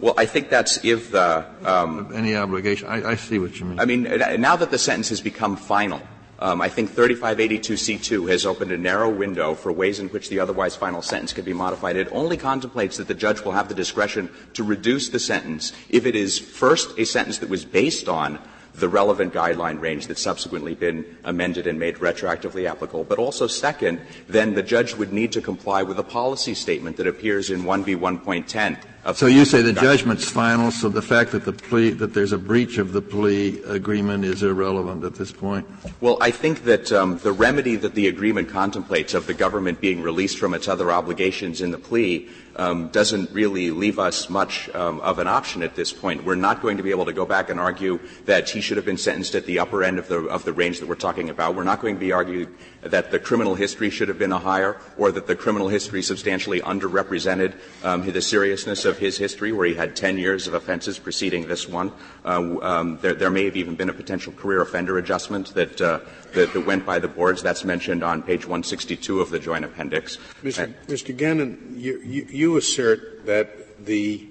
Well, 0.00 0.14
I 0.16 0.26
think 0.26 0.50
that's 0.50 0.84
if 0.84 1.10
the 1.10 1.46
um, 1.64 2.12
any 2.14 2.36
obligation. 2.36 2.88
I, 2.88 3.12
I 3.12 3.14
see 3.16 3.38
what 3.38 3.58
you 3.58 3.66
mean. 3.66 3.80
I 3.80 3.84
mean, 3.86 4.02
now 4.40 4.56
that 4.56 4.70
the 4.70 4.78
sentence 4.78 5.08
has 5.08 5.20
become 5.20 5.56
final, 5.56 6.02
um, 6.38 6.60
I 6.60 6.68
think 6.68 6.90
3582C2 6.90 8.28
has 8.30 8.44
opened 8.44 8.70
a 8.70 8.76
narrow 8.76 9.08
window 9.08 9.54
for 9.54 9.72
ways 9.72 9.98
in 9.98 10.08
which 10.08 10.28
the 10.28 10.38
otherwise 10.38 10.76
final 10.76 11.00
sentence 11.00 11.32
could 11.32 11.46
be 11.46 11.54
modified. 11.54 11.96
It 11.96 12.08
only 12.12 12.36
contemplates 12.36 12.98
that 12.98 13.08
the 13.08 13.14
judge 13.14 13.40
will 13.42 13.52
have 13.52 13.68
the 13.68 13.74
discretion 13.74 14.28
to 14.52 14.62
reduce 14.62 15.08
the 15.08 15.18
sentence 15.18 15.72
if 15.88 16.04
it 16.04 16.14
is 16.14 16.38
first 16.38 16.98
a 16.98 17.06
sentence 17.06 17.38
that 17.38 17.48
was 17.48 17.64
based 17.64 18.06
on 18.06 18.38
the 18.76 18.88
relevant 18.88 19.32
guideline 19.32 19.80
range 19.80 20.06
that's 20.06 20.22
subsequently 20.22 20.74
been 20.74 21.04
amended 21.24 21.66
and 21.66 21.78
made 21.78 21.96
retroactively 21.96 22.68
applicable. 22.68 23.04
But 23.04 23.18
also, 23.18 23.46
second, 23.46 24.00
then 24.28 24.54
the 24.54 24.62
judge 24.62 24.94
would 24.94 25.12
need 25.12 25.32
to 25.32 25.40
comply 25.40 25.82
with 25.82 25.98
a 25.98 26.02
policy 26.02 26.54
statement 26.54 26.96
that 26.98 27.06
appears 27.06 27.50
in 27.50 27.62
1B1.10. 27.62 28.78
So 29.14 29.26
you 29.26 29.44
say 29.44 29.62
the 29.62 29.72
judgment's 29.72 30.28
final, 30.28 30.72
so 30.72 30.88
the 30.88 31.00
fact 31.00 31.30
that 31.30 31.44
the 31.44 31.52
plea, 31.52 31.90
that 31.90 32.12
there's 32.12 32.32
a 32.32 32.38
breach 32.38 32.78
of 32.78 32.92
the 32.92 33.00
plea 33.00 33.62
agreement 33.62 34.24
is 34.24 34.42
irrelevant 34.42 35.04
at 35.04 35.14
this 35.14 35.30
point? 35.30 35.64
Well, 36.00 36.18
I 36.20 36.32
think 36.32 36.64
that 36.64 36.90
um, 36.90 37.18
the 37.18 37.30
remedy 37.30 37.76
that 37.76 37.94
the 37.94 38.08
agreement 38.08 38.48
contemplates 38.48 39.14
of 39.14 39.28
the 39.28 39.34
government 39.34 39.80
being 39.80 40.02
released 40.02 40.38
from 40.38 40.54
its 40.54 40.66
other 40.66 40.90
obligations 40.90 41.60
in 41.60 41.70
the 41.70 41.78
plea 41.78 42.28
um, 42.56 42.88
doesn't 42.88 43.30
really 43.30 43.70
leave 43.70 43.98
us 43.98 44.28
much 44.28 44.68
um, 44.74 45.00
of 45.00 45.18
an 45.18 45.26
option 45.26 45.62
at 45.62 45.74
this 45.74 45.92
point. 45.92 46.24
We're 46.24 46.34
not 46.34 46.62
going 46.62 46.78
to 46.78 46.82
be 46.82 46.90
able 46.90 47.04
to 47.06 47.12
go 47.12 47.26
back 47.26 47.50
and 47.50 47.60
argue 47.60 48.00
that 48.24 48.50
he 48.50 48.60
should 48.60 48.76
have 48.76 48.86
been 48.86 48.98
sentenced 48.98 49.34
at 49.34 49.46
the 49.46 49.58
upper 49.58 49.84
end 49.84 49.98
of 49.98 50.08
the, 50.08 50.26
of 50.26 50.44
the 50.44 50.52
range 50.52 50.80
that 50.80 50.88
we're 50.88 50.94
talking 50.94 51.30
about. 51.30 51.54
We're 51.54 51.64
not 51.64 51.80
going 51.80 51.94
to 51.94 52.00
be 52.00 52.12
arguing 52.12 52.54
that 52.82 53.10
the 53.10 53.18
criminal 53.18 53.54
history 53.54 53.90
should 53.90 54.08
have 54.08 54.18
been 54.18 54.32
a 54.32 54.38
higher 54.38 54.80
or 54.96 55.12
that 55.12 55.26
the 55.26 55.36
criminal 55.36 55.68
history 55.68 56.02
substantially 56.02 56.60
underrepresented 56.60 57.54
um, 57.82 58.10
the 58.10 58.22
seriousness 58.22 58.84
of 58.84 58.98
his 58.98 59.18
history, 59.18 59.52
where 59.52 59.66
he 59.66 59.74
had 59.74 59.94
10 59.94 60.18
years 60.18 60.46
of 60.46 60.54
offenses 60.54 60.98
preceding 60.98 61.46
this 61.46 61.68
one. 61.68 61.92
Uh, 62.24 62.60
um, 62.62 62.98
there, 63.02 63.14
there, 63.14 63.30
may 63.30 63.44
have 63.44 63.56
even 63.56 63.74
been 63.74 63.90
a 63.90 63.92
potential 63.92 64.32
career 64.32 64.62
offender 64.62 64.98
adjustment 64.98 65.52
that, 65.54 65.80
uh, 65.80 66.00
that, 66.36 66.52
that, 66.52 66.64
went 66.64 66.86
by 66.86 66.98
the 66.98 67.08
boards. 67.08 67.42
That's 67.42 67.64
mentioned 67.64 68.04
on 68.04 68.22
page 68.22 68.46
162 68.46 69.20
of 69.20 69.30
the 69.30 69.38
joint 69.38 69.64
appendix. 69.64 70.18
Mr. 70.42 70.72
Mr. 70.86 71.16
Gannon, 71.16 71.74
you, 71.76 72.00
you, 72.00 72.26
you 72.30 72.56
assert 72.56 73.26
that 73.26 73.84
the 73.84 74.28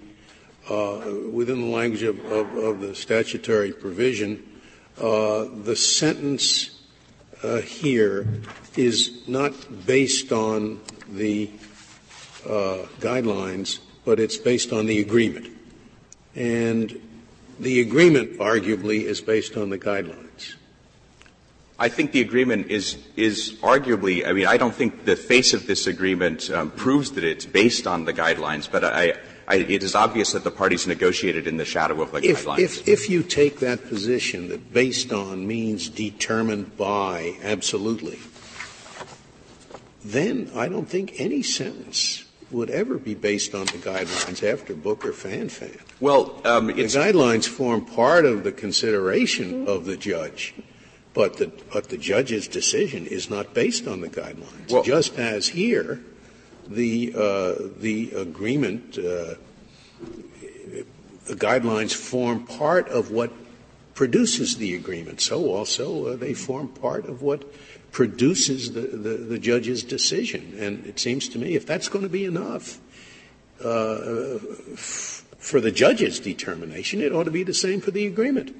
uh, 0.70 1.02
within 1.32 1.62
the 1.62 1.68
language 1.68 2.04
of, 2.04 2.20
of, 2.32 2.56
of 2.58 2.80
the 2.80 2.96
statutory 2.96 3.72
provision, 3.72 4.44
uh, 5.00 5.46
the 5.64 5.76
sentence 5.76 6.82
uh, 7.44 7.58
here 7.58 8.28
is 8.76 9.28
not 9.28 9.54
based 9.86 10.32
on 10.32 10.82
the 11.10 11.52
uh, 12.46 12.86
guidelines, 13.00 13.80
but 14.06 14.20
it's 14.20 14.38
based 14.38 14.74
on 14.74 14.86
the 14.86 15.00
agreement. 15.00 15.48
And 16.36 17.00
the 17.60 17.82
agreement, 17.82 18.40
arguably, 18.40 19.04
is 19.04 19.22
based 19.22 19.58
on 19.58 19.70
the 19.70 19.78
guidelines. 19.78 20.56
I 21.78 21.90
think 21.90 22.12
the 22.14 22.22
agreement 22.22 22.68
is 22.72 22.98
is 23.18 23.58
arguably. 23.62 24.26
I 24.26 24.32
mean, 24.32 24.48
I 24.48 24.58
don't 24.58 24.74
think 24.74 25.06
the 25.06 25.16
face 25.16 25.54
of 25.54 25.68
this 25.68 25.88
agreement 25.88 26.50
um, 26.50 26.72
proves 26.72 27.12
that 27.12 27.24
it's 27.24 27.46
based 27.46 27.86
on 27.86 28.06
the 28.06 28.14
guidelines, 28.14 28.72
but 28.72 28.86
I, 28.86 29.16
I, 29.48 29.56
it 29.56 29.84
is 29.84 29.94
obvious 29.94 30.32
that 30.32 30.44
the 30.44 30.52
parties 30.52 30.88
negotiated 30.88 31.48
in 31.48 31.58
the 31.58 31.66
shadow 31.66 32.02
of 32.02 32.12
the 32.12 32.20
if, 32.20 32.46
guidelines. 32.46 32.60
If, 32.60 32.88
if 32.88 33.10
you 33.10 33.24
take 33.24 33.60
that 33.60 33.88
position 33.90 34.48
that 34.50 34.74
based 34.74 35.12
on 35.12 35.46
means 35.46 35.90
determined 35.90 36.78
by 36.78 37.38
absolutely, 37.44 38.20
then 40.04 40.52
I 40.56 40.70
don't 40.70 40.88
think 40.88 41.20
any 41.20 41.44
sentence 41.44 42.24
would 42.52 42.70
ever 42.70 42.98
be 42.98 43.16
based 43.16 43.54
on 43.54 43.66
the 43.66 43.80
guidelines 43.80 44.50
after 44.50 44.74
Booker 44.74 45.12
Fanfan. 45.12 45.80
Well, 46.00 46.42
um, 46.46 46.68
the 46.68 46.74
guidelines 46.74 47.48
form 47.48 47.86
part 47.86 48.26
of 48.26 48.44
the 48.44 48.52
consideration 48.52 49.68
of 49.68 49.86
the 49.86 49.98
judge, 49.98 50.54
but 51.16 51.38
the, 51.38 51.50
but 51.72 51.90
the 51.90 51.98
judge's 51.98 52.48
decision 52.48 53.08
is 53.08 53.30
not 53.30 53.54
based 53.54 53.88
on 53.88 54.02
the 54.02 54.10
guidelines. 54.10 54.70
Well, 54.70 54.84
just 54.84 55.18
as 55.18 55.48
here, 55.48 56.02
the, 56.68 57.14
uh, 57.16 57.70
the 57.80 58.12
agreement, 58.12 58.98
uh, 58.98 59.36
the 61.26 61.36
guidelines 61.36 61.94
form 61.94 62.46
part 62.46 62.90
of 62.90 63.12
what 63.12 63.32
produces 63.96 64.58
the 64.58 64.76
agreement. 64.76 65.22
So 65.22 65.52
also 65.56 66.08
uh, 66.08 66.16
they 66.18 66.34
form 66.34 66.68
part 66.68 67.06
of 67.06 67.22
what 67.22 67.46
produces 67.94 68.74
the, 68.74 68.82
the, 68.82 69.18
the, 69.18 69.40
judge's 69.40 69.84
decision. 69.84 70.54
And 70.60 70.86
it 70.86 71.00
seems 71.00 71.30
to 71.30 71.40
me 71.40 71.56
if 71.56 71.66
that's 71.66 71.88
going 71.88 72.04
to 72.04 72.10
be 72.10 72.26
enough 72.26 72.78
uh, 73.64 74.38
f- 74.74 75.24
for 75.38 75.62
the 75.62 75.72
judge's 75.72 76.20
determination, 76.20 77.00
it 77.00 77.14
ought 77.14 77.24
to 77.24 77.32
be 77.32 77.44
the 77.44 77.54
same 77.54 77.80
for 77.80 77.92
the 77.92 78.06
agreement. 78.06 78.54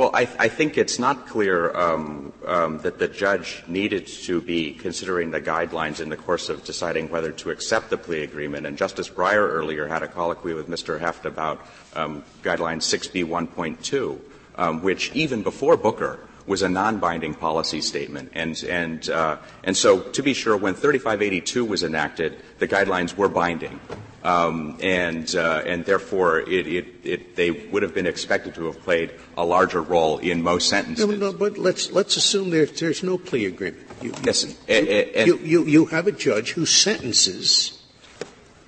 Well, 0.00 0.12
I, 0.14 0.24
think 0.24 0.78
it's 0.78 0.98
not 0.98 1.26
clear 1.26 1.76
um, 1.76 2.32
um, 2.46 2.78
that 2.78 2.98
the 2.98 3.06
judge 3.06 3.62
needed 3.68 4.06
to 4.06 4.40
be 4.40 4.72
considering 4.72 5.30
the 5.30 5.42
guidelines 5.42 6.00
in 6.00 6.08
the 6.08 6.16
course 6.16 6.48
of 6.48 6.64
deciding 6.64 7.10
whether 7.10 7.32
to 7.32 7.50
accept 7.50 7.90
the 7.90 7.98
plea 7.98 8.22
agreement. 8.22 8.66
And 8.66 8.78
Justice 8.78 9.10
Breyer 9.10 9.46
earlier 9.46 9.86
had 9.86 10.02
a 10.02 10.08
colloquy 10.08 10.54
with 10.54 10.70
Mr. 10.70 10.98
Heft 10.98 11.26
about 11.26 11.66
um, 11.94 12.24
guideline 12.42 12.78
6B 12.78 13.26
1.2, 13.26 14.18
um, 14.56 14.82
which 14.82 15.12
even 15.12 15.42
before 15.42 15.76
Booker 15.76 16.26
was 16.46 16.62
a 16.62 16.68
non-binding 16.70 17.34
policy 17.34 17.82
statement. 17.82 18.30
And, 18.32 19.10
uh, 19.10 19.36
and 19.64 19.76
so, 19.76 20.00
to 20.00 20.22
be 20.22 20.32
sure, 20.32 20.56
when 20.56 20.72
3582 20.72 21.62
was 21.62 21.82
enacted, 21.82 22.42
the 22.58 22.66
guidelines 22.66 23.18
were 23.18 23.28
binding. 23.28 23.78
Um, 24.22 24.76
and, 24.82 25.34
uh, 25.34 25.62
and 25.64 25.82
therefore, 25.86 26.40
it, 26.40 26.66
it, 26.66 26.86
it, 27.04 27.36
they 27.36 27.50
would 27.50 27.82
have 27.82 27.94
been 27.94 28.06
expected 28.06 28.54
to 28.56 28.66
have 28.66 28.78
played 28.82 29.12
a 29.38 29.44
larger 29.46 29.80
role 29.80 30.18
in 30.18 30.42
most 30.42 30.68
sentences. 30.68 31.06
No, 31.06 31.14
no, 31.16 31.32
but 31.32 31.56
let's, 31.56 31.90
let's 31.90 32.16
assume 32.18 32.50
there's, 32.50 32.78
there's 32.78 33.02
no 33.02 33.16
plea 33.16 33.46
agreement. 33.46 33.86
You, 34.02 34.12
Yes, 34.22 34.44
and- 34.68 34.88
and- 34.88 35.26
you, 35.26 35.38
you, 35.38 35.64
you 35.64 35.86
have 35.86 36.06
a 36.06 36.12
judge 36.12 36.50
who 36.52 36.66
sentences 36.66 37.82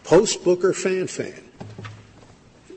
post 0.05 0.43
Booker 0.43 0.73
Fanfan. 0.73 1.43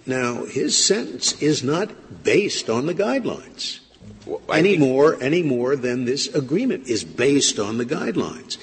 Now, 0.05 0.43
his 0.43 0.77
sentence 0.77 1.41
is 1.41 1.63
not 1.63 2.23
based 2.23 2.69
on 2.69 2.85
the 2.87 2.93
guidelines 2.93 3.79
Well, 4.25 4.41
any 4.51 4.71
think- 4.71 4.81
more, 4.81 5.21
any 5.23 5.43
more 5.43 5.77
than 5.77 6.03
this 6.03 6.27
agreement 6.35 6.87
is 6.89 7.05
based 7.05 7.57
on 7.57 7.77
the 7.77 7.85
guidelines. 7.85 8.57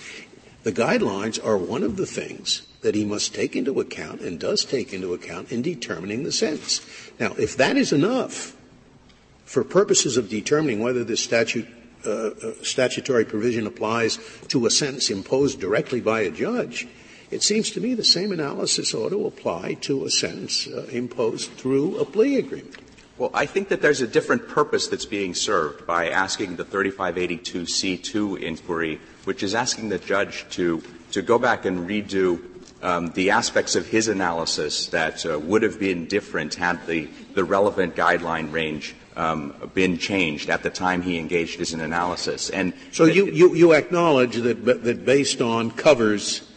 The 0.65 0.73
guidelines 0.73 1.43
are 1.45 1.57
one 1.57 1.83
of 1.83 1.97
the 1.97 2.07
things 2.07 2.63
that 2.83 2.95
he 2.95 3.05
must 3.05 3.35
take 3.35 3.57
into 3.57 3.81
account 3.81 4.21
and 4.21 4.39
does 4.39 4.65
take 4.65 4.93
into 4.93 5.15
account 5.15 5.51
in 5.51 5.63
determining 5.63 6.25
the 6.25 6.33
sentence. 6.33 6.81
Now, 7.19 7.33
if 7.39 7.57
that 7.57 7.77
is 7.77 7.93
enough 7.93 8.55
for 9.45 9.65
purposes 9.65 10.17
of 10.17 10.29
determining 10.29 10.81
whether 10.81 11.05
this 11.05 11.23
statute, 11.23 11.67
uh, 12.05 12.11
uh, 12.11 12.53
statutory 12.63 13.25
provision 13.25 13.67
applies 13.67 14.19
to 14.49 14.67
a 14.67 14.71
sentence 14.71 15.11
imposed 15.11 15.61
directly 15.61 16.01
by 16.01 16.23
a 16.23 16.31
judge, 16.31 16.89
it 17.31 17.43
seems 17.43 17.71
to 17.71 17.81
me 17.81 17.95
the 17.95 18.05
same 18.05 18.33
analysis 18.33 18.93
ought 18.93 19.11
to 19.11 19.27
apply 19.27 19.75
to 19.83 20.05
a 20.05 20.11
sentence 20.11 20.67
uh, 20.67 20.87
imposed 20.91 21.53
through 21.53 21.99
a 21.99 22.05
plea 22.05 22.37
agreement. 22.37 22.77
Well, 23.17 23.31
I 23.33 23.47
think 23.47 23.69
that 23.69 23.81
there's 23.81 24.01
a 24.01 24.07
different 24.07 24.49
purpose 24.49 24.89
that's 24.89 25.07
being 25.07 25.35
served 25.35 25.87
by 25.87 26.09
asking 26.11 26.57
the 26.57 26.65
3582C2 26.65 28.43
inquiry, 28.43 29.01
which 29.25 29.43
is 29.43 29.55
asking 29.55 29.91
the 29.91 29.99
judge 29.99 30.45
to, 30.51 30.83
to 31.13 31.23
go 31.23 31.39
back 31.39 31.65
and 31.65 31.89
redo 31.89 32.41
um, 32.83 33.09
the 33.13 33.31
aspects 33.31 33.75
of 33.75 33.87
his 33.87 34.09
analysis 34.09 34.87
that 34.89 35.25
uh, 35.25 35.39
would 35.39 35.63
have 35.63 35.79
been 35.79 36.07
different 36.07 36.55
had 36.55 36.85
the, 36.87 37.09
the 37.35 37.45
relevant 37.45 37.95
guideline 37.95 38.53
range 38.53 38.95
um, 39.17 39.55
been 39.75 39.99
changed 39.99 40.51
at 40.51 40.63
the 40.63 40.71
time 40.71 41.03
he 41.03 41.19
engaged 41.19 41.61
as 41.61 41.73
an 41.73 41.81
analysis. 41.81 42.51
And 42.51 42.73
So 42.93 43.05
you, 43.05 43.27
you, 43.27 43.55
you 43.55 43.73
acknowledge 43.73 44.37
that, 44.37 44.65
that 44.65 45.05
based 45.05 45.41
on 45.41 45.71
covers 45.71 46.49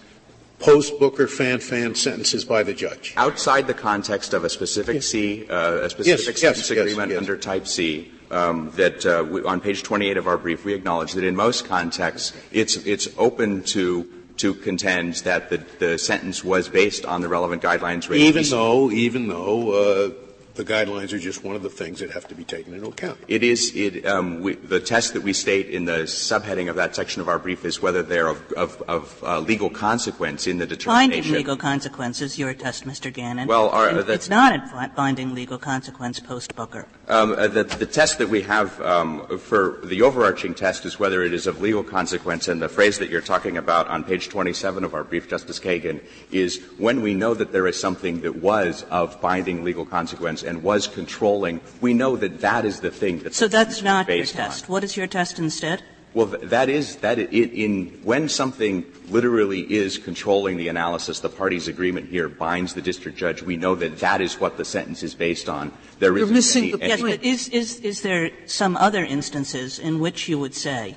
post 0.59 0.97
Booker 0.99 1.27
Fanfan 1.27 1.95
sentences 1.95 2.45
by 2.45 2.63
the 2.63 2.73
judge? 2.73 3.13
outside 3.17 3.67
the 3.67 3.73
context 3.73 4.33
of 4.33 4.43
a 4.43 4.49
specific 4.49 5.03
C, 5.03 5.47
uh, 5.49 5.81
a 5.81 5.89
specific 5.89 6.27
Yes, 6.27 6.39
sentence 6.39 6.69
yes, 6.69 6.77
yes, 6.77 6.79
agreement 6.79 7.11
yes. 7.11 7.19
under 7.19 7.37
Type 7.37 7.67
C, 7.67 8.11
um, 8.31 8.71
that 8.71 9.05
uh, 9.05 9.23
we, 9.29 9.43
on 9.43 9.59
page 9.59 9.83
28 9.83 10.17
of 10.17 10.27
our 10.27 10.37
brief, 10.37 10.65
we 10.65 10.73
acknowledge 10.73 11.13
that 11.13 11.23
in 11.23 11.35
most 11.35 11.65
contexts, 11.65 12.33
it's 12.51 12.77
it's 12.77 13.07
open 13.17 13.63
to 13.63 14.09
to 14.37 14.53
contend 14.53 15.15
that 15.15 15.49
the, 15.79 15.97
sentence 15.97 16.43
was 16.43 16.67
based 16.67 17.05
on 17.05 17.21
the 17.21 17.27
relevant 17.27 17.61
guidelines. 17.61 18.09
range. 18.09 18.21
Even 18.23 18.43
though, 18.43 18.91
even 18.91 19.27
though 19.27 19.71
uh, 19.71 20.09
the 20.55 20.63
guidelines 20.65 21.11
are 21.13 21.19
just 21.19 21.43
one 21.43 21.55
of 21.55 21.61
the 21.63 21.69
things 21.69 21.99
that 21.99 22.11
have 22.11 22.27
to 22.27 22.35
be 22.35 22.43
taken 22.43 22.73
into 22.73 22.87
account. 22.87 23.17
It 23.27 23.43
is, 23.43 23.71
it, 23.75 24.05
um, 24.05 24.41
we, 24.41 24.55
the 24.55 24.79
test 24.79 25.13
that 25.13 25.21
we 25.23 25.33
state 25.33 25.69
in 25.69 25.85
the 25.85 26.03
subheading 26.03 26.69
of 26.69 26.75
that 26.77 26.95
section 26.95 27.21
of 27.21 27.27
our 27.29 27.37
brief 27.39 27.65
is 27.65 27.81
whether 27.81 28.01
they're 28.01 28.27
of, 28.27 28.51
of, 28.53 28.81
of 28.87 29.23
uh, 29.23 29.39
legal 29.39 29.69
consequence 29.69 30.47
in 30.47 30.57
the 30.57 30.65
determination. 30.65 31.11
Binding 31.11 31.31
legal 31.33 31.57
consequences, 31.57 32.39
your 32.39 32.53
test, 32.53 32.85
Mr. 32.85 33.11
Gannon. 33.11 33.47
Well, 33.47 33.69
our- 33.69 33.89
And 33.89 33.97
that's- 33.99 34.15
it's 34.15 34.29
not 34.29 34.53
a 34.55 34.91
binding 34.95 35.35
legal 35.35 35.57
consequence 35.57 36.19
post-Booker. 36.19 36.87
Um, 37.07 37.33
uh, 37.33 37.47
the, 37.47 37.63
the 37.63 37.85
test 37.85 38.17
that 38.19 38.29
we 38.29 38.41
have 38.43 38.79
um, 38.81 39.37
for 39.37 39.79
the 39.83 40.01
overarching 40.01 40.53
test 40.55 40.85
is 40.85 40.97
whether 40.99 41.21
it 41.23 41.33
is 41.33 41.47
of 41.47 41.61
legal 41.61 41.83
consequence, 41.83 42.47
and 42.47 42.61
the 42.61 42.69
phrase 42.69 42.97
that 42.99 43.09
you're 43.09 43.21
talking 43.21 43.57
about 43.57 43.87
on 43.89 44.03
page 44.03 44.29
27 44.29 44.83
of 44.83 44.93
our 44.93 45.03
brief, 45.03 45.29
Justice 45.29 45.59
Kagan, 45.59 46.01
is 46.31 46.61
when 46.77 47.01
we 47.01 47.13
know 47.13 47.33
that 47.33 47.51
there 47.51 47.67
is 47.67 47.79
something 47.79 48.21
that 48.21 48.37
was 48.37 48.83
of 48.89 49.19
binding 49.21 49.63
legal 49.63 49.85
consequence 49.85 50.43
and 50.45 50.63
was 50.63 50.87
controlling, 50.87 51.59
we 51.81 51.93
know 51.93 52.15
that 52.15 52.41
that 52.41 52.65
is 52.65 52.79
the 52.79 52.91
thing 52.91 53.19
that's 53.19 53.37
So 53.37 53.47
that's 53.47 53.81
not 53.81 54.07
your 54.07 54.17
based 54.17 54.35
on. 54.35 54.45
test. 54.45 54.69
What 54.69 54.83
is 54.83 54.95
your 54.95 55.07
test 55.07 55.39
instead? 55.39 55.83
Well, 56.13 56.27
that 56.27 56.69
is 56.69 56.95
that 56.97 57.19
it, 57.19 57.29
in 57.33 57.87
when 58.03 58.29
something 58.29 58.85
literally 59.09 59.61
is 59.69 59.97
controlling 59.97 60.55
the 60.55 60.69
analysis, 60.69 61.19
the 61.19 61.27
parties' 61.27 61.67
agreement 61.67 62.07
here 62.07 62.29
binds 62.29 62.73
the 62.73 62.81
district 62.81 63.17
judge. 63.17 63.43
We 63.43 63.57
know 63.57 63.75
that 63.75 63.99
that 63.99 64.21
is 64.21 64.39
what 64.39 64.55
the 64.55 64.63
sentence 64.63 65.03
is 65.03 65.13
based 65.13 65.49
on. 65.49 65.73
There 65.99 66.17
You're 66.17 66.27
missing 66.27 66.63
any- 66.63 66.71
the 66.71 66.83
any- 66.83 66.89
Yes, 66.89 67.01
but 67.01 67.23
is, 67.23 67.47
is, 67.49 67.79
is 67.81 68.01
there 68.01 68.31
some 68.45 68.77
other 68.77 69.03
instances 69.03 69.77
in 69.77 69.99
which 69.99 70.29
you 70.29 70.39
would 70.39 70.55
say 70.55 70.95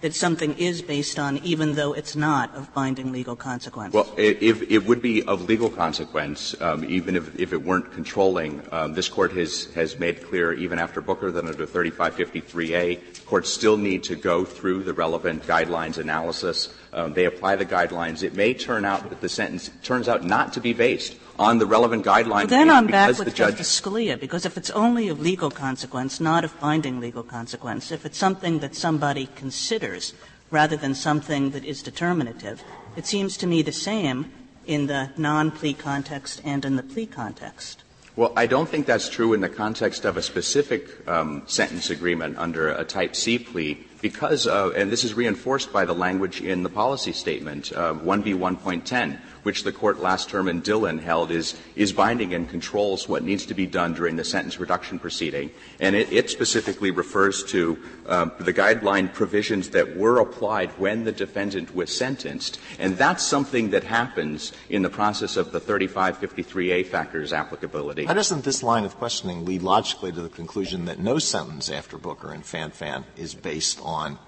that 0.00 0.14
something 0.14 0.56
is 0.58 0.82
based 0.82 1.18
on 1.18 1.38
even 1.38 1.74
though 1.74 1.92
it's 1.92 2.16
not 2.16 2.54
of 2.54 2.72
binding 2.74 3.12
legal 3.12 3.36
consequence? 3.36 3.94
Well, 3.94 4.12
if 4.16 4.62
it 4.70 4.86
would 4.86 5.02
be 5.02 5.22
of 5.22 5.42
legal 5.42 5.70
consequence, 5.70 6.54
um, 6.60 6.84
even 6.84 7.16
if, 7.16 7.38
if 7.38 7.52
it 7.52 7.62
weren't 7.62 7.92
controlling, 7.92 8.62
um, 8.72 8.94
this 8.94 9.08
court 9.08 9.32
has, 9.32 9.72
has 9.74 9.98
made 9.98 10.24
clear, 10.24 10.52
even 10.52 10.78
after 10.78 11.00
Booker, 11.00 11.30
that 11.30 11.44
under 11.44 11.66
3553A, 11.66 13.24
courts 13.26 13.52
still 13.52 13.76
need 13.76 14.04
to 14.04 14.16
go 14.16 14.44
through 14.44 14.82
the 14.82 14.92
relevant 14.92 15.42
guidelines 15.44 15.98
analysis. 15.98 16.72
Um, 16.92 17.12
they 17.12 17.24
apply 17.24 17.56
the 17.56 17.66
guidelines. 17.66 18.22
It 18.22 18.34
may 18.34 18.54
turn 18.54 18.84
out 18.84 19.08
that 19.08 19.20
the 19.20 19.28
sentence 19.28 19.70
turns 19.82 20.08
out 20.08 20.24
not 20.24 20.52
to 20.54 20.60
be 20.60 20.72
based 20.72 21.16
on 21.38 21.58
the 21.58 21.66
relevant 21.66 22.04
guidelines 22.04 22.30
Well, 22.30 22.46
then 22.46 22.70
I'm 22.70 22.86
back 22.86 23.08
because 23.08 23.18
with 23.18 23.28
the 23.28 23.34
judge 23.34 23.58
Justice 23.58 23.80
Scalia, 23.80 24.18
because 24.18 24.46
if 24.46 24.56
it's 24.56 24.70
only 24.70 25.08
of 25.08 25.20
legal 25.20 25.50
consequence, 25.50 26.20
not 26.20 26.44
of 26.44 26.58
binding 26.60 27.00
legal 27.00 27.22
consequence, 27.22 27.92
if 27.92 28.06
it's 28.06 28.18
something 28.18 28.60
that 28.60 28.74
somebody 28.74 29.28
considers 29.34 30.14
rather 30.50 30.76
than 30.76 30.94
something 30.94 31.50
that 31.50 31.64
is 31.64 31.82
determinative, 31.82 32.62
it 32.96 33.06
seems 33.06 33.36
to 33.38 33.46
me 33.46 33.62
the 33.62 33.72
same 33.72 34.30
in 34.66 34.86
the 34.86 35.10
non-plea 35.16 35.74
context 35.74 36.40
and 36.44 36.64
in 36.64 36.76
the 36.76 36.82
plea 36.82 37.06
context. 37.06 37.82
Well, 38.16 38.32
I 38.34 38.46
don't 38.46 38.66
think 38.66 38.86
that's 38.86 39.10
true 39.10 39.34
in 39.34 39.42
the 39.42 39.48
context 39.50 40.06
of 40.06 40.16
a 40.16 40.22
specific 40.22 41.06
um, 41.06 41.42
sentence 41.46 41.90
agreement 41.90 42.38
under 42.38 42.70
a 42.70 42.82
Type 42.82 43.14
C 43.14 43.38
plea 43.38 43.84
because, 44.00 44.46
uh, 44.46 44.70
and 44.70 44.90
this 44.90 45.04
is 45.04 45.12
reinforced 45.12 45.70
by 45.70 45.84
the 45.84 45.92
language 45.94 46.40
in 46.40 46.62
the 46.62 46.70
policy 46.70 47.12
statement, 47.12 47.72
uh, 47.74 47.92
1B1.10, 47.92 49.18
which 49.46 49.62
the 49.62 49.70
court 49.70 50.00
last 50.00 50.28
term 50.28 50.48
in 50.48 50.58
Dillon 50.58 50.98
held 50.98 51.30
is, 51.30 51.54
is 51.76 51.92
binding 51.92 52.34
and 52.34 52.50
controls 52.50 53.08
what 53.08 53.22
needs 53.22 53.46
to 53.46 53.54
be 53.54 53.64
done 53.64 53.94
during 53.94 54.16
the 54.16 54.24
sentence 54.24 54.58
reduction 54.58 54.98
proceeding. 54.98 55.52
And 55.78 55.94
it, 55.94 56.12
it 56.12 56.30
specifically 56.30 56.90
refers 56.90 57.44
to 57.44 57.78
um, 58.06 58.32
the 58.40 58.52
guideline 58.52 59.14
provisions 59.14 59.68
that 59.68 59.96
were 59.96 60.18
applied 60.18 60.70
when 60.80 61.04
the 61.04 61.12
defendant 61.12 61.76
was 61.76 61.96
sentenced. 61.96 62.58
And 62.80 62.98
that's 62.98 63.24
something 63.24 63.70
that 63.70 63.84
happens 63.84 64.50
in 64.68 64.82
the 64.82 64.90
process 64.90 65.36
of 65.36 65.52
the 65.52 65.60
3553A 65.60 66.84
factors 66.86 67.32
applicability. 67.32 68.06
Why 68.06 68.14
doesn't 68.14 68.42
this 68.42 68.64
line 68.64 68.84
of 68.84 68.96
questioning 68.96 69.44
lead 69.44 69.62
logically 69.62 70.10
to 70.10 70.22
the 70.22 70.28
conclusion 70.28 70.86
that 70.86 70.98
no 70.98 71.20
sentence 71.20 71.70
after 71.70 71.98
Booker 71.98 72.32
and 72.32 72.42
Fanfan 72.42 73.04
is 73.16 73.36
based 73.36 73.78
on 73.80 74.18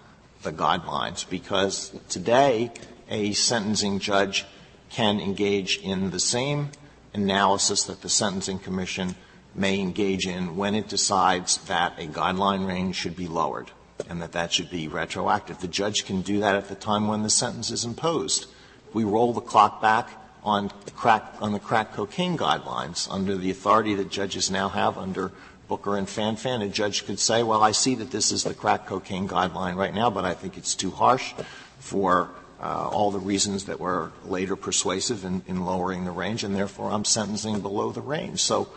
the 0.43 0.53
guidelines? 0.53 1.29
Because 1.29 1.91
today, 2.09 2.71
a 3.11 3.33
sentencing 3.33 3.99
judge 3.99 4.47
can 4.91 5.21
engage 5.21 5.79
in 5.79 6.11
the 6.11 6.21
same 6.21 6.71
analysis 7.15 7.85
that 7.85 8.03
the 8.03 8.09
Sentencing 8.09 8.59
Commission 8.59 9.15
may 9.55 9.81
engage 9.81 10.27
in 10.27 10.57
when 10.57 10.75
it 10.75 10.89
decides 10.89 11.59
that 11.67 11.99
a 11.99 12.07
guideline 12.07 12.67
range 12.67 12.97
should 12.97 13.17
be 13.17 13.27
lowered 13.27 13.71
and 14.09 14.23
that 14.23 14.33
that 14.33 14.53
should 14.53 14.71
be 14.71 14.89
retroactive. 14.89 15.59
The 15.59 15.69
judge 15.69 16.05
can 16.05 16.23
do 16.23 16.41
that 16.41 16.55
at 16.55 16.69
the 16.69 16.75
time 16.75 17.09
when 17.09 17.23
the 17.23 17.31
sentence 17.31 17.71
is 17.71 17.85
imposed. 17.85 18.47
We 18.93 19.05
roll 19.05 19.33
the 19.33 19.41
clock 19.41 19.83
back 19.83 20.11
on 20.45 20.71
crack, 20.95 21.35
on 21.41 21.53
the 21.53 21.59
crack 21.59 21.93
cocaine 21.93 22.39
guidelines 22.39 23.09
under 23.11 23.37
the 23.37 23.51
authority 23.51 23.95
that 23.95 24.11
judges 24.11 24.51
now 24.51 24.69
have 24.69 24.97
under 24.97 25.33
Booker 25.67 25.97
and 25.97 26.07
Fanfan. 26.07 26.65
A 26.65 26.69
judge 26.69 27.05
could 27.05 27.19
say, 27.19 27.43
well, 27.43 27.63
I 27.63 27.73
see 27.73 27.95
that 27.97 28.11
this 28.11 28.33
is 28.33 28.45
the 28.45 28.55
crack 28.55 28.87
cocaine 28.87 29.29
guideline 29.29 29.77
right 29.77 29.93
now, 29.93 30.09
but 30.09 30.25
I 30.25 30.35
think 30.35 30.57
it's 30.57 30.75
too 30.75 30.91
harsh 30.91 31.35
for 31.79 32.31
uh, 32.61 32.89
all 32.89 33.11
the 33.11 33.19
reasons 33.19 33.65
that 33.67 33.79
were 33.79 34.11
later 34.25 34.57
persuasive 34.57 35.25
in, 35.25 35.43
in 35.47 35.65
lowering 35.65 36.05
the 36.05 36.11
range, 36.11 36.45
and 36.45 36.55
therefore 36.55 36.91
I'm 36.91 37.05
sentencing 37.05 37.61
below 37.61 37.93
the 37.93 38.01
range. 38.01 38.41
So 38.41 38.69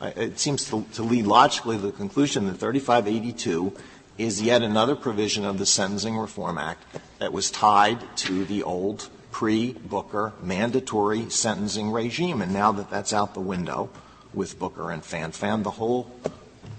uh, 0.00 0.12
it 0.16 0.38
seems 0.38 0.68
to, 0.70 0.84
to 0.94 1.02
lead 1.02 1.26
logically 1.26 1.76
to 1.76 1.82
the 1.82 1.92
conclusion 1.92 2.46
that 2.46 2.54
3582 2.54 3.72
is 4.18 4.40
yet 4.40 4.62
another 4.62 4.94
provision 4.94 5.44
of 5.44 5.58
the 5.58 5.66
Sentencing 5.66 6.16
Reform 6.16 6.58
Act 6.58 6.84
that 7.18 7.32
was 7.32 7.50
tied 7.50 8.16
to 8.18 8.44
the 8.44 8.62
old 8.62 9.08
pre-Booker 9.32 10.32
mandatory 10.40 11.28
sentencing 11.30 11.90
regime. 11.90 12.40
And 12.40 12.52
now 12.52 12.70
that 12.72 12.90
that's 12.90 13.12
out 13.12 13.34
the 13.34 13.40
window 13.40 13.90
with 14.32 14.58
Booker 14.58 14.92
and 14.92 15.02
Fanfan, 15.02 15.64
the 15.64 15.72
whole, 15.72 16.14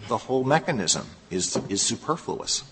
the 0.07 0.17
whole 0.17 0.45
mechanism 0.45 1.07
is, 1.29 1.57
is 1.67 1.81
superfluous. 1.81 2.63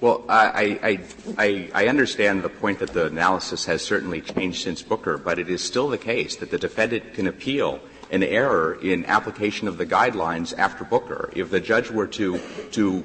Well, 0.00 0.24
I, 0.28 0.98
I, 1.38 1.70
I, 1.72 1.88
understand 1.88 2.42
the 2.42 2.48
point 2.48 2.80
that 2.80 2.92
the 2.92 3.06
analysis 3.06 3.64
has 3.66 3.80
certainly 3.80 4.20
changed 4.20 4.62
since 4.62 4.82
Booker, 4.82 5.16
but 5.16 5.38
it 5.38 5.48
is 5.48 5.62
still 5.62 5.88
the 5.88 5.98
case 5.98 6.36
that 6.36 6.50
the 6.50 6.58
defendant 6.58 7.14
can 7.14 7.26
appeal 7.26 7.80
an 8.10 8.22
error 8.22 8.78
in 8.82 9.04
application 9.06 9.66
of 9.66 9.78
the 9.78 9.86
guidelines 9.86 10.56
after 10.58 10.84
Booker. 10.84 11.30
If 11.34 11.50
the 11.50 11.60
judge 11.60 11.90
were 11.90 12.06
to, 12.08 12.38
to, 12.72 13.02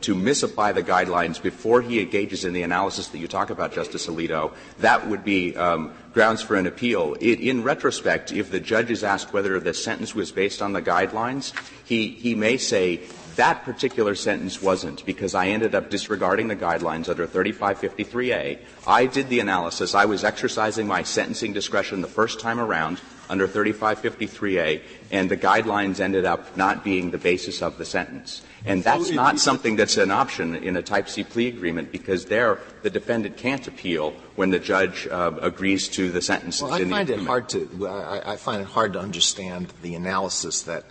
to 0.00 0.14
misapply 0.14 0.72
the 0.72 0.82
guidelines 0.82 1.40
before 1.40 1.80
he 1.80 2.00
engages 2.00 2.44
in 2.44 2.52
the 2.52 2.62
analysis 2.62 3.08
that 3.08 3.18
you 3.18 3.28
talk 3.28 3.50
about, 3.50 3.72
Justice 3.72 4.06
Alito, 4.06 4.52
that 4.78 5.08
would 5.08 5.24
be 5.24 5.56
um, 5.56 5.94
grounds 6.12 6.42
for 6.42 6.56
an 6.56 6.66
appeal. 6.66 7.16
It, 7.20 7.40
in 7.40 7.62
retrospect, 7.62 8.32
if 8.32 8.50
the 8.50 8.60
judge 8.60 8.90
is 8.90 9.02
asked 9.04 9.32
whether 9.32 9.58
the 9.58 9.74
sentence 9.74 10.14
was 10.14 10.32
based 10.32 10.60
on 10.60 10.72
the 10.72 10.82
guidelines, 10.82 11.52
he, 11.84 12.08
he 12.08 12.34
may 12.34 12.56
say 12.56 13.00
That 13.36 13.64
particular 13.64 14.14
sentence 14.14 14.60
wasn't, 14.60 15.06
because 15.06 15.34
I 15.34 15.48
ended 15.48 15.74
up 15.74 15.88
disregarding 15.88 16.48
the 16.48 16.56
guidelines 16.56 17.08
under 17.08 17.26
3553A. 17.26 18.58
I 18.86 19.06
did 19.06 19.28
the 19.28 19.40
analysis. 19.40 19.94
I 19.94 20.04
was 20.04 20.22
exercising 20.22 20.86
my 20.86 21.02
sentencing 21.02 21.52
discretion 21.52 22.02
the 22.02 22.08
first 22.08 22.40
time 22.40 22.60
around 22.60 23.00
under 23.30 23.48
3553A, 23.48 24.82
and 25.10 25.30
the 25.30 25.36
guidelines 25.36 26.00
ended 26.00 26.26
up 26.26 26.54
not 26.56 26.84
being 26.84 27.10
the 27.10 27.18
basis 27.18 27.62
of 27.62 27.78
the 27.78 27.84
sentence. 27.84 28.42
And 28.64 28.84
that's 28.84 29.10
not 29.10 29.40
something 29.40 29.76
that's 29.76 29.96
an 29.96 30.10
option 30.10 30.54
in 30.54 30.76
a 30.76 30.82
Type 30.82 31.08
C 31.08 31.24
plea 31.24 31.48
agreement, 31.48 31.90
because 31.90 32.26
there 32.26 32.58
the 32.82 32.90
defendant 32.90 33.38
can't 33.38 33.66
appeal 33.66 34.12
when 34.36 34.50
the 34.50 34.58
judge 34.58 35.06
uh, 35.08 35.32
agrees 35.40 35.88
to 35.88 36.12
the 36.12 36.20
sentence 36.20 36.60
well, 36.60 36.74
I 36.74 36.84
find 36.84 37.10
it 37.10 37.20
hard 37.20 37.48
to 37.50 37.88
I, 37.88 38.32
I 38.32 38.36
find 38.36 38.62
it 38.62 38.68
hard 38.68 38.92
to 38.92 39.00
understand 39.00 39.72
the 39.82 39.94
analysis 39.94 40.62
that 40.62 40.84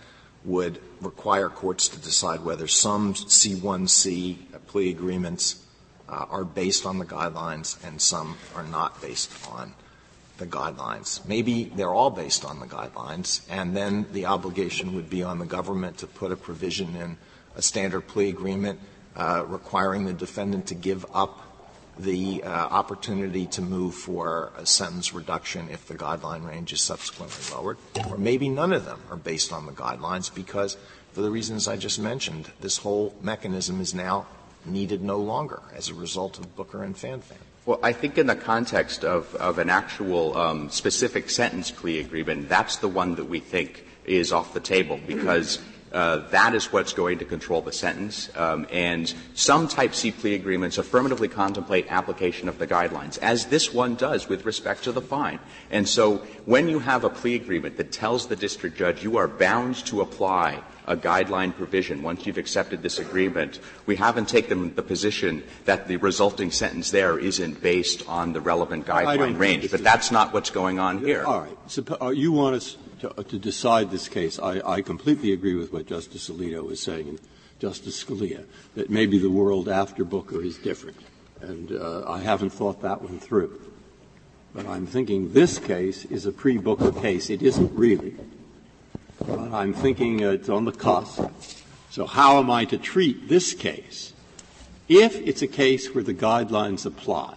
would 0.44 0.80
require 1.00 1.48
courts 1.48 1.88
to 1.88 1.98
decide 1.98 2.44
whether 2.44 2.66
some 2.66 3.14
C1C 3.14 4.38
plea 4.66 4.90
agreements 4.90 5.64
uh, 6.08 6.26
are 6.30 6.44
based 6.44 6.86
on 6.86 6.98
the 6.98 7.04
guidelines 7.04 7.82
and 7.86 8.00
some 8.00 8.36
are 8.54 8.64
not 8.64 9.00
based 9.00 9.30
on 9.50 9.74
the 10.38 10.46
guidelines. 10.46 11.26
Maybe 11.26 11.64
they're 11.64 11.94
all 11.94 12.10
based 12.10 12.44
on 12.44 12.58
the 12.58 12.66
guidelines, 12.66 13.42
and 13.48 13.76
then 13.76 14.06
the 14.12 14.26
obligation 14.26 14.94
would 14.94 15.08
be 15.08 15.22
on 15.22 15.38
the 15.38 15.46
government 15.46 15.98
to 15.98 16.06
put 16.06 16.32
a 16.32 16.36
provision 16.36 16.96
in 16.96 17.16
a 17.54 17.62
standard 17.62 18.08
plea 18.08 18.30
agreement 18.30 18.80
uh, 19.14 19.44
requiring 19.46 20.04
the 20.04 20.12
defendant 20.12 20.66
to 20.68 20.74
give 20.74 21.04
up 21.14 21.51
the 21.98 22.42
uh, 22.42 22.48
opportunity 22.48 23.46
to 23.46 23.62
move 23.62 23.94
for 23.94 24.52
a 24.56 24.66
sentence 24.66 25.12
reduction 25.12 25.68
if 25.70 25.86
the 25.86 25.94
guideline 25.94 26.46
range 26.46 26.72
is 26.72 26.80
subsequently 26.80 27.54
lowered. 27.54 27.78
Or 28.08 28.16
maybe 28.16 28.48
none 28.48 28.72
of 28.72 28.84
them 28.84 29.00
are 29.10 29.16
based 29.16 29.52
on 29.52 29.66
the 29.66 29.72
guidelines 29.72 30.34
because, 30.34 30.76
for 31.12 31.20
the 31.20 31.30
reasons 31.30 31.68
I 31.68 31.76
just 31.76 31.98
mentioned, 31.98 32.50
this 32.60 32.78
whole 32.78 33.14
mechanism 33.20 33.80
is 33.80 33.94
now 33.94 34.26
needed 34.64 35.02
no 35.02 35.18
longer 35.18 35.60
as 35.74 35.88
a 35.88 35.94
result 35.94 36.38
of 36.38 36.56
Booker 36.56 36.82
and 36.82 36.96
Fanfan. 36.96 37.36
Well, 37.64 37.78
I 37.82 37.92
think 37.92 38.18
in 38.18 38.26
the 38.26 38.34
context 38.34 39.04
of, 39.04 39.32
of 39.36 39.58
an 39.58 39.70
actual 39.70 40.36
um, 40.36 40.70
specific 40.70 41.30
sentence 41.30 41.70
plea 41.70 42.00
agreement, 42.00 42.48
that's 42.48 42.76
the 42.76 42.88
one 42.88 43.14
that 43.16 43.26
we 43.26 43.38
think 43.38 43.86
is 44.04 44.32
off 44.32 44.52
the 44.52 44.60
table 44.60 44.98
because 45.06 45.60
that 45.92 46.54
is 46.54 46.72
what's 46.72 46.92
going 46.92 47.18
to 47.18 47.24
control 47.24 47.60
the 47.60 47.72
sentence. 47.72 48.30
Um, 48.36 48.66
and 48.70 49.12
some 49.34 49.68
Type 49.68 49.94
C 49.94 50.10
plea 50.10 50.34
agreements 50.34 50.78
affirmatively 50.78 51.28
contemplate 51.28 51.86
application 51.90 52.48
of 52.48 52.58
the 52.58 52.66
guidelines, 52.66 53.18
as 53.18 53.46
this 53.46 53.72
one 53.72 53.94
does 53.94 54.28
with 54.28 54.44
respect 54.44 54.84
to 54.84 54.92
the 54.92 55.02
fine. 55.02 55.38
And 55.70 55.88
so 55.88 56.18
when 56.46 56.68
you 56.68 56.78
have 56.78 57.04
a 57.04 57.10
plea 57.10 57.36
agreement 57.36 57.76
that 57.76 57.92
tells 57.92 58.26
the 58.26 58.36
district 58.36 58.76
judge 58.76 59.02
you 59.02 59.16
are 59.16 59.28
bound 59.28 59.76
to 59.86 60.00
apply 60.00 60.62
a 60.86 60.96
guideline 60.96 61.54
provision 61.54 62.02
once 62.02 62.26
you've 62.26 62.38
accepted 62.38 62.82
this 62.82 62.98
agreement, 62.98 63.60
we 63.86 63.94
haven't 63.96 64.28
taken 64.28 64.74
the 64.74 64.82
position 64.82 65.42
that 65.64 65.86
the 65.86 65.96
resulting 65.96 66.50
sentence 66.50 66.90
there 66.90 67.18
isn't 67.18 67.62
based 67.62 68.08
on 68.08 68.32
the 68.32 68.40
relevant 68.40 68.86
guideline 68.86 69.38
range. 69.38 69.70
But 69.70 69.84
that's 69.84 70.10
not 70.10 70.32
what's 70.32 70.50
going 70.50 70.78
on 70.78 70.98
here. 70.98 71.24
All 71.24 71.40
right. 71.40 72.02
Uh, 72.02 72.08
you 72.08 72.32
want 72.32 72.56
us 72.56 72.76
to, 73.10 73.38
decide 73.38 73.90
this 73.90 74.08
case. 74.08 74.38
I, 74.38 74.60
I 74.64 74.82
completely 74.82 75.32
agree 75.32 75.54
with 75.54 75.72
what 75.72 75.86
Justice 75.86 76.28
Alito 76.28 76.64
was 76.64 76.80
saying 76.80 77.08
and 77.08 77.20
Justice 77.58 78.02
Scalia, 78.02 78.44
that 78.74 78.90
maybe 78.90 79.18
the 79.18 79.30
world 79.30 79.68
after 79.68 80.04
Booker 80.04 80.42
is 80.42 80.58
different. 80.58 80.98
And 81.40 81.72
uh, 81.72 82.04
I 82.08 82.20
haven't 82.20 82.50
thought 82.50 82.82
that 82.82 83.02
one 83.02 83.18
through. 83.18 83.60
But 84.54 84.66
I'm 84.66 84.86
thinking 84.86 85.32
this 85.32 85.58
case 85.58 86.04
is 86.04 86.26
a 86.26 86.32
pre-Booker 86.32 86.92
case. 86.92 87.30
It 87.30 87.42
isn't 87.42 87.72
really. 87.74 88.14
But 89.18 89.52
I'm 89.52 89.72
thinking 89.72 90.20
it's 90.20 90.48
on 90.48 90.64
the 90.64 90.72
cusp. 90.72 91.24
So 91.90 92.06
how 92.06 92.38
am 92.38 92.50
I 92.50 92.64
to 92.66 92.78
treat 92.78 93.28
this 93.28 93.54
case? 93.54 94.12
If 94.88 95.16
it's 95.16 95.42
a 95.42 95.46
case 95.46 95.94
where 95.94 96.04
the 96.04 96.14
guidelines 96.14 96.84
apply, 96.84 97.34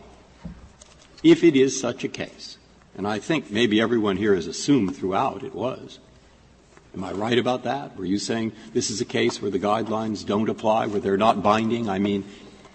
if 1.23 1.43
it 1.43 1.55
is 1.55 1.79
such 1.79 2.03
a 2.03 2.07
case, 2.07 2.54
and 2.97 3.07
I 3.07 3.19
think 3.19 3.51
maybe 3.51 3.81
everyone 3.81 4.17
here 4.17 4.35
has 4.35 4.47
assumed 4.47 4.95
throughout 4.95 5.43
it 5.43 5.53
was. 5.53 5.99
Am 6.93 7.03
I 7.03 7.11
right 7.11 7.37
about 7.37 7.63
that? 7.63 7.97
Were 7.97 8.05
you 8.05 8.17
saying 8.17 8.53
this 8.73 8.89
is 8.89 9.01
a 9.01 9.05
case 9.05 9.41
where 9.41 9.51
the 9.51 9.59
guidelines 9.59 10.25
don't 10.25 10.49
apply, 10.49 10.87
where 10.87 11.01
they're 11.01 11.17
not 11.17 11.43
binding? 11.43 11.89
I 11.89 11.99
mean, 11.99 12.23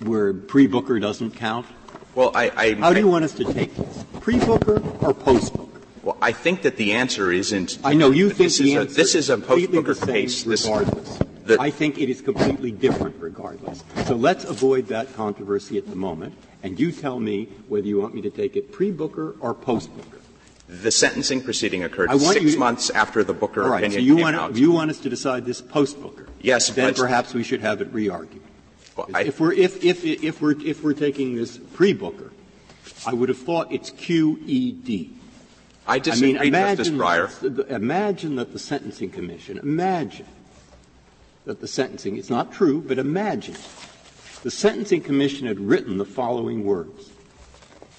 where 0.00 0.34
pre-Booker 0.34 1.00
doesn't 1.00 1.32
count? 1.32 1.66
Well, 2.14 2.30
I, 2.34 2.50
I 2.54 2.74
how 2.74 2.92
do 2.92 3.00
you 3.00 3.08
want 3.08 3.24
us 3.24 3.32
to 3.34 3.44
take 3.44 3.74
this? 3.74 4.04
Pre-Booker 4.20 4.82
or 5.00 5.14
post-Booker? 5.14 5.80
Well, 6.02 6.18
I 6.20 6.32
think 6.32 6.62
that 6.62 6.76
the 6.76 6.92
answer 6.92 7.32
isn't. 7.32 7.78
I 7.82 7.94
know 7.94 8.10
you 8.10 8.28
think 8.28 8.38
this 8.38 8.60
is 8.60 8.74
a, 8.74 8.84
this 8.84 9.14
is 9.14 9.30
a 9.30 9.38
post-Booker 9.38 9.94
case. 9.94 10.46
Regardless, 10.46 11.18
this, 11.18 11.28
I 11.59 11.70
think 11.70 11.98
it 11.98 12.09
is 12.09 12.20
completely 12.20 12.70
different. 12.70 13.16
Regardless, 13.18 13.82
so 14.07 14.14
let's 14.14 14.44
avoid 14.44 14.86
that 14.88 15.14
controversy 15.14 15.78
at 15.78 15.88
the 15.88 15.96
moment, 15.96 16.34
and 16.62 16.78
you 16.78 16.92
tell 16.92 17.18
me 17.18 17.48
whether 17.68 17.86
you 17.86 18.01
want 18.01 18.14
me 18.14 18.22
to 18.22 18.30
take 18.30 18.57
it 18.57 18.72
pre-Booker 18.72 19.36
or 19.40 19.55
post-Booker. 19.55 20.18
The 20.68 20.92
sentencing 20.92 21.42
proceeding 21.42 21.82
occurred 21.82 22.12
six 22.20 22.57
months 22.57 22.90
after 22.90 23.24
the 23.24 23.32
Booker 23.32 23.64
all 23.64 23.70
right, 23.70 23.78
opinion 23.82 24.01
so 24.03 24.05
you 24.05 24.14
came 24.16 24.22
want, 24.22 24.36
out. 24.36 24.57
You 24.57 24.70
want 24.70 24.90
us 24.90 25.01
to 25.01 25.11
decide 25.11 25.44
this 25.44 25.61
post-Booker? 25.61 26.28
Yes. 26.40 26.68
Then 26.70 26.94
perhaps 26.94 27.34
we 27.34 27.42
should 27.42 27.61
have 27.61 27.80
it 27.80 27.92
re-argued. 27.92 28.42
Well, 28.96 29.09
if 29.16 29.40
we're 29.40 29.53
if, 29.53 29.82
if 29.82 30.05
if 30.05 30.40
we're 30.40 30.61
if 30.61 30.84
we're 30.84 30.94
taking 30.94 31.34
this 31.34 31.59
pre-Booker, 31.59 32.32
I 33.07 33.14
would 33.14 33.28
have 33.28 33.38
thought 33.38 33.72
it's 33.72 33.90
QED. 33.90 35.11
I 35.86 35.98
disagree, 35.98 36.36
I 36.36 36.38
mean, 36.42 36.48
imagine 36.48 36.98
Justice 36.98 37.40
Breyer. 37.40 37.70
imagine 37.70 38.36
that 38.36 38.53
the 38.53 38.59
Sentencing 38.59 39.11
Commission, 39.11 39.59
imagine 39.59 40.26
that 41.51 41.59
the 41.59 41.66
sentencing, 41.66 42.16
it's 42.16 42.30
not 42.30 42.53
true, 42.53 42.80
but 42.80 42.96
imagine 42.96 43.57
the 44.44 44.53
Sentencing 44.53 45.01
Commission 45.01 45.48
had 45.48 45.59
written 45.59 45.98
the 45.98 46.05
following 46.05 46.64
words. 46.64 47.11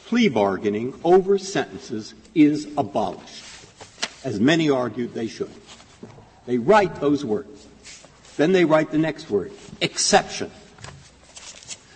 Plea 0.05 0.29
bargaining 0.29 0.97
over 1.03 1.37
sentences 1.37 2.13
is 2.33 2.69
abolished, 2.77 3.43
as 4.23 4.39
many 4.39 4.69
argued 4.69 5.13
they 5.13 5.27
should. 5.27 5.51
They 6.45 6.59
write 6.59 7.01
those 7.01 7.25
words. 7.25 7.67
Then 8.37 8.53
they 8.53 8.63
write 8.63 8.89
the 8.89 8.97
next 8.97 9.29
word, 9.29 9.51
exception. 9.81 10.49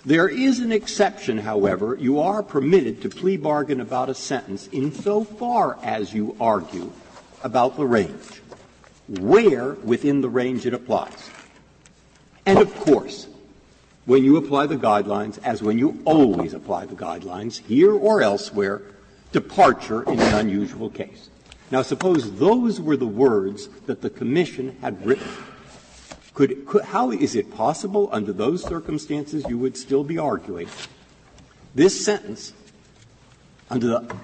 There 0.03 0.27
is 0.27 0.59
an 0.59 0.73
exception, 0.73 1.37
however. 1.37 1.95
You 1.97 2.19
are 2.19 2.43
permitted 2.43 3.01
to 3.03 3.09
plea 3.09 3.37
bargain 3.37 3.79
about 3.79 4.09
a 4.09 4.13
sentence 4.13 4.67
insofar 4.73 5.79
as 5.81 6.13
you 6.13 6.35
argue 6.37 6.91
about 7.45 7.77
the 7.77 7.85
range, 7.85 8.41
where 9.07 9.75
within 9.75 10.19
the 10.19 10.27
range 10.27 10.65
it 10.65 10.73
applies. 10.73 11.29
And 12.45 12.59
of 12.59 12.73
course, 12.75 13.27
when 14.05 14.23
you 14.23 14.37
apply 14.37 14.67
the 14.67 14.75
guidelines, 14.75 15.39
as 15.43 15.63
when 15.63 15.79
you 15.79 16.01
always 16.05 16.53
apply 16.53 16.85
the 16.85 16.95
guidelines, 16.95 17.65
here 17.65 17.93
or 17.93 18.21
elsewhere, 18.21 18.81
departure 19.31 20.03
in 20.03 20.19
an 20.19 20.35
unusual 20.35 20.89
case. 20.89 21.29
Now 21.71 21.81
suppose 21.81 22.37
those 22.37 22.79
were 22.79 22.97
the 22.97 23.07
words 23.07 23.67
that 23.87 24.01
the 24.01 24.09
Commission 24.09 24.77
had 24.81 25.05
written 25.05 25.27
could, 26.35 26.67
could, 26.67 26.83
how 26.83 27.11
is 27.11 27.33
it 27.35 27.55
possible 27.55 28.09
under 28.11 28.33
those 28.33 28.63
circumstances 28.63 29.45
you 29.47 29.57
would 29.57 29.77
still 29.77 30.03
be 30.03 30.17
arguing 30.17 30.67
this 31.73 32.03
sentence 32.05 32.53
under 33.69 33.87
the 33.87 34.15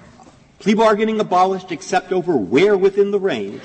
plea 0.58 0.74
bargaining 0.74 1.18
abolished 1.20 1.72
except 1.72 2.12
over 2.12 2.36
where 2.36 2.76
within 2.76 3.10
the 3.10 3.18
range? 3.18 3.62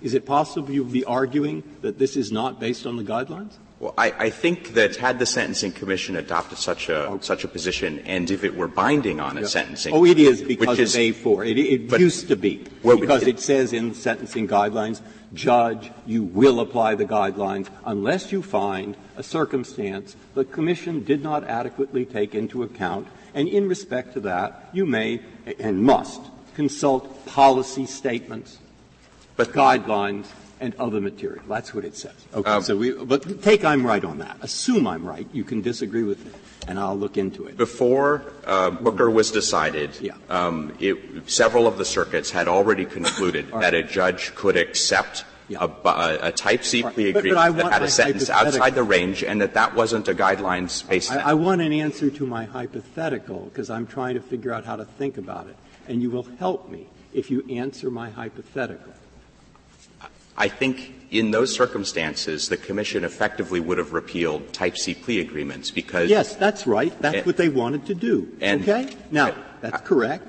Is 0.00 0.14
it 0.14 0.26
possible 0.26 0.70
you 0.70 0.84
would 0.84 0.92
be 0.92 1.04
arguing 1.04 1.62
that 1.82 1.98
this 1.98 2.16
is 2.16 2.30
not 2.30 2.60
based 2.60 2.86
on 2.86 2.96
the 2.96 3.04
guidelines? 3.04 3.54
Well, 3.80 3.94
I, 3.96 4.10
I, 4.18 4.30
think 4.30 4.74
that 4.74 4.96
had 4.96 5.20
the 5.20 5.26
Sentencing 5.26 5.70
Commission 5.70 6.16
adopted 6.16 6.58
such 6.58 6.88
a 6.88 7.06
okay. 7.06 7.24
such 7.24 7.44
a 7.44 7.48
position, 7.48 8.00
and 8.00 8.28
if 8.28 8.42
it 8.42 8.56
were 8.56 8.66
binding 8.66 9.20
on 9.20 9.38
a 9.38 9.42
yeah. 9.42 9.46
sentencing, 9.46 9.94
oh, 9.94 10.04
it 10.04 10.18
is 10.18 10.42
because 10.42 10.80
is, 10.80 10.94
of 10.96 11.00
A 11.00 11.12
four. 11.12 11.44
It, 11.44 11.58
it 11.58 12.00
used 12.00 12.26
to 12.26 12.34
be 12.34 12.64
well, 12.82 12.98
because 12.98 13.22
it, 13.22 13.28
it 13.28 13.40
says 13.40 13.72
in 13.72 13.94
sentencing 13.94 14.48
guidelines, 14.48 15.00
judge, 15.32 15.92
you 16.06 16.24
will 16.24 16.58
apply 16.58 16.96
the 16.96 17.04
guidelines 17.04 17.68
unless 17.84 18.32
you 18.32 18.42
find 18.42 18.96
a 19.16 19.22
circumstance 19.22 20.16
the 20.34 20.44
Commission 20.44 21.04
did 21.04 21.22
not 21.22 21.44
adequately 21.44 22.04
take 22.04 22.34
into 22.34 22.64
account, 22.64 23.06
and 23.32 23.46
in 23.46 23.68
respect 23.68 24.12
to 24.14 24.20
that, 24.20 24.70
you 24.72 24.86
may 24.86 25.20
and 25.60 25.84
must 25.84 26.20
consult 26.56 27.24
policy 27.26 27.86
statements, 27.86 28.58
but 29.38 29.52
guidelines, 29.52 30.26
and 30.60 30.74
other 30.76 31.00
material. 31.00 31.42
That's 31.48 31.74
what 31.74 31.84
it 31.84 31.96
says. 31.96 32.14
Okay. 32.34 32.50
Um, 32.50 32.62
so 32.62 32.76
we, 32.76 32.92
but 32.92 33.42
take 33.42 33.64
I'm 33.64 33.86
right 33.86 34.04
on 34.04 34.18
that. 34.18 34.36
Assume 34.40 34.86
I'm 34.86 35.06
right. 35.06 35.26
You 35.32 35.44
can 35.44 35.62
disagree 35.62 36.02
with 36.02 36.24
me, 36.24 36.32
and 36.66 36.78
I'll 36.78 36.96
look 36.96 37.16
into 37.16 37.46
it. 37.46 37.56
Before 37.56 38.24
uh, 38.46 38.70
Booker 38.70 39.10
was 39.10 39.30
decided, 39.30 39.98
yeah. 40.00 40.14
um, 40.28 40.76
it, 40.80 41.30
several 41.30 41.66
of 41.66 41.78
the 41.78 41.84
circuits 41.84 42.30
had 42.30 42.48
already 42.48 42.84
concluded 42.84 43.50
right. 43.50 43.60
that 43.60 43.74
a 43.74 43.82
judge 43.82 44.34
could 44.34 44.56
accept 44.56 45.24
yeah. 45.48 45.66
a, 45.84 46.28
a, 46.28 46.32
Type 46.32 46.64
C 46.64 46.82
right. 46.82 46.92
plea 46.92 47.08
agreement 47.10 47.36
but, 47.36 47.52
but 47.52 47.62
that 47.64 47.72
had 47.72 47.82
a 47.82 47.88
sentence 47.88 48.28
outside 48.28 48.74
the 48.74 48.82
range, 48.82 49.22
and 49.22 49.40
that 49.40 49.54
that 49.54 49.74
wasn't 49.74 50.08
a 50.08 50.14
guidelines-based. 50.14 51.12
I, 51.12 51.30
I 51.30 51.34
want 51.34 51.60
an 51.60 51.72
answer 51.72 52.10
to 52.10 52.26
my 52.26 52.44
hypothetical 52.44 53.44
because 53.44 53.70
I'm 53.70 53.86
trying 53.86 54.14
to 54.14 54.20
figure 54.20 54.52
out 54.52 54.64
how 54.64 54.76
to 54.76 54.84
think 54.84 55.16
about 55.18 55.46
it, 55.46 55.56
and 55.86 56.02
you 56.02 56.10
will 56.10 56.26
help 56.38 56.68
me 56.68 56.88
if 57.14 57.30
you 57.30 57.44
answer 57.48 57.90
my 57.90 58.10
hypothetical. 58.10 58.92
I 60.38 60.48
think 60.48 60.94
in 61.10 61.32
those 61.32 61.54
circumstances, 61.54 62.48
the 62.48 62.56
commission 62.56 63.04
effectively 63.04 63.60
would 63.60 63.78
have 63.78 63.92
repealed 63.92 64.52
type 64.52 64.76
C 64.76 64.94
plea 64.94 65.20
agreements 65.20 65.70
because. 65.70 66.08
Yes, 66.08 66.36
that's 66.36 66.66
right. 66.66 66.96
That's 67.02 67.18
eh, 67.18 67.22
what 67.24 67.36
they 67.36 67.48
wanted 67.48 67.86
to 67.86 67.94
do. 67.94 68.28
Okay? 68.40 68.88
Now, 69.10 69.34
that's 69.60 69.82
correct. 69.82 70.24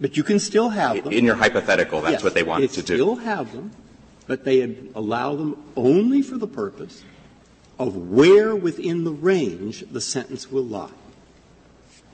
But 0.00 0.16
you 0.16 0.22
can 0.22 0.38
still 0.38 0.68
have 0.68 1.02
them. 1.02 1.12
In 1.12 1.24
your 1.24 1.34
hypothetical, 1.34 2.00
that's 2.00 2.12
yes, 2.12 2.22
what 2.22 2.34
they 2.34 2.44
wanted 2.44 2.70
to 2.70 2.82
do. 2.82 2.94
still 2.94 3.16
have 3.16 3.52
them, 3.52 3.72
but 4.28 4.44
they 4.44 4.76
allow 4.94 5.34
them 5.34 5.60
only 5.76 6.22
for 6.22 6.38
the 6.38 6.46
purpose 6.46 7.02
of 7.80 7.96
where 7.96 8.54
within 8.54 9.02
the 9.02 9.12
range 9.12 9.84
the 9.90 10.00
sentence 10.00 10.52
will 10.52 10.64
lie. 10.64 10.90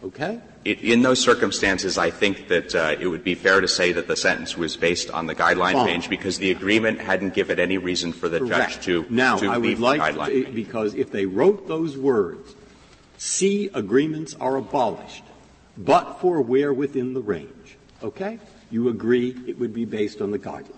Okay? 0.04 0.38
In 0.64 1.02
those 1.02 1.18
circumstances, 1.20 1.96
I 1.96 2.10
think 2.10 2.48
that 2.48 2.74
uh, 2.74 2.96
it 3.00 3.06
would 3.06 3.24
be 3.24 3.34
fair 3.34 3.60
to 3.60 3.68
say 3.68 3.92
that 3.92 4.06
the 4.06 4.16
sentence 4.16 4.56
was 4.56 4.76
based 4.76 5.10
on 5.10 5.26
the 5.26 5.34
guideline 5.34 5.72
Fine. 5.72 5.86
range 5.86 6.10
because 6.10 6.38
the 6.38 6.50
agreement 6.50 7.00
hadn't 7.00 7.34
given 7.34 7.58
any 7.58 7.78
reason 7.78 8.12
for 8.12 8.28
the 8.28 8.38
Correct. 8.38 8.74
judge 8.74 8.84
to, 8.84 9.06
now, 9.08 9.36
to 9.38 9.48
I 9.48 9.58
would 9.58 9.78
like 9.78 10.14
to, 10.14 10.46
because 10.52 10.94
if 10.94 11.10
they 11.10 11.24
wrote 11.24 11.68
those 11.68 11.96
words, 11.96 12.54
C 13.16 13.70
agreements 13.72 14.34
are 14.40 14.56
abolished, 14.56 15.24
but 15.76 16.20
for 16.20 16.42
where 16.42 16.72
within 16.72 17.14
the 17.14 17.22
range. 17.22 17.76
Okay? 18.02 18.38
You 18.70 18.88
agree 18.88 19.34
it 19.46 19.58
would 19.58 19.72
be 19.72 19.86
based 19.86 20.20
on 20.20 20.30
the 20.30 20.38
guidelines. 20.38 20.70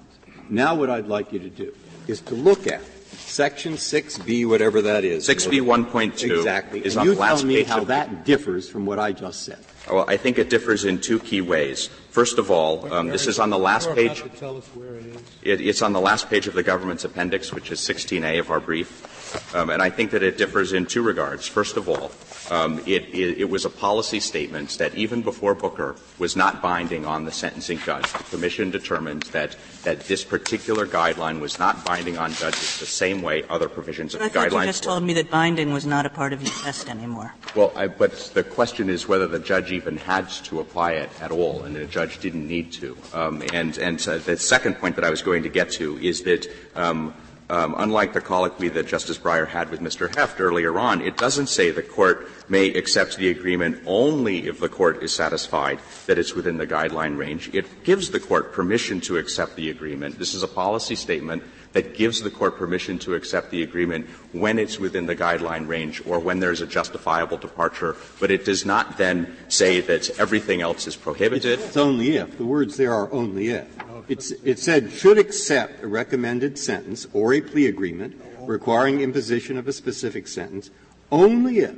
Now 0.48 0.76
what 0.76 0.88
I'd 0.90 1.08
like 1.08 1.32
you 1.32 1.40
to 1.40 1.50
do 1.50 1.74
is 2.06 2.20
to 2.22 2.34
look 2.34 2.68
at 2.68 2.82
Section 3.16 3.74
6B, 3.74 4.46
whatever 4.48 4.82
that 4.82 5.04
is. 5.04 5.28
6B 5.28 5.60
1.2 5.60 6.38
exactly. 6.38 6.84
is 6.84 6.94
and 6.94 7.00
on 7.00 7.06
you 7.06 7.14
the 7.14 7.20
last 7.20 7.40
tell 7.40 7.46
me 7.48 7.62
how 7.62 7.84
that 7.84 8.24
differs 8.24 8.68
from 8.68 8.86
what 8.86 8.98
I 8.98 9.12
just 9.12 9.42
said. 9.42 9.58
Well, 9.90 10.04
I 10.08 10.16
think 10.16 10.38
it 10.38 10.50
differs 10.50 10.84
in 10.84 11.00
two 11.00 11.20
key 11.20 11.40
ways. 11.40 11.88
First 12.10 12.38
of 12.38 12.50
all, 12.50 12.92
um, 12.92 13.08
this 13.08 13.26
is 13.26 13.38
on 13.38 13.50
the 13.50 13.58
last 13.58 13.90
page. 13.94 14.24
Tell 14.38 14.56
us 14.56 14.66
where 14.68 14.96
it 14.96 15.06
is. 15.06 15.22
It, 15.42 15.60
it's 15.60 15.82
on 15.82 15.92
the 15.92 16.00
last 16.00 16.28
page 16.28 16.46
of 16.46 16.54
the 16.54 16.62
government's 16.62 17.04
appendix, 17.04 17.52
which 17.52 17.70
is 17.70 17.80
16A 17.80 18.40
of 18.40 18.50
our 18.50 18.60
brief. 18.60 19.15
Um, 19.54 19.70
and 19.70 19.82
I 19.82 19.90
think 19.90 20.10
that 20.12 20.22
it 20.22 20.38
differs 20.38 20.72
in 20.72 20.86
two 20.86 21.02
regards. 21.02 21.46
First 21.46 21.76
of 21.76 21.88
all, 21.88 22.12
um, 22.50 22.78
it, 22.80 23.02
it, 23.14 23.38
it, 23.38 23.50
was 23.50 23.64
a 23.64 23.70
policy 23.70 24.20
statement 24.20 24.78
that 24.78 24.94
even 24.94 25.22
before 25.22 25.54
Booker 25.54 25.96
was 26.18 26.36
not 26.36 26.62
binding 26.62 27.04
on 27.04 27.24
the 27.24 27.32
sentencing 27.32 27.78
judge. 27.78 28.10
The 28.12 28.22
Commission 28.24 28.70
determined 28.70 29.24
that, 29.24 29.56
that 29.82 30.00
this 30.02 30.24
particular 30.24 30.86
guideline 30.86 31.40
was 31.40 31.58
not 31.58 31.84
binding 31.84 32.18
on 32.18 32.32
judges 32.32 32.78
the 32.78 32.86
same 32.86 33.22
way 33.22 33.42
other 33.48 33.68
provisions 33.68 34.14
of 34.14 34.20
but 34.20 34.32
the 34.32 34.38
I 34.38 34.48
guidelines 34.48 34.60
you 34.60 34.66
just 34.66 34.84
were. 34.84 34.92
told 34.92 35.04
me 35.04 35.14
that 35.14 35.30
binding 35.30 35.72
was 35.72 35.86
not 35.86 36.06
a 36.06 36.10
part 36.10 36.32
of 36.32 36.42
your 36.42 36.52
test 36.52 36.88
anymore. 36.88 37.34
Well, 37.54 37.72
I, 37.74 37.88
but 37.88 38.12
the 38.34 38.44
question 38.44 38.88
is 38.90 39.08
whether 39.08 39.26
the 39.26 39.40
judge 39.40 39.72
even 39.72 39.96
had 39.96 40.28
to 40.44 40.60
apply 40.60 40.92
it 40.92 41.10
at 41.20 41.32
all, 41.32 41.64
and 41.64 41.74
the 41.74 41.86
judge 41.86 42.20
didn't 42.20 42.46
need 42.46 42.72
to. 42.72 42.96
Um, 43.12 43.42
and 43.52 43.76
and 43.78 44.06
uh, 44.06 44.18
the 44.18 44.36
second 44.36 44.76
point 44.76 44.96
that 44.96 45.04
I 45.04 45.10
was 45.10 45.22
going 45.22 45.42
to 45.42 45.48
get 45.48 45.70
to 45.72 45.98
is 45.98 46.22
that 46.22 46.46
um, 46.74 47.14
um, 47.48 47.74
unlike 47.78 48.12
the 48.12 48.20
colloquy 48.20 48.68
that 48.70 48.86
Justice 48.86 49.18
Breyer 49.18 49.46
had 49.46 49.70
with 49.70 49.80
Mr. 49.80 50.14
Heft 50.14 50.40
earlier 50.40 50.78
on, 50.78 51.00
it 51.00 51.16
doesn't 51.16 51.48
say 51.48 51.70
the 51.70 51.82
court 51.82 52.28
may 52.48 52.68
accept 52.68 53.16
the 53.16 53.30
agreement 53.30 53.82
only 53.86 54.46
if 54.48 54.58
the 54.58 54.68
court 54.68 55.02
is 55.02 55.12
satisfied 55.12 55.78
that 56.06 56.18
it's 56.18 56.34
within 56.34 56.56
the 56.56 56.66
guideline 56.66 57.16
range. 57.16 57.50
It 57.54 57.84
gives 57.84 58.10
the 58.10 58.20
court 58.20 58.52
permission 58.52 59.00
to 59.02 59.16
accept 59.16 59.56
the 59.56 59.70
agreement. 59.70 60.18
This 60.18 60.34
is 60.34 60.42
a 60.42 60.48
policy 60.48 60.96
statement 60.96 61.44
that 61.72 61.94
gives 61.94 62.22
the 62.22 62.30
court 62.30 62.56
permission 62.56 62.98
to 62.98 63.14
accept 63.14 63.50
the 63.50 63.62
agreement 63.62 64.06
when 64.32 64.58
it's 64.58 64.78
within 64.78 65.06
the 65.06 65.14
guideline 65.14 65.68
range 65.68 66.02
or 66.06 66.18
when 66.18 66.40
there's 66.40 66.62
a 66.62 66.66
justifiable 66.66 67.36
departure, 67.36 67.96
but 68.18 68.30
it 68.30 68.44
does 68.44 68.64
not 68.64 68.96
then 68.96 69.36
say 69.48 69.80
that 69.82 70.18
everything 70.18 70.62
else 70.62 70.86
is 70.86 70.96
prohibited. 70.96 71.60
It's 71.60 71.76
only 71.76 72.16
if. 72.16 72.38
The 72.38 72.46
words 72.46 72.76
there 72.76 72.94
are 72.94 73.12
only 73.12 73.48
if. 73.48 73.68
It's, 74.08 74.30
it 74.30 74.58
said 74.58 74.92
should 74.92 75.18
accept 75.18 75.82
a 75.82 75.88
recommended 75.88 76.58
sentence 76.58 77.06
or 77.12 77.34
a 77.34 77.40
plea 77.40 77.66
agreement 77.66 78.20
requiring 78.40 79.00
imposition 79.00 79.58
of 79.58 79.66
a 79.66 79.72
specific 79.72 80.28
sentence 80.28 80.70
only 81.10 81.58
if 81.58 81.76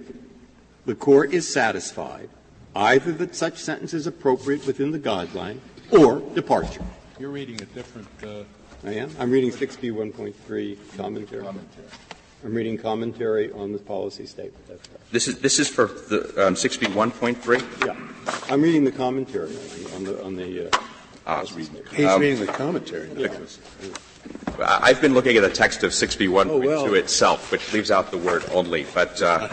the 0.85 0.95
court 0.95 1.33
is 1.33 1.51
satisfied 1.51 2.29
either 2.75 3.13
that 3.13 3.35
such 3.35 3.59
sentence 3.59 3.95
is 3.95 4.07
appropriate 4.07 4.67
within 4.67 4.91
the 4.91 4.99
guideline 4.99 5.59
or 5.91 6.21
departure. 6.35 6.85
You're 7.19 7.31
reading 7.31 7.61
a 7.61 7.65
different. 7.67 8.09
Uh, 8.23 8.45
I 8.85 8.95
am. 8.95 9.11
I'm 9.19 9.31
reading 9.31 9.51
6B 9.51 9.93
1.3 9.93 10.97
commentary. 10.97 11.43
commentary. 11.43 11.87
I'm 12.45 12.55
reading 12.55 12.79
commentary 12.79 13.51
on 13.51 13.73
the 13.73 13.79
policy 13.79 14.25
statement. 14.27 14.81
This 15.11 15.27
is 15.27 15.41
this 15.41 15.59
is 15.59 15.69
for 15.69 15.87
the 15.87 16.47
um, 16.47 16.55
6B 16.55 16.87
1.3. 16.93 17.87
Yeah, 17.87 18.53
I'm 18.53 18.63
reading 18.63 18.85
the 18.85 18.93
commentary 18.93 19.57
on 19.97 20.05
the 20.05 20.71
uh, 21.29 21.45
He's 21.45 22.07
um, 22.07 22.21
reading 22.21 22.47
the 22.47 22.53
commentary. 22.53 23.11
I've 24.59 25.01
been 25.01 25.13
looking 25.15 25.37
at 25.37 25.43
the 25.43 25.51
text 25.51 25.85
of 25.85 25.93
6B 25.93 26.29
1.2 26.29 26.49
oh, 26.49 26.59
well. 26.59 26.95
itself, 26.95 27.53
which 27.53 27.73
leaves 27.73 27.91
out 27.91 28.11
the 28.11 28.19
word 28.19 28.45
only. 28.51 28.87
But 28.95 29.21
uh, 29.21 29.47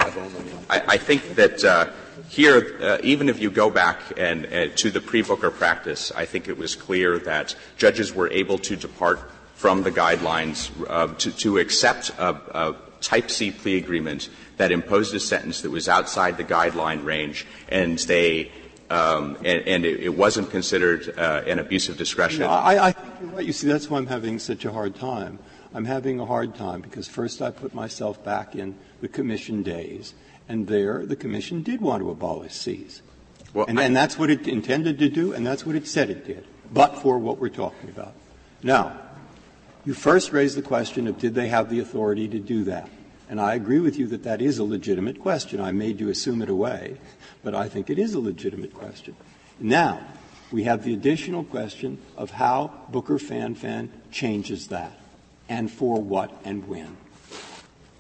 I, 0.69 0.82
I, 0.88 0.97
think 0.97 1.36
that 1.36 1.63
uh, 1.63 1.89
here, 2.30 2.78
uh, 2.82 2.97
even 3.03 3.28
if 3.28 3.39
you 3.39 3.51
go 3.51 3.69
back 3.69 3.99
and, 4.17 4.76
to 4.78 4.89
the 4.89 5.01
pre-Booker 5.01 5.51
practice, 5.51 6.13
I 6.15 6.26
think 6.26 6.47
it 6.47 6.57
was 6.57 6.76
clear 6.76 7.19
that 7.19 7.55
judges 7.78 8.13
were 8.13 8.30
able 8.32 8.57
to 8.59 8.78
depart 8.78 9.19
from 9.55 9.84
the 9.84 9.91
guidelines 9.91 10.69
to, 11.17 11.32
to, 11.32 11.57
accept 11.57 12.09
a, 12.17 12.30
a 12.51 12.76
Type 13.01 13.30
C 13.30 13.51
plea 13.51 13.78
agreement 13.78 14.30
that 14.57 14.71
imposed 14.71 15.13
a 15.13 15.19
sentence 15.19 15.61
that 15.61 15.69
was 15.69 15.88
outside 15.88 16.38
the 16.38 16.43
guideline 16.43 17.03
range, 17.05 17.45
and 17.67 17.99
they 17.99 18.51
um, 18.89 19.36
and, 19.38 19.67
and 19.67 19.86
it, 19.86 20.01
it, 20.01 20.15
wasn't 20.15 20.49
considered 20.51 21.17
uh, 21.17 21.41
an 21.47 21.59
abuse 21.59 21.89
of 21.89 21.97
discretion. 21.97 22.41
No, 22.41 22.49
I, 22.49 22.88
I 22.88 22.91
think 22.91 23.13
you're 23.19 23.29
right. 23.31 23.45
You 23.45 23.53
see, 23.53 23.67
that's 23.67 23.89
why 23.89 23.97
I'm 23.97 24.07
having 24.07 24.39
such 24.39 24.65
a 24.65 24.71
hard 24.71 24.95
time. 24.95 25.39
I'm 25.73 25.86
having 25.86 26.19
a 26.19 26.25
hard 26.25 26.55
time 26.55 26.81
because 26.81 27.07
first 27.07 27.41
I 27.41 27.51
put 27.51 27.73
myself 27.73 28.23
back 28.23 28.55
in 28.55 28.75
the 29.01 29.07
commission 29.07 29.63
days, 29.63 30.13
and 30.47 30.67
there 30.67 31.05
the 31.05 31.15
commission 31.15 31.63
did 31.63 31.81
want 31.81 32.01
to 32.01 32.11
abolish 32.11 32.53
C's. 32.53 33.01
Well, 33.53 33.65
and, 33.67 33.79
and 33.79 33.95
that's 33.95 34.19
what 34.19 34.29
it 34.29 34.47
intended 34.47 34.99
to 34.99 35.09
do, 35.09 35.33
and 35.33 35.45
that's 35.45 35.65
what 35.65 35.75
it 35.75 35.88
said 35.88 36.09
it 36.09 36.25
did, 36.25 36.45
but 36.71 36.97
for 36.99 37.17
what 37.17 37.39
we're 37.39 37.49
talking 37.49 37.89
about. 37.89 38.13
Now, 38.61 38.99
you 39.86 39.93
first 39.93 40.31
raised 40.31 40.57
the 40.57 40.61
question 40.61 41.07
of 41.07 41.19
did 41.19 41.36
they 41.36 41.47
have 41.47 41.69
the 41.69 41.79
authority 41.79 42.27
to 42.27 42.39
do 42.39 42.63
that? 42.65 42.89
And 43.29 43.41
I 43.41 43.55
agree 43.55 43.79
with 43.79 43.97
you 43.97 44.07
that 44.07 44.23
that 44.23 44.41
is 44.41 44.59
a 44.59 44.63
legitimate 44.63 45.19
question. 45.19 45.59
I 45.59 45.71
made 45.71 45.99
you 45.99 46.09
assume 46.09 46.41
it 46.41 46.49
away, 46.49 46.97
but 47.45 47.53
I 47.53 47.69
think 47.69 47.91
it 47.91 47.99
is 47.99 48.15
a 48.15 48.19
legitimate 48.19 48.73
question. 48.73 49.15
Now, 49.59 50.01
we 50.51 50.63
have 50.63 50.83
the 50.83 50.93
additional 50.93 51.43
question 51.43 51.99
of 52.17 52.31
how 52.31 52.71
Booker 52.89 53.19
Fanfan 53.19 53.89
changes 54.11 54.69
that, 54.69 54.99
and 55.47 55.71
for 55.71 56.01
what 56.01 56.31
and 56.43 56.67
when. 56.67 56.97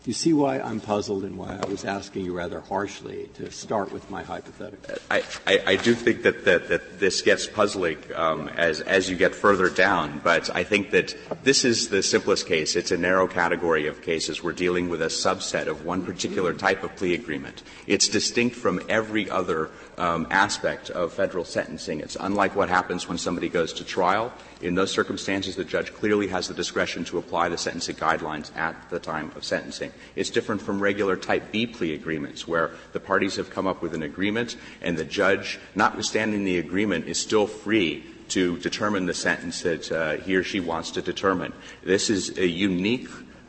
You 0.05 0.13
see 0.13 0.33
why 0.33 0.59
I'm 0.59 0.79
puzzled 0.81 1.23
and 1.23 1.35
why 1.35 1.59
I 1.59 1.67
was 1.67 1.83
asking 1.83 2.25
you 2.25 2.33
rather 2.33 2.59
harshly 2.59 3.27
to 3.35 3.49
start 3.49 3.91
with 3.91 4.07
my 4.11 4.21
hypothetical. 4.21 4.95
I, 5.09 5.23
I, 5.47 5.63
I 5.65 5.75
do 5.77 5.95
think 5.95 6.21
that, 6.23 6.45
that, 6.45 6.67
that, 6.67 6.99
this 6.99 7.23
gets 7.23 7.47
puzzling 7.47 7.97
um, 8.13 8.47
as, 8.49 8.81
as 8.81 9.09
you 9.09 9.15
get 9.15 9.33
further 9.33 9.67
down, 9.67 10.21
but 10.23 10.55
I 10.55 10.63
think 10.63 10.91
that 10.91 11.15
this 11.43 11.65
is 11.65 11.89
the 11.89 12.03
simplest 12.03 12.45
case. 12.45 12.75
It's 12.75 12.91
a 12.91 12.97
narrow 12.97 13.27
category 13.27 13.87
of 13.87 14.03
cases. 14.03 14.43
We're 14.43 14.53
dealing 14.53 14.89
with 14.89 15.01
a 15.01 15.07
subset 15.07 15.65
of 15.65 15.85
one 15.85 16.05
particular 16.05 16.53
type 16.53 16.83
of 16.83 16.95
plea 16.95 17.15
agreement. 17.15 17.63
It's 17.87 18.07
distinct 18.07 18.55
from 18.55 18.81
every 18.87 19.27
other 19.27 19.71
um, 19.97 20.27
aspect 20.29 20.89
of 20.89 21.13
federal 21.13 21.45
sentencing. 21.45 21.99
It's 21.99 22.17
unlike 22.19 22.55
what 22.55 22.69
happens 22.69 23.07
when 23.07 23.17
somebody 23.17 23.49
goes 23.49 23.73
to 23.73 23.83
trial. 23.83 24.31
In 24.61 24.75
those 24.75 24.91
circumstances, 24.91 25.55
the 25.55 25.63
judge 25.63 25.93
clearly 25.93 26.27
has 26.27 26.47
the 26.47 26.53
discretion 26.53 27.05
to 27.05 27.17
apply 27.17 27.49
the 27.49 27.57
sentencing 27.57 27.95
guidelines 27.95 28.55
at 28.55 28.89
the 28.89 28.99
time 28.99 29.31
of 29.35 29.43
sentencing. 29.43 29.91
It's 30.15 30.29
different 30.29 30.61
from 30.61 30.81
regular 30.81 31.15
type 31.15 31.51
B 31.51 31.67
plea 31.67 31.93
agreements 31.93 32.47
where 32.47 32.71
the 32.93 32.99
parties 32.99 33.35
have 33.35 33.49
come 33.49 33.67
up 33.67 33.81
with 33.81 33.93
an 33.93 34.03
agreement 34.03 34.57
and 34.81 34.97
the 34.97 35.05
judge, 35.05 35.59
notwithstanding 35.75 36.43
the 36.43 36.59
agreement, 36.59 37.07
is 37.07 37.19
still 37.19 37.47
free 37.47 38.03
to 38.29 38.57
determine 38.57 39.05
the 39.05 39.13
sentence 39.13 39.61
that 39.61 39.91
uh, 39.91 40.17
he 40.17 40.35
or 40.35 40.43
she 40.43 40.59
wants 40.59 40.91
to 40.91 41.01
determine. 41.01 41.53
This 41.83 42.09
is 42.09 42.37
a 42.37 42.47
unique 42.47 43.07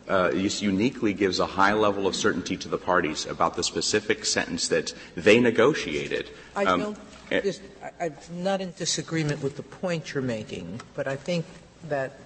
uh, 0.08 0.30
uniquely 0.32 1.12
gives 1.12 1.40
a 1.40 1.46
high 1.46 1.72
level 1.72 2.06
of 2.06 2.14
certainty 2.14 2.56
to 2.56 2.68
the 2.68 2.78
parties 2.78 3.26
about 3.26 3.56
the 3.56 3.62
specific 3.62 4.24
sentence 4.24 4.68
that 4.68 4.94
they 5.16 5.40
negotiated. 5.40 6.30
I 6.54 6.64
um, 6.64 6.80
don't. 6.80 6.98
Eh, 7.32 7.52
I, 8.00 8.06
am 8.06 8.14
not 8.30 8.60
in 8.60 8.72
disagreement 8.78 9.42
with 9.42 9.56
the 9.56 9.62
point 9.62 10.14
you're 10.14 10.22
making, 10.22 10.80
but 10.94 11.08
I 11.08 11.16
think 11.16 11.44
that 11.88 12.20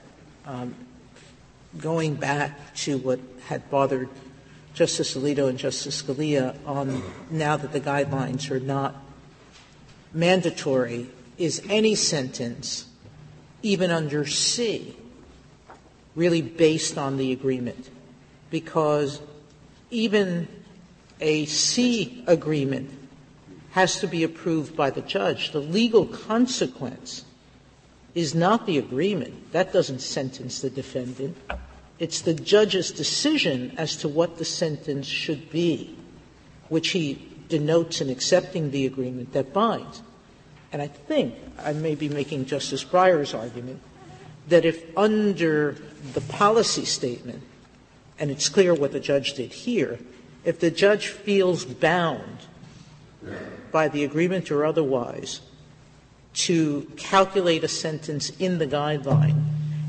um, 0.46 0.74
going 1.78 2.16
back 2.16 2.74
to 2.74 2.98
what 2.98 3.20
had 3.46 3.70
bothered 3.70 4.08
Justice 4.74 5.16
Alito 5.16 5.48
and 5.48 5.58
Justice 5.58 6.02
Scalia 6.02 6.54
on 6.66 7.02
now 7.30 7.56
that 7.56 7.72
the 7.72 7.80
guidelines 7.80 8.50
are 8.50 8.60
not 8.60 8.94
mandatory 10.12 11.08
is 11.38 11.62
any 11.68 11.94
sentence, 11.94 12.86
even 13.62 13.90
under 13.90 14.26
C, 14.26 14.96
really 16.14 16.42
based 16.42 16.98
on 16.98 17.16
the 17.16 17.32
agreement 17.32 17.88
because 18.50 19.20
even 19.90 20.48
a 21.20 21.44
C 21.46 22.24
agreement 22.26 22.90
has 23.72 24.00
to 24.00 24.08
be 24.08 24.24
approved 24.24 24.76
by 24.76 24.90
the 24.90 25.00
judge. 25.02 25.52
The 25.52 25.60
legal 25.60 26.06
consequence 26.06 27.24
is 28.14 28.34
not 28.34 28.66
the 28.66 28.78
agreement. 28.78 29.52
That 29.52 29.72
doesn't 29.72 30.00
sentence 30.00 30.60
the 30.60 30.70
defendant. 30.70 31.36
It's 31.98 32.22
the 32.22 32.34
judge's 32.34 32.90
decision 32.90 33.74
as 33.76 33.96
to 33.96 34.08
what 34.08 34.38
the 34.38 34.44
sentence 34.44 35.06
should 35.06 35.50
be, 35.50 35.96
which 36.68 36.90
he 36.90 37.28
denotes 37.48 38.00
in 38.00 38.10
accepting 38.10 38.70
the 38.70 38.86
agreement 38.86 39.32
that 39.34 39.52
binds. 39.52 40.02
And 40.72 40.80
I 40.80 40.86
think 40.88 41.34
I 41.58 41.72
may 41.72 41.94
be 41.94 42.08
making 42.08 42.46
Justice 42.46 42.84
Breyer's 42.84 43.34
argument 43.34 43.80
that 44.50 44.64
if 44.64 44.96
under 44.96 45.76
the 46.12 46.20
policy 46.20 46.84
statement, 46.84 47.42
and 48.18 48.30
it's 48.30 48.48
clear 48.48 48.74
what 48.74 48.92
the 48.92 49.00
judge 49.00 49.34
did 49.34 49.52
here, 49.52 49.98
if 50.44 50.60
the 50.60 50.70
judge 50.70 51.08
feels 51.08 51.64
bound 51.64 52.38
by 53.72 53.88
the 53.88 54.04
agreement 54.04 54.50
or 54.50 54.64
otherwise 54.64 55.40
to 56.32 56.90
calculate 56.96 57.64
a 57.64 57.68
sentence 57.68 58.30
in 58.38 58.58
the 58.58 58.66
guideline 58.66 59.44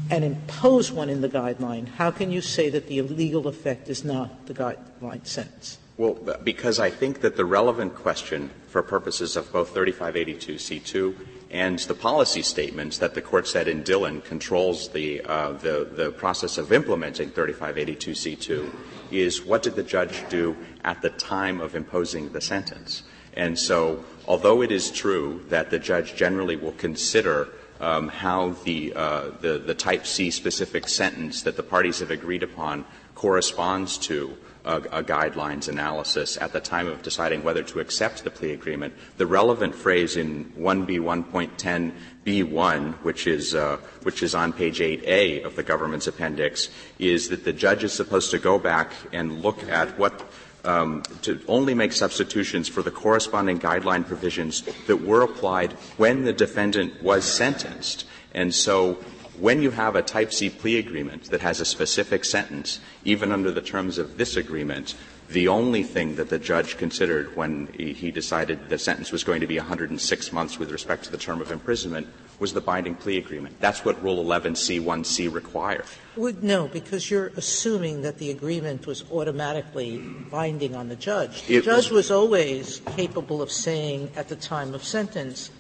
and 0.10 0.24
impose 0.24 0.92
one 0.92 1.10
in 1.10 1.22
the 1.22 1.30
guideline, 1.30 1.88
how 1.88 2.12
can 2.12 2.32
you 2.32 2.42
say 2.42 2.70
that 2.70 2.88
the 2.88 3.02
legal 3.02 3.48
effect 3.48 3.90
is 3.90 4.04
not 4.04 4.46
the 4.48 4.54
guideline 4.54 5.26
sentence? 5.26 5.78
Well, 5.98 6.16
because 6.44 6.80
I 6.80 6.90
think 6.90 7.22
that 7.22 7.38
the 7.38 7.46
relevant 7.46 7.96
question 7.96 8.50
for 8.68 8.82
purposes 8.82 9.36
of 9.36 9.52
both 9.52 9.74
3582c2 9.74 11.16
and 11.52 11.80
the 11.80 11.94
policy 11.94 12.42
statements 12.42 12.98
that 13.00 13.14
the 13.14 13.22
Court 13.22 13.46
said 13.46 13.68
in 13.68 13.84
Dillon 13.84 14.22
controls 14.22 14.88
the, 14.90 15.22
uh, 15.22 15.52
the, 15.52 15.90
the 15.92 16.12
process 16.12 16.58
of 16.58 16.72
implementing 16.72 17.30
3582c2 17.32 18.74
is 19.12 19.44
what 19.44 19.62
did 19.62 19.76
the 19.76 19.84
judge 19.84 20.28
do 20.30 20.56
at 20.86 21.02
the 21.02 21.10
time 21.10 21.60
of 21.60 21.76
imposing 21.76 22.32
the 22.32 22.40
sentence? 22.40 23.04
And 23.34 23.60
so, 23.60 24.06
although 24.28 24.62
it 24.62 24.72
is 24.72 24.92
true 24.92 25.44
that 25.50 25.70
the 25.70 25.80
judge 25.80 26.16
generally 26.16 26.56
will 26.56 26.72
consider 26.74 27.50
um, 27.82 28.08
how 28.08 28.52
the, 28.64 28.94
uh, 28.96 29.32
the, 29.42 29.60
the 29.60 29.76
type 29.76 30.06
C 30.06 30.32
specific 30.32 30.88
sentence 30.88 31.42
that 31.44 31.58
the 31.58 31.64
parties 31.64 32.00
have 32.00 32.12
agreed 32.12 32.44
upon 32.44 32.86
corresponds 33.16 33.98
to 33.98 34.38
a, 34.66 34.78
a, 34.78 35.04
guidelines 35.04 35.68
analysis 35.68 36.38
at 36.38 36.54
the 36.54 36.60
time 36.60 36.88
of 36.88 37.02
deciding 37.02 37.44
whether 37.44 37.64
to 37.64 37.80
accept 37.80 38.24
the 38.24 38.30
plea 38.30 38.52
agreement. 38.52 38.94
The 39.18 39.26
relevant 39.26 39.74
phrase 39.76 40.18
in 40.18 40.54
1B1.10b1, 40.58 42.94
which 43.04 43.26
is 43.28 43.56
uh, 43.56 43.78
which 44.04 44.24
is 44.24 44.36
on 44.36 44.54
page 44.54 44.80
8a 44.80 45.44
of 45.44 45.56
the 45.56 45.64
government's 45.64 46.08
appendix, 46.08 46.70
is 47.00 47.30
that 47.30 47.44
the 47.44 47.54
judge 47.54 47.84
is 47.84 47.94
supposed 47.94 48.30
to 48.32 48.40
go 48.40 48.60
back 48.60 48.92
and 49.12 49.42
look 49.42 49.68
at 49.70 49.98
what 49.98 50.32
um, 50.64 51.02
to 51.24 51.42
only 51.48 51.74
make 51.74 51.94
substitutions 51.94 52.70
for 52.70 52.84
the 52.84 52.92
corresponding 52.92 53.60
guideline 53.60 54.06
provisions 54.06 54.62
that 54.88 54.98
were 54.98 55.24
applied 55.24 55.72
when 55.98 56.24
the 56.24 56.34
defendant 56.34 57.02
was 57.02 57.26
sentenced. 57.26 58.06
And 58.34 58.54
so 58.54 59.00
when 59.40 59.62
you 59.62 59.72
have 59.72 59.96
a 59.96 60.02
Type 60.02 60.34
C 60.34 60.50
plea 60.50 60.78
agreement 60.80 61.26
that 61.32 61.42
has 61.42 61.60
a 61.60 61.66
specific 61.66 62.26
sentence, 62.26 62.80
even 63.06 63.32
under 63.32 63.52
the 63.52 63.62
terms 63.62 63.98
of 63.98 64.18
this 64.18 64.36
agreement, 64.36 64.96
the 65.30 65.48
only 65.48 65.84
thing 65.84 66.16
that 66.16 66.30
the 66.30 66.38
judge 66.38 66.78
considered 66.78 67.36
when 67.38 67.68
he 67.74 68.12
decided 68.12 68.68
the 68.68 68.78
sentence 68.78 69.12
was 69.12 69.24
going 69.24 69.40
to 69.40 69.48
be 69.48 69.58
106 69.58 70.32
months 70.34 70.60
with 70.60 70.72
respect 70.72 71.06
to 71.06 71.12
the 71.12 71.18
term 71.18 71.40
of 71.42 71.52
imprisonment 71.52 72.08
was 72.40 72.54
the 72.54 72.60
binding 72.60 72.96
plea 72.96 73.18
agreement. 73.18 73.56
That's 73.62 73.86
what 73.86 74.02
Rule 74.04 74.24
11C1C 74.26 75.32
requires. 75.32 75.86
Would 76.18 76.44
no, 76.44 76.68
because 76.68 77.10
you're 77.10 77.32
assuming 77.38 78.02
that 78.02 78.18
the 78.18 78.32
agreement 78.32 78.88
was 78.88 79.10
automatically 79.12 80.00
binding 80.00 80.76
on 80.76 80.90
the 80.90 80.96
judge. 80.96 81.46
The 81.46 81.62
judge 81.62 81.92
was, 81.92 82.10
was 82.10 82.12
always 82.12 82.82
capable 82.98 83.42
of 83.42 83.52
saying 83.52 84.12
at 84.16 84.28
the 84.28 84.36
time 84.36 84.74
of 84.74 84.84
sentence, 84.84 85.52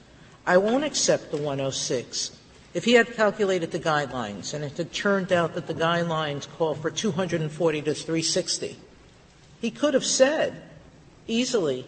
I 0.45 0.57
won't 0.57 0.84
accept 0.84 1.32
the 1.32 1.38
106 1.38 2.41
if 2.74 2.86
he 2.86 2.93
had 2.93 3.13
calculated 3.13 3.72
the 3.72 3.80
guidelines 3.80 4.53
and 4.53 4.63
it 4.63 4.78
had 4.78 4.93
turned 4.93 5.32
out 5.32 5.55
that 5.55 5.67
the 5.67 5.74
guidelines 5.74 6.47
call 6.57 6.76
for 6.76 6.89
240 6.89 7.82
to 7.82 7.93
360, 7.93 8.78
he 9.59 9.72
could 9.72 9.93
have 9.93 10.05
said 10.05 10.61
easily, 11.28 11.86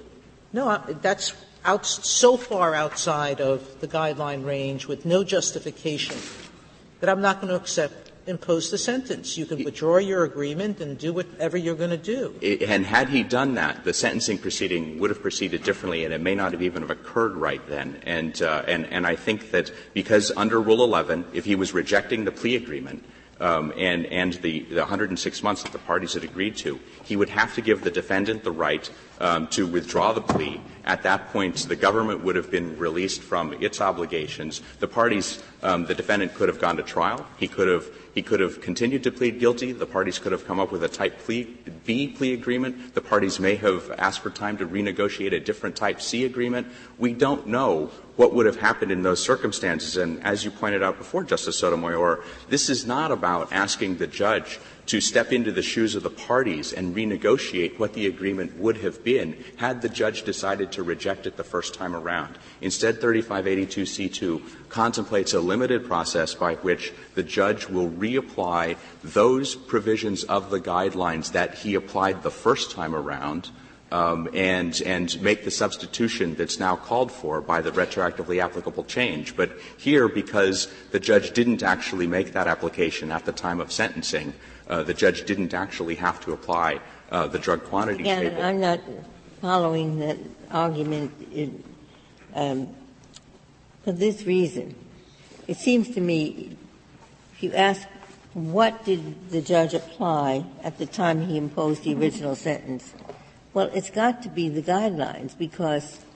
no, 0.52 0.78
that's 1.02 1.34
out, 1.66 1.86
so 1.86 2.38
far 2.38 2.76
outside 2.76 3.40
of 3.40 3.80
the 3.80 3.88
guideline 3.88 4.46
range 4.46 4.86
with 4.86 5.06
no 5.06 5.24
justification 5.24 6.18
that 7.00 7.10
I'm 7.10 7.22
not 7.22 7.42
going 7.42 7.50
to 7.50 7.56
accept 7.56 8.03
impose 8.26 8.72
the 8.72 8.78
sentence. 8.78 9.38
You 9.38 9.46
can 9.46 9.64
withdraw 9.64 9.98
your 9.98 10.24
agreement 10.24 10.80
and 10.80 10.98
do 10.98 11.14
whatever 11.14 11.58
you're 11.58 11.76
going 11.76 11.90
to 11.90 11.98
do. 11.98 12.36
And 12.66 12.86
had 12.86 13.10
he 13.10 13.24
done 13.24 13.56
that, 13.56 13.84
the 13.84 13.94
sentencing 13.94 14.38
proceeding 14.38 15.00
would 15.00 15.10
have 15.10 15.22
proceeded 15.22 15.64
differently, 15.64 16.06
and 16.06 16.14
it 16.14 16.22
may 16.22 16.36
not 16.36 16.52
have 16.52 16.62
even 16.62 16.82
have 16.82 16.92
occurred 16.92 17.36
right 17.36 17.62
then. 17.68 18.02
And 18.04 18.42
uh, 18.42 18.64
and 18.68 18.86
and 18.88 19.06
I 19.06 19.16
think 19.16 19.52
that 19.52 19.72
because 19.94 20.32
under 20.36 20.62
Rule 20.62 20.84
11, 20.84 21.26
if 21.34 21.46
he 21.46 21.56
was 21.56 21.74
rejecting 21.74 22.26
the 22.26 22.32
plea 22.32 22.56
agreement. 22.56 23.04
Um, 23.40 23.74
and, 23.76 24.06
and 24.06 24.34
the, 24.36 24.62
the 24.62 24.82
106 24.82 25.44
months 25.44 25.64
that 25.64 25.74
the 25.74 25.80
parties 25.80 26.14
had 26.14 26.24
agreed 26.24 26.56
to, 26.58 26.80
he 27.04 27.16
would 27.18 27.30
have 27.30 27.56
to 27.56 27.62
give 27.62 27.84
the 27.84 27.92
defendant 27.92 28.44
the 28.44 28.52
right 28.52 28.90
um, 29.20 29.48
to 29.48 29.66
withdraw 29.68 30.14
the 30.14 30.22
plea. 30.22 30.62
At 30.86 31.04
that 31.04 31.30
point, 31.34 31.58
the 31.68 31.76
government 31.76 32.24
would 32.24 32.36
have 32.36 32.52
been 32.52 32.78
released 32.78 33.22
from 33.22 33.54
its 33.62 33.82
obligations. 33.82 34.62
The 34.80 34.88
parties, 34.88 35.44
um, 35.62 35.86
the 35.86 35.96
defendant 35.96 36.36
could 36.36 36.48
have 36.48 36.60
gone 36.60 36.78
to 36.78 36.84
trial. 36.84 37.26
He 37.38 37.48
could 37.48 37.68
have 37.68 37.86
he 38.14 38.22
could 38.22 38.40
have 38.40 38.62
continued 38.62 39.04
to 39.04 39.12
plead 39.12 39.40
guilty. 39.40 39.72
The 39.72 39.86
parties 39.86 40.20
could 40.20 40.32
have 40.32 40.46
come 40.46 40.60
up 40.60 40.72
with 40.72 40.84
a 40.84 40.88
type 40.88 41.20
plea, 41.20 41.44
B 41.86 42.08
plea 42.08 42.34
agreement. 42.34 42.94
The 42.94 43.02
parties 43.02 43.40
may 43.40 43.56
have 43.56 43.92
asked 43.98 44.22
for 44.22 44.30
time 44.30 44.58
to 44.58 44.66
renegotiate 44.66 45.34
a 45.34 45.40
different 45.40 45.76
type 45.76 46.00
C 46.00 46.24
agreement. 46.24 46.68
We 47.00 47.14
don't 47.14 47.48
know 47.48 47.90
what 48.16 48.34
would 48.34 48.46
have 48.46 48.58
happened 48.58 48.92
in 48.92 49.02
those 49.02 49.24
circumstances. 49.24 49.98
And 49.98 50.24
as 50.24 50.46
you 50.46 50.52
pointed 50.52 50.84
out 50.84 51.00
before, 51.00 51.24
Justice 51.24 51.58
Sotomayor, 51.58 52.24
this 52.50 52.70
is 52.70 52.86
not 52.86 53.12
about 53.12 53.52
asking 53.52 53.98
the 53.98 54.08
judge 54.08 54.60
to 54.86 55.00
step 55.00 55.32
into 55.32 55.52
the 55.52 55.62
shoes 55.62 55.96
of 55.96 56.04
the 56.04 56.10
parties 56.10 56.74
and 56.74 56.96
renegotiate 56.96 57.80
what 57.80 57.94
the 57.94 58.08
agreement 58.08 58.58
would 58.58 58.78
have 58.78 59.04
been 59.04 59.36
had 59.58 59.82
the 59.82 59.90
judge 59.90 60.24
decided 60.24 60.72
to 60.72 60.84
reject 60.84 61.26
it 61.26 61.38
the 61.38 61.44
first 61.44 61.74
time 61.74 61.96
around. 61.96 62.38
Instead, 62.62 63.00
3582C2 63.00 64.70
contemplates 64.70 65.34
a 65.34 65.40
limited 65.40 65.86
process 65.86 66.34
by 66.34 66.56
which 66.56 66.94
the 67.16 67.24
judge 67.24 67.68
will 67.68 67.90
reapply 67.90 68.76
those 69.04 69.56
provisions 69.56 70.24
of 70.26 70.50
the 70.50 70.60
guidelines 70.60 71.32
that 71.32 71.56
he 71.56 71.76
applied 71.76 72.24
the 72.24 72.32
first 72.32 72.72
time 72.72 72.96
around 72.96 73.50
um, 73.94 74.28
and 74.34 74.82
and 74.82 75.22
make 75.22 75.46
the 75.46 75.52
substitution 75.52 76.34
that's 76.34 76.60
now 76.60 76.76
called 76.76 77.12
for 77.12 77.42
by 77.42 77.62
the 77.62 77.72
retroactively 77.72 78.44
applicable 78.44 78.84
change. 78.86 79.38
But 79.38 79.52
here, 79.78 80.10
because 80.10 80.68
the 80.92 81.00
judge 81.00 81.32
didn't 81.32 81.62
actually 81.62 82.08
make 82.08 82.34
that 82.34 82.48
application 82.48 83.12
at 83.12 83.26
the 83.26 83.32
time 83.32 83.62
of 83.62 83.72
sentencing, 83.72 84.34
the 84.68 84.94
judge 84.94 85.26
didn't 85.26 85.54
actually 85.54 85.96
have 85.96 86.20
to 86.26 86.34
apply 86.34 86.80
uh, 87.12 87.28
the 87.28 87.40
drug 87.40 87.64
quantity 87.66 88.04
yeah, 88.04 88.20
table. 88.20 88.42
I'm 88.42 88.60
not 88.60 88.80
following 89.42 90.00
that 90.00 90.18
argument 90.52 91.12
um, 92.34 92.74
for 93.84 93.92
this 93.92 94.24
reason. 94.24 94.76
It 95.48 95.58
seems 95.58 95.90
to 95.96 96.02
me, 96.02 96.58
if 97.34 97.44
you 97.44 97.54
ask 97.54 97.88
what 98.34 98.84
did 98.86 99.30
the 99.30 99.42
judge 99.42 99.74
apply 99.74 100.46
at 100.64 100.78
the 100.78 100.86
time 100.86 101.28
he 101.28 101.38
imposed 101.38 101.84
the 101.84 101.94
original 101.94 102.36
sentence, 102.36 102.94
well, 103.54 103.70
it's 103.74 103.92
got 103.92 104.24
to 104.24 104.30
be 104.30 104.50
the 104.50 104.64
guidelines 104.64 105.38
because 105.38 106.00
uh, 106.00 106.13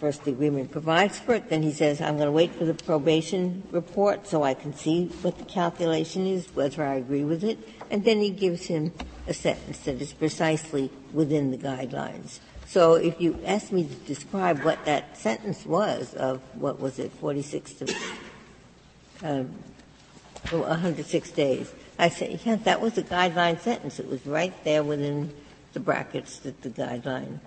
first 0.00 0.24
the 0.24 0.32
agreement 0.32 0.70
provides 0.70 1.18
for 1.18 1.34
it, 1.34 1.48
then 1.48 1.62
he 1.62 1.72
says, 1.72 2.00
I'm 2.00 2.16
going 2.16 2.26
to 2.26 2.32
wait 2.32 2.54
for 2.54 2.64
the 2.64 2.74
probation 2.74 3.62
report 3.70 4.26
so 4.26 4.42
I 4.42 4.54
can 4.54 4.74
see 4.74 5.06
what 5.22 5.38
the 5.38 5.44
calculation 5.44 6.26
is, 6.26 6.54
whether 6.54 6.84
I 6.84 6.94
agree 6.94 7.24
with 7.24 7.44
it, 7.44 7.58
and 7.90 8.04
then 8.04 8.20
he 8.20 8.30
gives 8.30 8.66
him 8.66 8.92
a 9.26 9.34
sentence 9.34 9.78
that 9.80 10.00
is 10.00 10.12
precisely 10.12 10.90
within 11.12 11.50
the 11.50 11.58
guidelines. 11.58 12.40
So 12.66 12.94
if 12.94 13.20
you 13.20 13.38
ask 13.44 13.70
me 13.70 13.84
to 13.84 13.94
describe 13.94 14.62
what 14.62 14.84
that 14.86 15.16
sentence 15.16 15.66
was 15.66 16.14
of, 16.14 16.40
what 16.54 16.80
was 16.80 16.98
it, 16.98 17.12
46 17.12 17.74
to 17.74 17.94
um, 19.22 19.54
106 20.50 21.30
days, 21.32 21.72
I 21.98 22.08
say, 22.08 22.40
yeah, 22.44 22.56
that 22.56 22.80
was 22.80 22.96
a 22.98 23.02
guideline 23.02 23.60
sentence. 23.60 24.00
It 24.00 24.08
was 24.08 24.26
right 24.26 24.54
there 24.64 24.82
within 24.82 25.32
the 25.72 25.80
brackets 25.80 26.38
that 26.38 26.62
the 26.62 26.70
guideline 26.70 27.38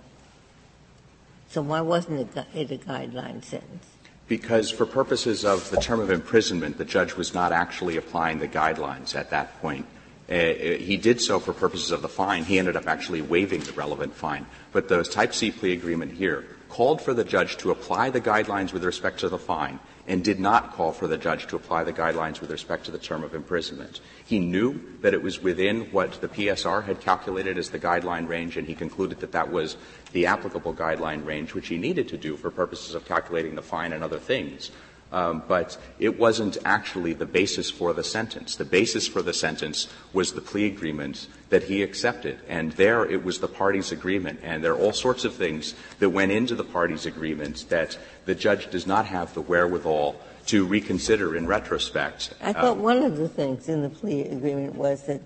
so 1.56 1.62
why 1.62 1.80
wasn't 1.80 2.20
it 2.20 2.36
a 2.36 2.76
guideline 2.76 3.42
sentence? 3.42 3.86
Because 4.28 4.70
for 4.70 4.84
purposes 4.84 5.42
of 5.42 5.70
the 5.70 5.78
term 5.78 6.00
of 6.00 6.10
imprisonment, 6.10 6.76
the 6.76 6.84
judge 6.84 7.16
was 7.16 7.32
not 7.32 7.50
actually 7.50 7.96
applying 7.96 8.40
the 8.40 8.46
guidelines 8.46 9.16
at 9.16 9.30
that 9.30 9.58
point. 9.62 9.86
Uh, 10.28 10.34
uh, 10.34 10.54
he 10.76 10.98
did 10.98 11.18
so 11.18 11.40
for 11.40 11.54
purposes 11.54 11.92
of 11.92 12.02
the 12.02 12.10
fine. 12.10 12.44
He 12.44 12.58
ended 12.58 12.76
up 12.76 12.86
actually 12.86 13.22
waiving 13.22 13.60
the 13.60 13.72
relevant 13.72 14.12
fine. 14.12 14.44
But 14.72 14.88
the 14.88 15.02
Type 15.02 15.32
C 15.32 15.50
plea 15.50 15.72
agreement 15.72 16.12
here 16.12 16.44
called 16.68 17.00
for 17.00 17.14
the 17.14 17.24
judge 17.24 17.56
to 17.58 17.70
apply 17.70 18.10
the 18.10 18.20
guidelines 18.20 18.74
with 18.74 18.84
respect 18.84 19.20
to 19.20 19.30
the 19.30 19.38
fine 19.38 19.78
and 20.08 20.22
did 20.22 20.38
not 20.38 20.72
call 20.72 20.92
for 20.92 21.06
the 21.06 21.18
judge 21.18 21.46
to 21.48 21.56
apply 21.56 21.84
the 21.84 21.92
guidelines 21.92 22.40
with 22.40 22.50
respect 22.50 22.84
to 22.84 22.90
the 22.90 22.98
term 22.98 23.24
of 23.24 23.34
imprisonment. 23.34 24.00
He 24.24 24.38
knew 24.38 24.80
that 25.00 25.14
it 25.14 25.22
was 25.22 25.42
within 25.42 25.90
what 25.92 26.20
the 26.20 26.28
PSR 26.28 26.84
had 26.84 27.00
calculated 27.00 27.58
as 27.58 27.70
the 27.70 27.78
guideline 27.78 28.28
range, 28.28 28.56
and 28.56 28.66
he 28.66 28.74
concluded 28.74 29.20
that 29.20 29.32
that 29.32 29.50
was 29.50 29.76
the 30.16 30.24
applicable 30.24 30.72
guideline 30.72 31.22
range, 31.26 31.52
which 31.52 31.68
he 31.68 31.76
needed 31.76 32.08
to 32.08 32.16
do 32.16 32.38
for 32.38 32.50
purposes 32.50 32.94
of 32.94 33.04
calculating 33.04 33.54
the 33.54 33.60
fine 33.60 33.92
and 33.92 34.02
other 34.02 34.18
things. 34.18 34.70
um, 35.12 35.42
but 35.46 35.76
it 35.98 36.18
wasn't 36.18 36.58
actually 36.64 37.12
the 37.12 37.26
basis 37.26 37.70
for 37.70 37.92
the 37.92 38.02
sentence. 38.02 38.56
The 38.56 38.64
basis 38.64 39.06
for 39.06 39.22
the 39.22 39.32
sentence 39.32 39.88
was 40.12 40.32
the 40.32 40.40
plea 40.40 40.66
agreement 40.66 41.28
that 41.48 41.64
he 41.64 41.82
accepted, 41.82 42.40
and 42.48 42.72
there 42.72 43.04
it 43.04 43.24
was 43.24 43.38
the 43.38 43.48
parties' 43.48 43.92
agreement. 43.92 44.40
And 44.42 44.64
there 44.64 44.72
are 44.72 44.78
all 44.78 44.92
sorts 44.92 45.24
of 45.24 45.34
things 45.34 45.74
that 46.00 46.10
went 46.10 46.32
into 46.32 46.54
the 46.54 46.64
parties' 46.64 47.06
agreement 47.06 47.66
that 47.68 47.96
the 48.24 48.34
judge 48.34 48.68
does 48.70 48.86
not 48.86 49.06
have 49.06 49.32
the 49.34 49.42
wherewithal 49.42 50.16
to 50.46 50.66
reconsider 50.66 51.36
in 51.36 51.46
retrospect. 51.46 52.34
I 52.40 52.52
thought 52.52 52.78
um, 52.78 52.82
one 52.82 53.02
of 53.02 53.16
the 53.16 53.28
things 53.28 53.68
in 53.68 53.82
the 53.82 53.90
plea 53.90 54.22
agreement 54.22 54.74
was 54.74 55.06
that 55.06 55.20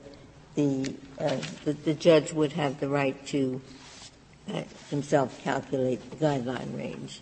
the, 0.55 0.95
uh, 1.19 1.37
the, 1.65 1.73
the 1.73 1.95
judge 1.95 2.33
would 2.33 2.53
have 2.53 2.81
the 2.81 2.89
right 2.89 3.17
to 3.29 3.61
himself 4.89 5.43
calculate 5.43 6.11
the 6.11 6.17
guideline 6.17 6.77
range. 6.77 7.21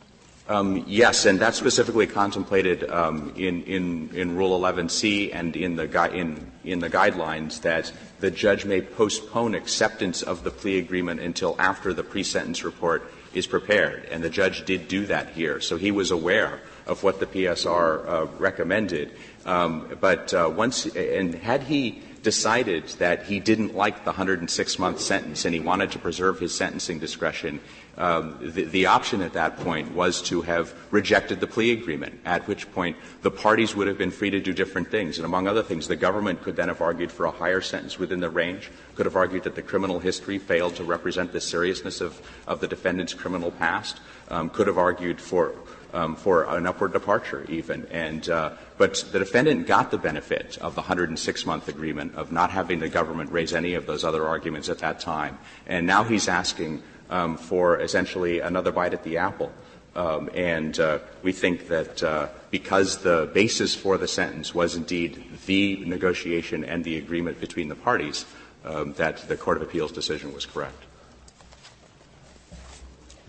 Um, 0.49 0.83
yes, 0.87 1.26
and 1.26 1.39
that's 1.39 1.59
specifically 1.59 2.07
contemplated 2.07 2.91
um, 2.91 3.35
in, 3.37 3.64
in, 3.64 4.11
in 4.14 4.35
Rule 4.35 4.59
11C 4.59 5.35
and 5.35 5.55
in 5.55 5.76
the, 5.76 5.87
gui- 5.87 6.18
in, 6.18 6.51
in 6.64 6.79
the 6.79 6.89
guidelines 6.89 7.61
that 7.61 7.93
the 8.20 8.31
judge 8.31 8.64
may 8.64 8.81
postpone 8.81 9.55
acceptance 9.55 10.22
of 10.22 10.45
the 10.45 10.51
plea 10.51 10.79
agreement 10.79 11.20
until 11.20 11.55
after 11.59 11.93
the 11.93 12.03
pre-sentence 12.03 12.64
report 12.64 13.12
is 13.35 13.47
prepared. 13.47 14.07
And 14.07 14.24
the 14.24 14.31
judge 14.31 14.64
did 14.64 14.89
do 14.89 15.05
that 15.07 15.31
here. 15.31 15.61
So 15.61 15.76
he 15.76 15.91
was 15.91 16.11
aware 16.11 16.61
of 16.87 17.03
what 17.03 17.20
the 17.20 17.26
PSR 17.26 18.09
uh, 18.09 18.26
recommended. 18.39 19.12
Um, 19.45 19.99
but 20.01 20.33
uh, 20.33 20.51
once, 20.55 20.87
and 20.87 21.35
had 21.35 21.62
he 21.64 22.03
decided 22.29 22.87
that 22.99 23.22
he 23.22 23.41
didn't 23.41 23.74
like 23.74 24.05
the 24.05 24.11
106 24.11 24.79
month 24.79 25.01
sentence 25.01 25.47
and 25.47 25.55
he 25.55 25.61
wanted 25.61 25.91
to 25.91 25.99
preserve 25.99 26.39
his 26.39 26.55
sentencing 26.55 26.99
discretion, 26.99 27.59
um, 27.97 28.37
the, 28.43 28.64
the, 28.64 28.85
option 28.85 29.22
at 29.22 29.33
that 29.33 29.57
point 29.57 29.93
was 29.93 30.20
to 30.20 30.43
have 30.43 30.74
rejected 30.91 31.41
the 31.41 31.47
plea 31.47 31.72
agreement, 31.72 32.20
at 32.26 32.47
which 32.47 32.70
point 32.72 32.99
the 33.22 33.31
parties 33.31 33.74
would 33.74 33.87
have 33.87 33.97
been 33.97 34.11
free 34.11 34.29
to 34.29 34.41
do 34.41 34.53
different 34.53 34.91
things. 34.91 35.16
And 35.16 35.24
among 35.24 35.49
other 35.49 35.62
things, 35.62 35.89
the 35.89 35.97
government 35.97 36.43
could 36.43 36.55
then 36.55 36.68
have 36.68 36.83
argued 36.83 37.11
for 37.11 37.24
a 37.24 37.31
higher 37.31 37.62
sentence 37.62 37.99
within 37.99 38.20
the 38.20 38.29
range, 38.29 38.70
could 38.95 39.07
have 39.07 39.16
argued 39.16 39.45
that 39.45 39.55
the 39.55 39.62
criminal 39.62 39.99
history 39.99 40.39
failed 40.39 40.76
to 40.76 40.85
represent 40.85 41.33
the 41.33 41.41
seriousness 41.41 42.03
of, 42.03 42.20
of 42.47 42.61
the 42.61 42.68
defendant's 42.68 43.14
criminal 43.14 43.53
past, 43.53 44.01
um, 44.29 44.51
could 44.51 44.66
have 44.66 44.76
argued 44.76 45.18
for 45.18 45.55
um, 45.93 46.16
for 46.16 46.45
an 46.45 46.66
upward 46.66 46.93
departure, 46.93 47.45
even. 47.49 47.86
And 47.91 48.28
uh, 48.28 48.53
but 48.76 49.05
the 49.12 49.18
defendant 49.18 49.66
got 49.66 49.91
the 49.91 49.99
benefit 49.99 50.59
of 50.59 50.74
the 50.74 50.82
106 50.82 51.47
month 51.47 51.68
agreement 51.68 52.14
of 52.14 52.32
not 52.32 52.51
having 52.51 52.78
the 52.78 52.89
government 52.89 53.32
raise 53.32 53.55
any 53.55 53.74
of 53.74 53.86
those 53.86 54.05
other 54.05 54.26
arguments 54.26 54.68
at 54.68 54.78
that 54.78 55.01
time, 55.01 55.39
and 55.66 55.86
now 55.86 56.05
he's 56.05 56.28
asking 56.28 56.82
um, 57.11 57.36
for 57.36 57.80
essentially 57.80 58.41
another 58.41 58.72
bite 58.72 58.95
at 58.95 59.05
the 59.05 59.18
apple. 59.18 59.53
Um, 59.97 60.30
and 60.34 60.78
uh, 60.78 61.01
we 61.22 61.32
think 61.32 61.68
that 61.68 62.03
uh, 62.03 62.28
because 62.51 62.99
the 62.99 63.30
basis 63.34 63.74
for 63.74 63.99
the 63.99 64.07
sentence 64.07 64.55
was 64.55 64.76
indeed 64.76 65.24
the 65.47 65.84
negotiation 65.84 66.64
and 66.64 66.84
the 66.84 66.99
agreement 66.99 67.41
between 67.41 67.68
the 67.68 67.74
parties, 67.74 68.24
um, 68.64 68.93
that 68.95 69.26
the 69.28 69.36
Court 69.36 69.57
of 69.57 69.62
Appeals 69.62 69.91
decision 69.91 70.32
was 70.32 70.47
correct. 70.47 70.84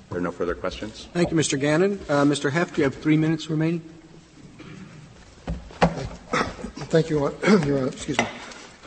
There 0.09 0.17
are 0.17 0.21
no 0.21 0.31
further 0.31 0.55
questions. 0.55 1.07
Thank 1.13 1.29
you, 1.29 1.37
Mr. 1.37 1.59
Gannon. 1.59 1.99
Uh, 2.09 2.23
Mr. 2.23 2.51
Heft, 2.51 2.77
you 2.77 2.83
have 2.83 2.95
three 2.95 3.17
minutes 3.17 3.49
remaining. 3.49 3.81
Thank 6.89 7.11
you, 7.11 7.19
Your 7.19 7.33
Honor. 7.45 7.87
Excuse 7.93 8.17
me. 8.17 8.27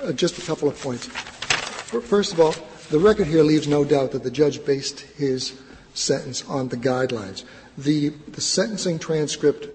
Uh, 0.02 0.12
just 0.12 0.38
a 0.38 0.42
couple 0.42 0.68
of 0.68 0.80
points. 0.80 1.06
First 1.06 2.32
of 2.32 2.40
all, 2.40 2.54
the 2.90 2.98
record 2.98 3.28
here 3.28 3.44
leaves 3.44 3.68
no 3.68 3.84
doubt 3.84 4.10
that 4.12 4.24
the 4.24 4.30
judge 4.30 4.64
based 4.64 5.00
his 5.00 5.60
sentence 5.94 6.44
on 6.48 6.68
the 6.68 6.76
guidelines. 6.76 7.44
The, 7.78 8.08
the 8.08 8.40
sentencing 8.40 8.98
transcript 8.98 9.68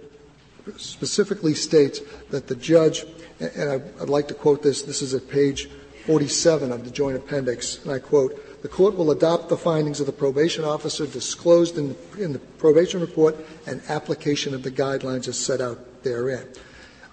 specifically 0.76 1.54
states 1.54 2.02
that 2.30 2.48
the 2.48 2.56
judge, 2.56 3.06
and 3.40 3.72
I, 3.72 3.78
would 3.78 4.10
like 4.10 4.28
to 4.28 4.34
quote 4.34 4.64
this, 4.64 4.82
this 4.82 5.02
is 5.02 5.14
at 5.14 5.30
page 5.30 5.70
47 6.06 6.74
of 6.74 6.84
the 6.84 6.92
joint 6.92 7.16
appendix, 7.16 7.84
and 7.84 7.94
I 7.94 8.00
quote, 8.00 8.38
the 8.68 8.74
court 8.74 8.98
will 8.98 9.12
adopt 9.12 9.48
the 9.48 9.56
findings 9.56 10.02
of 10.02 10.08
the 10.08 10.12
probation 10.12 10.66
officer 10.66 11.08
disclosed 11.08 11.78
in 11.78 11.88
the, 11.88 12.22
in 12.22 12.34
the 12.34 12.40
probation 12.40 13.00
report 13.00 13.34
and 13.66 13.82
application 13.88 14.54
of 14.54 14.62
the 14.62 14.70
guidelines 14.70 15.30
as 15.30 15.40
set 15.40 15.62
out 15.62 16.04
therein. 16.04 16.46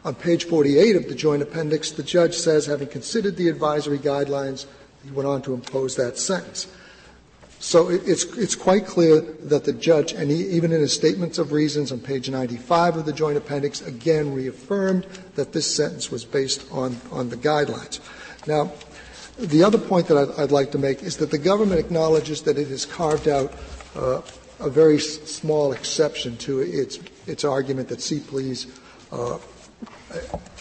On 0.05 0.17
page 0.17 0.47
48 0.47 0.97
of 0.97 1.09
the 1.09 1.15
joint 1.15 1.43
appendix, 1.43 1.93
the 1.93 2.03
judge 2.03 2.35
says, 2.35 2.67
having 2.67 2.89
considered 2.89 3.37
the 3.37 3.49
advisory 3.49 4.01
guidelines, 4.01 4.67
he 5.05 5.13
went 5.13 5.29
on 5.29 5.43
to 5.43 5.55
impose 5.55 5.95
that 5.95 6.19
sentence. 6.19 6.67
So 7.61 7.89
it's, 7.89 8.25
it's 8.37 8.57
quite 8.57 8.85
clear 8.85 9.21
that 9.21 9.63
the 9.63 9.75
judge, 9.75 10.13
and 10.13 10.33
he, 10.33 10.49
even 10.49 10.73
in 10.73 10.81
his 10.81 10.93
statements 10.93 11.39
of 11.39 11.53
reasons 11.53 11.93
on 11.93 12.01
page 12.01 12.29
95 12.29 12.97
of 12.97 13.07
the 13.07 13.13
joint 13.13 13.37
appendix, 13.37 13.81
again 13.81 14.35
reaffirmed 14.35 15.07
that 15.37 15.53
this 15.53 15.73
sentence 15.73 16.11
was 16.11 16.25
based 16.25 16.67
on, 16.73 17.01
on 17.13 17.29
the 17.29 17.37
guidelines. 17.37 18.01
Now, 18.49 18.73
the 19.39 19.63
other 19.65 19.79
point 19.79 20.07
that 20.09 20.35
I'd, 20.39 20.53
like 20.53 20.71
to 20.73 20.79
make 20.79 21.03
is 21.03 21.17
that 21.19 21.31
the 21.31 21.39
government 21.39 21.81
acknowledges 21.81 22.43
that 22.43 22.59
it 22.59 22.69
has 22.69 22.87
carved 22.87 23.29
out 23.29 23.53
uh, 23.97 24.23
a 24.61 24.71
very 24.71 24.99
small 24.99 25.73
exception 25.73 26.37
to 26.39 26.61
its, 26.61 27.01
its 27.27 27.45
argument 27.45 27.89
that 27.89 28.01
C 28.01 28.21
pleas 28.21 28.67
uh, 29.11 29.39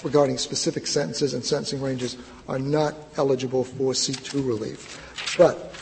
regarding 0.04 0.38
specific 0.38 0.88
sentences 0.88 1.34
and 1.34 1.46
sentencing 1.46 1.82
ranges 1.82 2.18
are 2.48 2.60
not 2.60 2.96
eligible 3.18 3.64
for 3.64 3.94
C2 3.94 4.46
relief. 4.46 5.36
But 5.38 5.74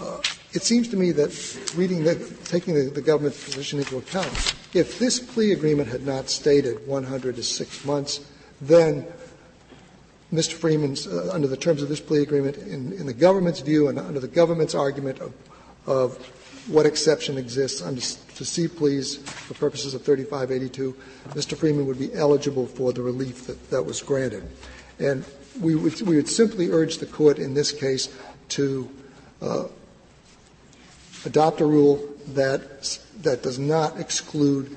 uh, 0.00 0.18
it 0.52 0.62
seems 0.62 0.88
to 0.88 0.96
me 0.96 1.12
that 1.12 1.30
reading 1.76 2.04
taking 2.44 2.74
the, 2.74 2.90
the 2.90 3.02
government's 3.02 3.44
position 3.44 3.78
into 3.78 3.98
account, 3.98 4.54
if 4.74 4.98
this 4.98 5.20
plea 5.20 5.52
agreement 5.52 5.88
had 5.88 6.06
not 6.06 6.28
stated 6.28 6.86
100 6.86 7.36
to 7.36 7.42
six 7.42 7.84
months, 7.84 8.20
then 8.60 9.06
Mr. 10.32 10.54
Freeman's, 10.54 11.06
uh, 11.06 11.30
under 11.32 11.46
the 11.46 11.56
terms 11.56 11.82
of 11.82 11.88
this 11.88 12.00
plea 12.00 12.22
agreement, 12.22 12.56
in, 12.56 13.04
the 13.06 13.12
government's 13.12 13.60
view 13.60 13.88
and 13.88 13.98
under 13.98 14.20
the 14.20 14.28
government's 14.28 14.74
argument 14.74 15.20
of, 15.86 16.16
what 16.68 16.86
exception 16.86 17.36
exists 17.36 17.80
to 18.36 18.44
C 18.44 18.68
pleas 18.68 19.16
for 19.16 19.54
purposes 19.54 19.94
of 19.94 20.04
3582, 20.04 20.96
Mr. 21.30 21.56
Freeman 21.56 21.86
would 21.86 21.98
be 21.98 22.14
eligible 22.14 22.66
for 22.66 22.92
the 22.92 23.02
relief 23.02 23.48
that, 23.70 23.82
was 23.82 24.00
granted. 24.00 24.48
And 25.00 25.24
we 25.60 25.74
would, 25.74 26.00
we 26.02 26.14
would 26.14 26.28
simply 26.28 26.70
urge 26.70 26.98
the 26.98 27.06
court 27.06 27.40
in 27.40 27.54
this 27.54 27.72
case 27.72 28.16
to 28.50 28.88
uh, 29.40 29.64
adopt 31.24 31.60
a 31.60 31.66
rule 31.66 32.08
that, 32.28 32.98
that 33.22 33.42
does 33.42 33.58
not 33.58 33.98
exclude 33.98 34.76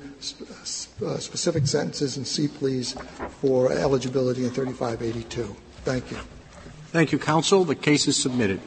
uh, 1.04 1.18
specific 1.18 1.66
sentences 1.66 2.16
and 2.16 2.26
C 2.26 2.48
pleas 2.48 2.94
for 3.40 3.72
eligibility 3.72 4.44
in 4.44 4.50
3582. 4.50 5.56
Thank 5.84 6.10
you. 6.10 6.18
Thank 6.92 7.12
you, 7.12 7.18
counsel. 7.18 7.64
The 7.64 7.74
case 7.74 8.08
is 8.08 8.20
submitted. 8.20 8.60